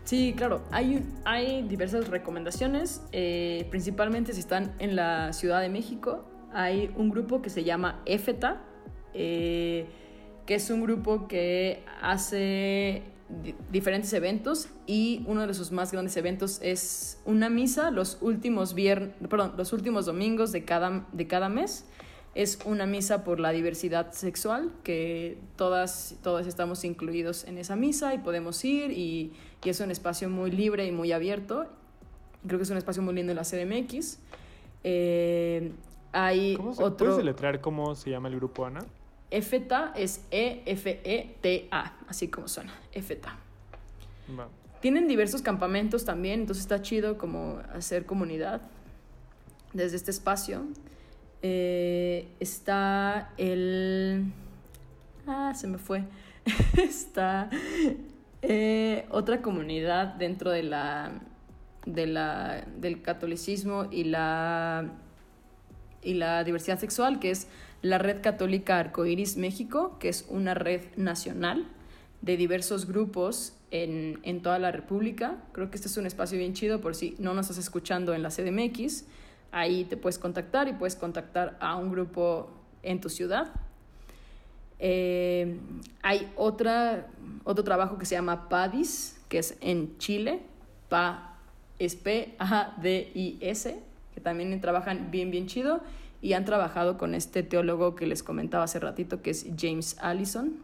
Sí, 0.04 0.34
claro. 0.36 0.62
Hay, 0.72 1.06
hay 1.26 1.62
diversas 1.64 2.08
recomendaciones, 2.10 3.02
eh, 3.12 3.68
principalmente 3.70 4.34
si 4.34 4.40
están 4.40 4.74
en 4.80 4.96
la 4.96 5.34
Ciudad 5.34 5.62
de 5.62 5.70
México. 5.70 6.26
Hay 6.54 6.92
un 6.98 7.10
grupo 7.10 7.42
que 7.42 7.50
se 7.50 7.64
llama 7.64 8.02
EFETA, 8.06 8.62
eh, 9.14 9.86
que 10.46 10.56
es 10.56 10.70
un 10.70 10.82
grupo 10.82 11.28
que 11.28 11.84
hace 12.02 13.04
diferentes 13.72 14.12
eventos 14.14 14.68
y 14.86 15.24
uno 15.28 15.48
de 15.48 15.54
sus 15.54 15.72
más 15.72 15.92
grandes 15.92 16.18
eventos 16.18 16.60
es 16.62 17.22
una 17.26 17.50
misa 17.50 17.92
los 17.92 18.18
últimos 18.22 18.76
perdón, 19.30 19.54
los 19.58 19.72
últimos 19.72 20.06
domingos 20.06 20.52
de 20.52 20.66
cada, 20.66 21.08
de 21.14 21.28
cada 21.28 21.48
mes. 21.48 21.86
Es 22.34 22.60
una 22.66 22.86
misa 22.86 23.24
por 23.24 23.40
la 23.40 23.52
diversidad 23.52 24.14
sexual, 24.14 24.72
que 24.84 25.38
todas, 25.58 26.16
todos 26.24 26.48
estamos 26.48 26.84
incluidos 26.86 27.44
en 27.44 27.58
esa 27.58 27.76
misa 27.76 28.14
y 28.14 28.20
podemos 28.20 28.64
ir 28.64 28.92
y, 28.92 29.34
y 29.64 29.70
es 29.70 29.80
un 29.82 29.92
espacio 29.92 30.30
muy 30.30 30.50
libre 30.50 30.86
y 30.86 30.92
muy 30.92 31.12
abierto. 31.12 31.68
Creo 32.48 32.58
que 32.58 32.64
es 32.64 32.70
un 32.70 32.78
espacio 32.78 33.02
muy 33.02 33.14
lindo 33.14 33.32
en 33.32 33.36
la 33.36 33.44
CDMX. 33.44 34.20
Eh, 34.84 35.72
hay 36.14 36.56
¿Cómo 36.56 36.74
se, 36.74 36.84
otro... 36.84 37.08
¿Puedes 37.08 37.18
deletrear 37.18 37.62
cómo 37.62 37.96
se 37.96 38.10
llama 38.10 38.30
el 38.30 38.38
grupo, 38.38 38.66
Ana? 38.66 38.80
EFETA 39.30 39.94
es 39.96 40.26
E-F-E-T-A, 40.32 41.98
así 42.08 42.28
como 42.28 42.48
suena, 42.48 42.74
EFETA. 42.92 43.38
Va. 44.38 44.50
Tienen 44.82 45.08
diversos 45.08 45.42
campamentos 45.42 46.06
también, 46.06 46.42
entonces 46.42 46.64
está 46.64 46.82
chido 46.82 47.18
como 47.18 47.60
hacer 47.74 48.06
comunidad 48.06 48.62
desde 49.74 49.96
este 49.96 50.12
espacio. 50.12 50.64
Eh, 51.42 52.28
está 52.40 53.34
el... 53.38 54.32
Ah, 55.28 55.54
se 55.56 55.68
me 55.68 55.78
fue. 55.78 56.04
está 56.78 57.50
eh, 58.42 59.06
otra 59.10 59.42
comunidad 59.42 60.16
dentro 60.16 60.52
de 60.52 60.64
la, 60.64 61.12
de 61.86 62.08
la, 62.08 62.66
del 62.78 63.02
catolicismo 63.02 63.88
y 63.92 64.06
la, 64.06 64.92
y 66.02 66.16
la 66.16 66.44
diversidad 66.44 66.80
sexual, 66.80 67.20
que 67.20 67.32
es 67.32 67.48
la 67.82 67.98
Red 67.98 68.22
Católica 68.22 68.80
Arcoiris 68.80 69.38
México, 69.38 69.98
que 70.00 70.10
es 70.10 70.26
una 70.30 70.54
red 70.54 70.82
nacional 70.96 71.68
de 72.22 72.38
diversos 72.38 72.88
grupos 72.88 73.54
en, 73.72 74.20
en, 74.24 74.42
toda 74.42 74.60
la 74.60 74.72
República. 74.72 75.38
Creo 75.54 75.72
que 75.72 75.78
este 75.78 75.88
es 75.88 75.98
un 75.98 76.06
espacio 76.06 76.38
bien 76.38 76.54
chido 76.54 76.82
por 76.82 76.94
si 76.94 77.16
no 77.18 77.34
nos 77.34 77.50
estás 77.50 77.66
escuchando 77.66 78.14
en 78.14 78.22
la 78.22 78.30
CDMX. 78.30 79.06
Ahí 79.52 79.86
te 79.86 79.98
puedes 79.98 80.18
contactar 80.18 80.68
y 80.68 80.74
puedes 80.74 80.96
contactar 80.96 81.58
a 81.60 81.76
un 81.76 81.92
grupo 81.92 82.50
en 82.84 83.02
tu 83.02 83.10
ciudad. 83.10 83.52
Eh, 84.80 85.60
hay 86.02 86.32
otra, 86.36 87.08
otro 87.44 87.64
trabajo 87.64 87.98
que 87.98 88.06
se 88.06 88.16
llama 88.16 88.50
PADIS, 88.50 89.22
que 89.30 89.40
es 89.40 89.58
en 89.62 89.98
Chile. 89.98 90.42
PA 90.90 91.32
P-A-D-I-S, 92.04 93.80
que 94.14 94.22
también 94.22 94.62
trabajan 94.62 95.10
bien, 95.10 95.32
bien 95.32 95.48
chido. 95.48 95.82
Y 96.22 96.34
han 96.34 96.46
trabajado 96.46 97.00
con 97.00 97.16
este 97.16 97.42
teólogo 97.42 97.96
que 97.96 98.06
les 98.06 98.22
comentaba 98.22 98.66
hace 98.66 98.80
ratito, 98.80 99.24
que 99.24 99.32
es 99.32 99.48
James 99.58 99.98
Allison. 100.00 100.58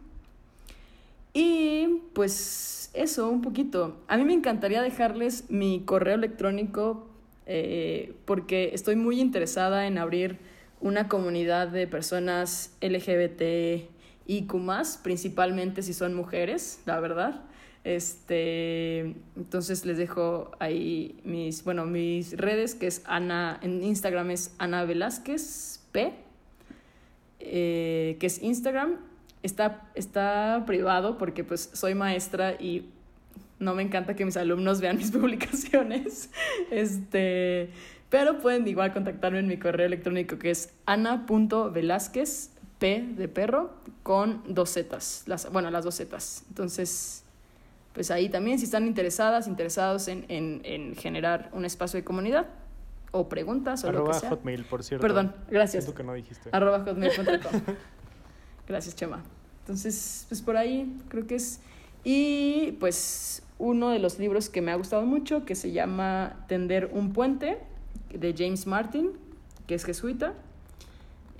Y 1.32 2.02
pues 2.14 2.90
eso, 2.94 3.28
un 3.28 3.42
poquito. 3.42 3.96
A 4.06 4.16
mí 4.16 4.24
me 4.24 4.34
encantaría 4.34 4.80
dejarles 4.82 5.50
mi 5.50 5.80
correo 5.80 6.14
electrónico 6.14 7.08
eh, 7.50 8.12
porque 8.26 8.72
estoy 8.74 8.94
muy 8.94 9.20
interesada 9.20 9.86
en 9.86 9.96
abrir 9.96 10.36
una 10.82 11.08
comunidad 11.08 11.68
de 11.68 11.86
personas 11.86 12.76
LGBT 12.82 13.88
y 14.26 14.42
más, 14.52 15.00
principalmente 15.02 15.82
si 15.82 15.94
son 15.94 16.12
mujeres, 16.14 16.82
la 16.84 17.00
verdad. 17.00 17.40
Este, 17.84 19.14
entonces 19.34 19.86
les 19.86 19.96
dejo 19.96 20.50
ahí 20.58 21.18
mis, 21.24 21.64
bueno, 21.64 21.86
mis 21.86 22.36
redes, 22.36 22.74
que 22.74 22.86
es 22.86 23.00
Ana, 23.06 23.58
en 23.62 23.82
Instagram 23.82 24.30
es 24.30 24.54
Ana 24.58 24.84
Velázquez 24.84 25.80
P, 25.90 26.12
eh, 27.40 28.18
que 28.20 28.26
es 28.26 28.42
Instagram. 28.42 28.96
Está, 29.42 29.90
está 29.94 30.64
privado 30.66 31.16
porque 31.16 31.44
pues 31.44 31.70
soy 31.72 31.94
maestra 31.94 32.60
y 32.60 32.90
no 33.58 33.74
me 33.74 33.82
encanta 33.82 34.14
que 34.14 34.24
mis 34.24 34.36
alumnos 34.36 34.80
vean 34.80 34.96
mis 34.96 35.10
publicaciones. 35.12 36.30
Este, 36.70 37.70
pero 38.10 38.40
pueden 38.40 38.66
igual 38.66 38.92
contactarme 38.92 39.38
en 39.38 39.46
mi 39.46 39.58
correo 39.58 39.86
electrónico 39.86 40.38
que 40.38 40.50
es 40.50 40.72
ana.velázquez, 40.86 42.50
P 42.78 43.08
de 43.16 43.28
perro, 43.28 43.74
con 44.02 44.42
dos 44.46 44.72
zetas. 44.72 45.24
Las, 45.26 45.50
bueno, 45.50 45.70
las 45.70 45.84
dos 45.84 45.96
zetas. 45.96 46.44
Entonces, 46.48 47.24
pues 47.92 48.10
ahí 48.10 48.28
también, 48.28 48.58
si 48.58 48.66
están 48.66 48.86
interesadas, 48.86 49.48
interesados 49.48 50.08
en, 50.08 50.24
en, 50.28 50.60
en 50.64 50.94
generar 50.94 51.50
un 51.52 51.64
espacio 51.64 51.98
de 51.98 52.04
comunidad 52.04 52.46
o 53.10 53.28
preguntas 53.28 53.84
o 53.84 53.88
Arroba 53.88 54.08
lo 54.08 54.12
que 54.12 54.20
sea. 54.20 54.30
Hotmail, 54.30 54.64
por 54.64 54.84
cierto. 54.84 55.02
Perdón, 55.02 55.34
gracias. 55.50 55.84
Siento 55.84 55.96
que 55.96 56.04
no 56.04 56.14
dijiste. 56.14 56.50
Arroba 56.52 56.80
hotmail.com. 56.80 57.74
gracias, 58.68 58.94
Chema. 58.94 59.22
Entonces, 59.60 60.26
pues 60.28 60.40
por 60.40 60.56
ahí 60.56 60.98
creo 61.08 61.26
que 61.26 61.34
es... 61.34 61.60
Y 62.04 62.72
pues 62.80 63.42
uno 63.58 63.90
de 63.90 63.98
los 63.98 64.18
libros 64.18 64.48
que 64.48 64.62
me 64.62 64.70
ha 64.70 64.76
gustado 64.76 65.04
mucho, 65.04 65.44
que 65.44 65.54
se 65.54 65.72
llama 65.72 66.44
Tender 66.48 66.90
un 66.92 67.12
puente, 67.12 67.58
de 68.12 68.34
James 68.36 68.66
Martin, 68.66 69.10
que 69.66 69.74
es 69.74 69.84
jesuita. 69.84 70.34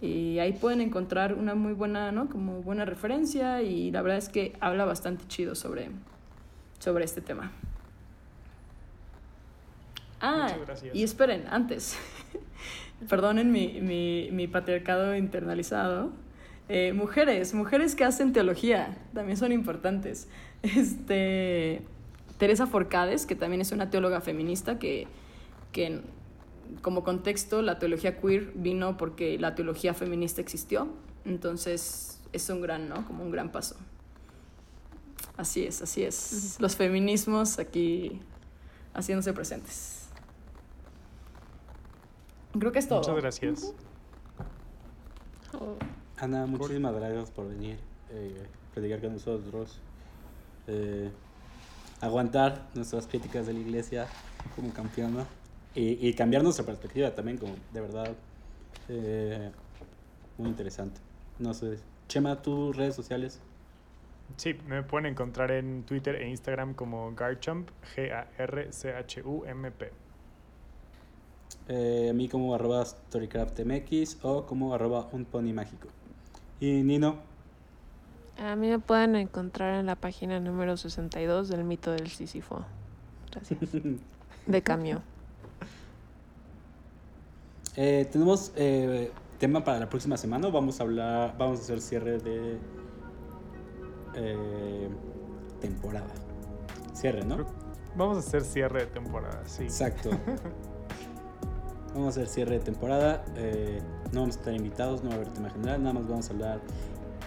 Y 0.01 0.39
ahí 0.39 0.53
pueden 0.53 0.81
encontrar 0.81 1.35
una 1.35 1.55
muy 1.55 1.73
buena, 1.73 2.13
¿no? 2.13 2.29
Como 2.29 2.63
buena 2.63 2.85
referencia 2.85 3.63
y 3.63 3.91
la 3.91 4.03
verdad 4.03 4.19
es 4.19 4.29
que 4.29 4.57
habla 4.61 4.85
bastante 4.85 5.27
chido 5.27 5.55
sobre, 5.55 5.91
sobre 6.79 7.05
este 7.05 7.21
tema. 7.21 7.51
Ah, 10.21 10.53
y 10.93 11.03
esperen, 11.03 11.45
antes. 11.51 11.97
Perdonen 13.09 13.53
mi, 13.53 13.81
mi, 13.81 14.29
mi 14.33 14.47
patriarcado 14.47 15.17
internalizado. 15.17 16.11
Eh, 16.69 16.93
mujeres, 16.93 17.55
mujeres 17.55 17.95
que 17.95 18.05
hacen 18.05 18.33
teología, 18.33 18.99
también 19.15 19.37
son 19.37 19.53
importantes. 19.53 20.29
Este, 20.63 21.83
Teresa 22.39 22.67
Forcades, 22.67 23.27
que 23.27 23.35
también 23.35 23.61
es 23.61 23.73
una 23.73 23.91
teóloga 23.91 24.21
feminista, 24.21 24.79
que, 24.79 25.07
que 25.73 26.01
como 26.83 27.05
contexto 27.05 27.63
la 27.63 27.79
teología 27.79 28.19
queer 28.21 28.53
vino 28.55 28.97
porque 28.97 29.39
la 29.39 29.55
teología 29.55 29.95
feminista 29.95 30.41
existió. 30.41 30.89
Entonces 31.25 32.21
es 32.33 32.49
un 32.51 32.61
gran, 32.61 32.89
¿no? 32.89 33.07
Como 33.07 33.25
un 33.25 33.31
gran 33.31 33.51
paso. 33.53 33.77
Así 35.37 35.65
es, 35.65 35.83
así 35.83 36.03
es. 36.03 36.57
Los 36.59 36.77
feminismos 36.77 37.59
aquí 37.59 38.21
haciéndose 38.95 39.33
presentes. 39.33 40.09
Creo 42.59 42.73
que 42.73 42.79
es 42.79 42.89
todo. 42.89 42.99
Muchas 42.99 43.17
gracias. 43.17 43.75
Ana, 46.17 46.47
muchísimas 46.47 46.95
gracias 46.95 47.31
por 47.31 47.49
venir, 47.49 47.79
eh, 48.11 48.47
platicar 48.75 49.01
con 49.01 49.13
nosotros, 49.13 49.79
eh, 50.67 51.11
aguantar 52.01 52.69
nuestras 52.75 53.07
críticas 53.07 53.47
de 53.47 53.53
la 53.55 53.61
iglesia 53.61 54.07
como 54.55 54.73
campeona 54.73 55.27
y, 55.75 56.07
y 56.07 56.15
cambiar 56.15 56.43
nuestra 56.43 56.65
perspectiva 56.65 57.15
también, 57.15 57.39
como 57.39 57.55
de 57.73 57.81
verdad 57.81 58.15
eh, 58.89 59.51
muy 60.37 60.49
interesante. 60.49 61.01
No 61.39 61.55
sé, 61.55 61.79
Chema, 62.09 62.43
tus 62.43 62.77
redes 62.77 62.95
sociales. 62.95 63.41
Sí, 64.37 64.57
me 64.67 64.83
pueden 64.83 65.07
encontrar 65.07 65.51
en 65.51 65.85
Twitter 65.85 66.17
e 66.17 66.29
Instagram 66.29 66.75
como 66.75 67.15
Garchump, 67.15 67.71
G-A-R-C-H-U-M-P. 67.95 69.91
Eh, 71.69 72.09
a 72.11 72.13
mí 72.15 72.29
como 72.29 72.55
arroba 72.55 72.85
storycraftmx 72.85 74.19
o 74.23 74.47
como 74.47 74.75
arroba 74.75 75.09
un 75.13 75.25
pony 75.25 75.53
mágico. 75.53 75.89
Y 76.61 76.83
Nino, 76.83 77.17
A 78.39 78.55
mí 78.57 78.69
me 78.69 78.79
pueden 78.79 79.17
encontrar 79.17 79.75
en 79.81 79.87
la 79.87 79.97
página 79.97 80.39
número 80.41 80.77
62 80.77 81.49
del 81.49 81.65
mito 81.65 81.91
del 81.91 82.09
Sísifo. 82.09 82.65
Gracias. 83.33 83.59
De 84.47 84.63
cambio. 84.63 85.03
eh, 87.77 88.09
tenemos 88.11 88.53
eh, 88.57 89.11
tema 89.39 89.63
para 89.65 89.79
la 89.81 89.89
próxima 89.89 90.17
semana. 90.17 90.49
Vamos 90.49 90.81
a 90.81 90.85
hablar, 90.85 91.35
vamos 91.37 91.59
a 91.61 91.63
hacer 91.63 91.81
cierre 91.81 92.19
de 92.19 92.59
eh, 94.15 94.89
temporada. 95.61 96.15
Cierre, 96.95 97.25
¿no? 97.25 97.45
Vamos 97.97 98.17
a 98.17 98.21
hacer 98.21 98.43
cierre 98.43 98.81
de 98.81 98.87
temporada, 98.87 99.43
sí. 99.47 99.65
Exacto. 99.65 100.11
Vamos 101.95 102.07
a 102.09 102.21
hacer 102.21 102.29
cierre 102.29 102.59
de 102.59 102.65
temporada. 102.65 103.25
eh, 103.37 103.81
no 104.13 104.21
vamos 104.21 104.37
a 104.37 104.39
estar 104.39 104.55
invitados, 104.55 105.03
no 105.03 105.09
va 105.09 105.17
a 105.17 105.19
haber 105.19 105.33
tema 105.33 105.51
general. 105.51 105.83
Nada 105.83 105.95
más 105.95 106.07
vamos 106.09 106.29
a 106.29 106.33
hablar 106.33 106.61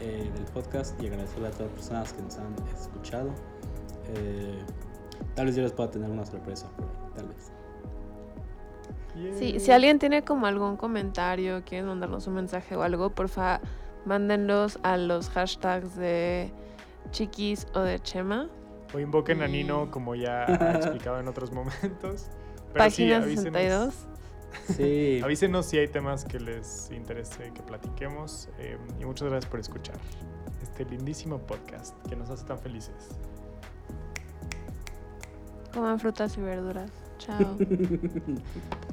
eh, 0.01 0.29
del 0.33 0.43
podcast 0.53 1.01
y 1.01 1.07
agradecerle 1.07 1.47
a 1.47 1.51
todas 1.51 1.67
las 1.67 1.73
personas 1.73 2.13
que 2.13 2.21
nos 2.23 2.37
han 2.37 2.55
escuchado. 2.75 3.29
Eh, 4.15 4.59
tal 5.35 5.45
vez 5.45 5.55
yo 5.55 5.61
les 5.63 5.71
pueda 5.71 5.89
tener 5.91 6.09
una 6.09 6.25
sorpresa 6.25 6.67
por 6.75 6.85
ahí, 6.85 6.91
tal 7.15 7.27
vez. 7.27 7.51
Sí, 9.37 9.59
si 9.59 9.71
alguien 9.71 9.99
tiene 9.99 10.23
como 10.23 10.45
algún 10.47 10.77
comentario, 10.77 11.63
quieren 11.65 11.87
mandarnos 11.87 12.27
un 12.27 12.35
mensaje 12.35 12.75
o 12.75 12.81
algo, 12.83 13.09
porfa, 13.09 13.59
mándenlos 14.05 14.79
a 14.83 14.95
los 14.97 15.29
hashtags 15.29 15.95
de 15.97 16.51
Chiquis 17.11 17.67
o 17.75 17.81
de 17.81 17.99
Chema. 17.99 18.47
O 18.93 18.99
invoquen 18.99 19.41
a 19.41 19.47
Nino 19.47 19.91
como 19.91 20.15
ya 20.15 20.45
ha 20.47 20.75
explicado 20.77 21.19
en 21.19 21.27
otros 21.27 21.51
momentos. 21.51 22.27
Pero 22.73 22.89
sí, 22.89 23.05
Página 23.05 23.17
avísenos- 23.19 23.53
62. 23.53 24.07
Sí. 24.75 25.19
Avísenos 25.23 25.65
si 25.65 25.77
hay 25.77 25.87
temas 25.87 26.25
que 26.25 26.39
les 26.39 26.89
interese 26.91 27.51
que 27.53 27.61
platiquemos. 27.61 28.49
eh, 28.59 28.77
y 28.99 29.05
muchas 29.05 29.29
gracias 29.29 29.49
por 29.49 29.59
escuchar 29.59 29.95
este 30.61 30.85
lindísimo 30.85 31.39
podcast 31.39 31.95
que 32.07 32.15
nos 32.15 32.29
hace 32.29 32.45
tan 32.45 32.59
felices. 32.59 33.09
Coman 35.73 35.99
frutas 35.99 36.37
y 36.37 36.41
verduras. 36.41 36.91
Chao. 37.17 37.57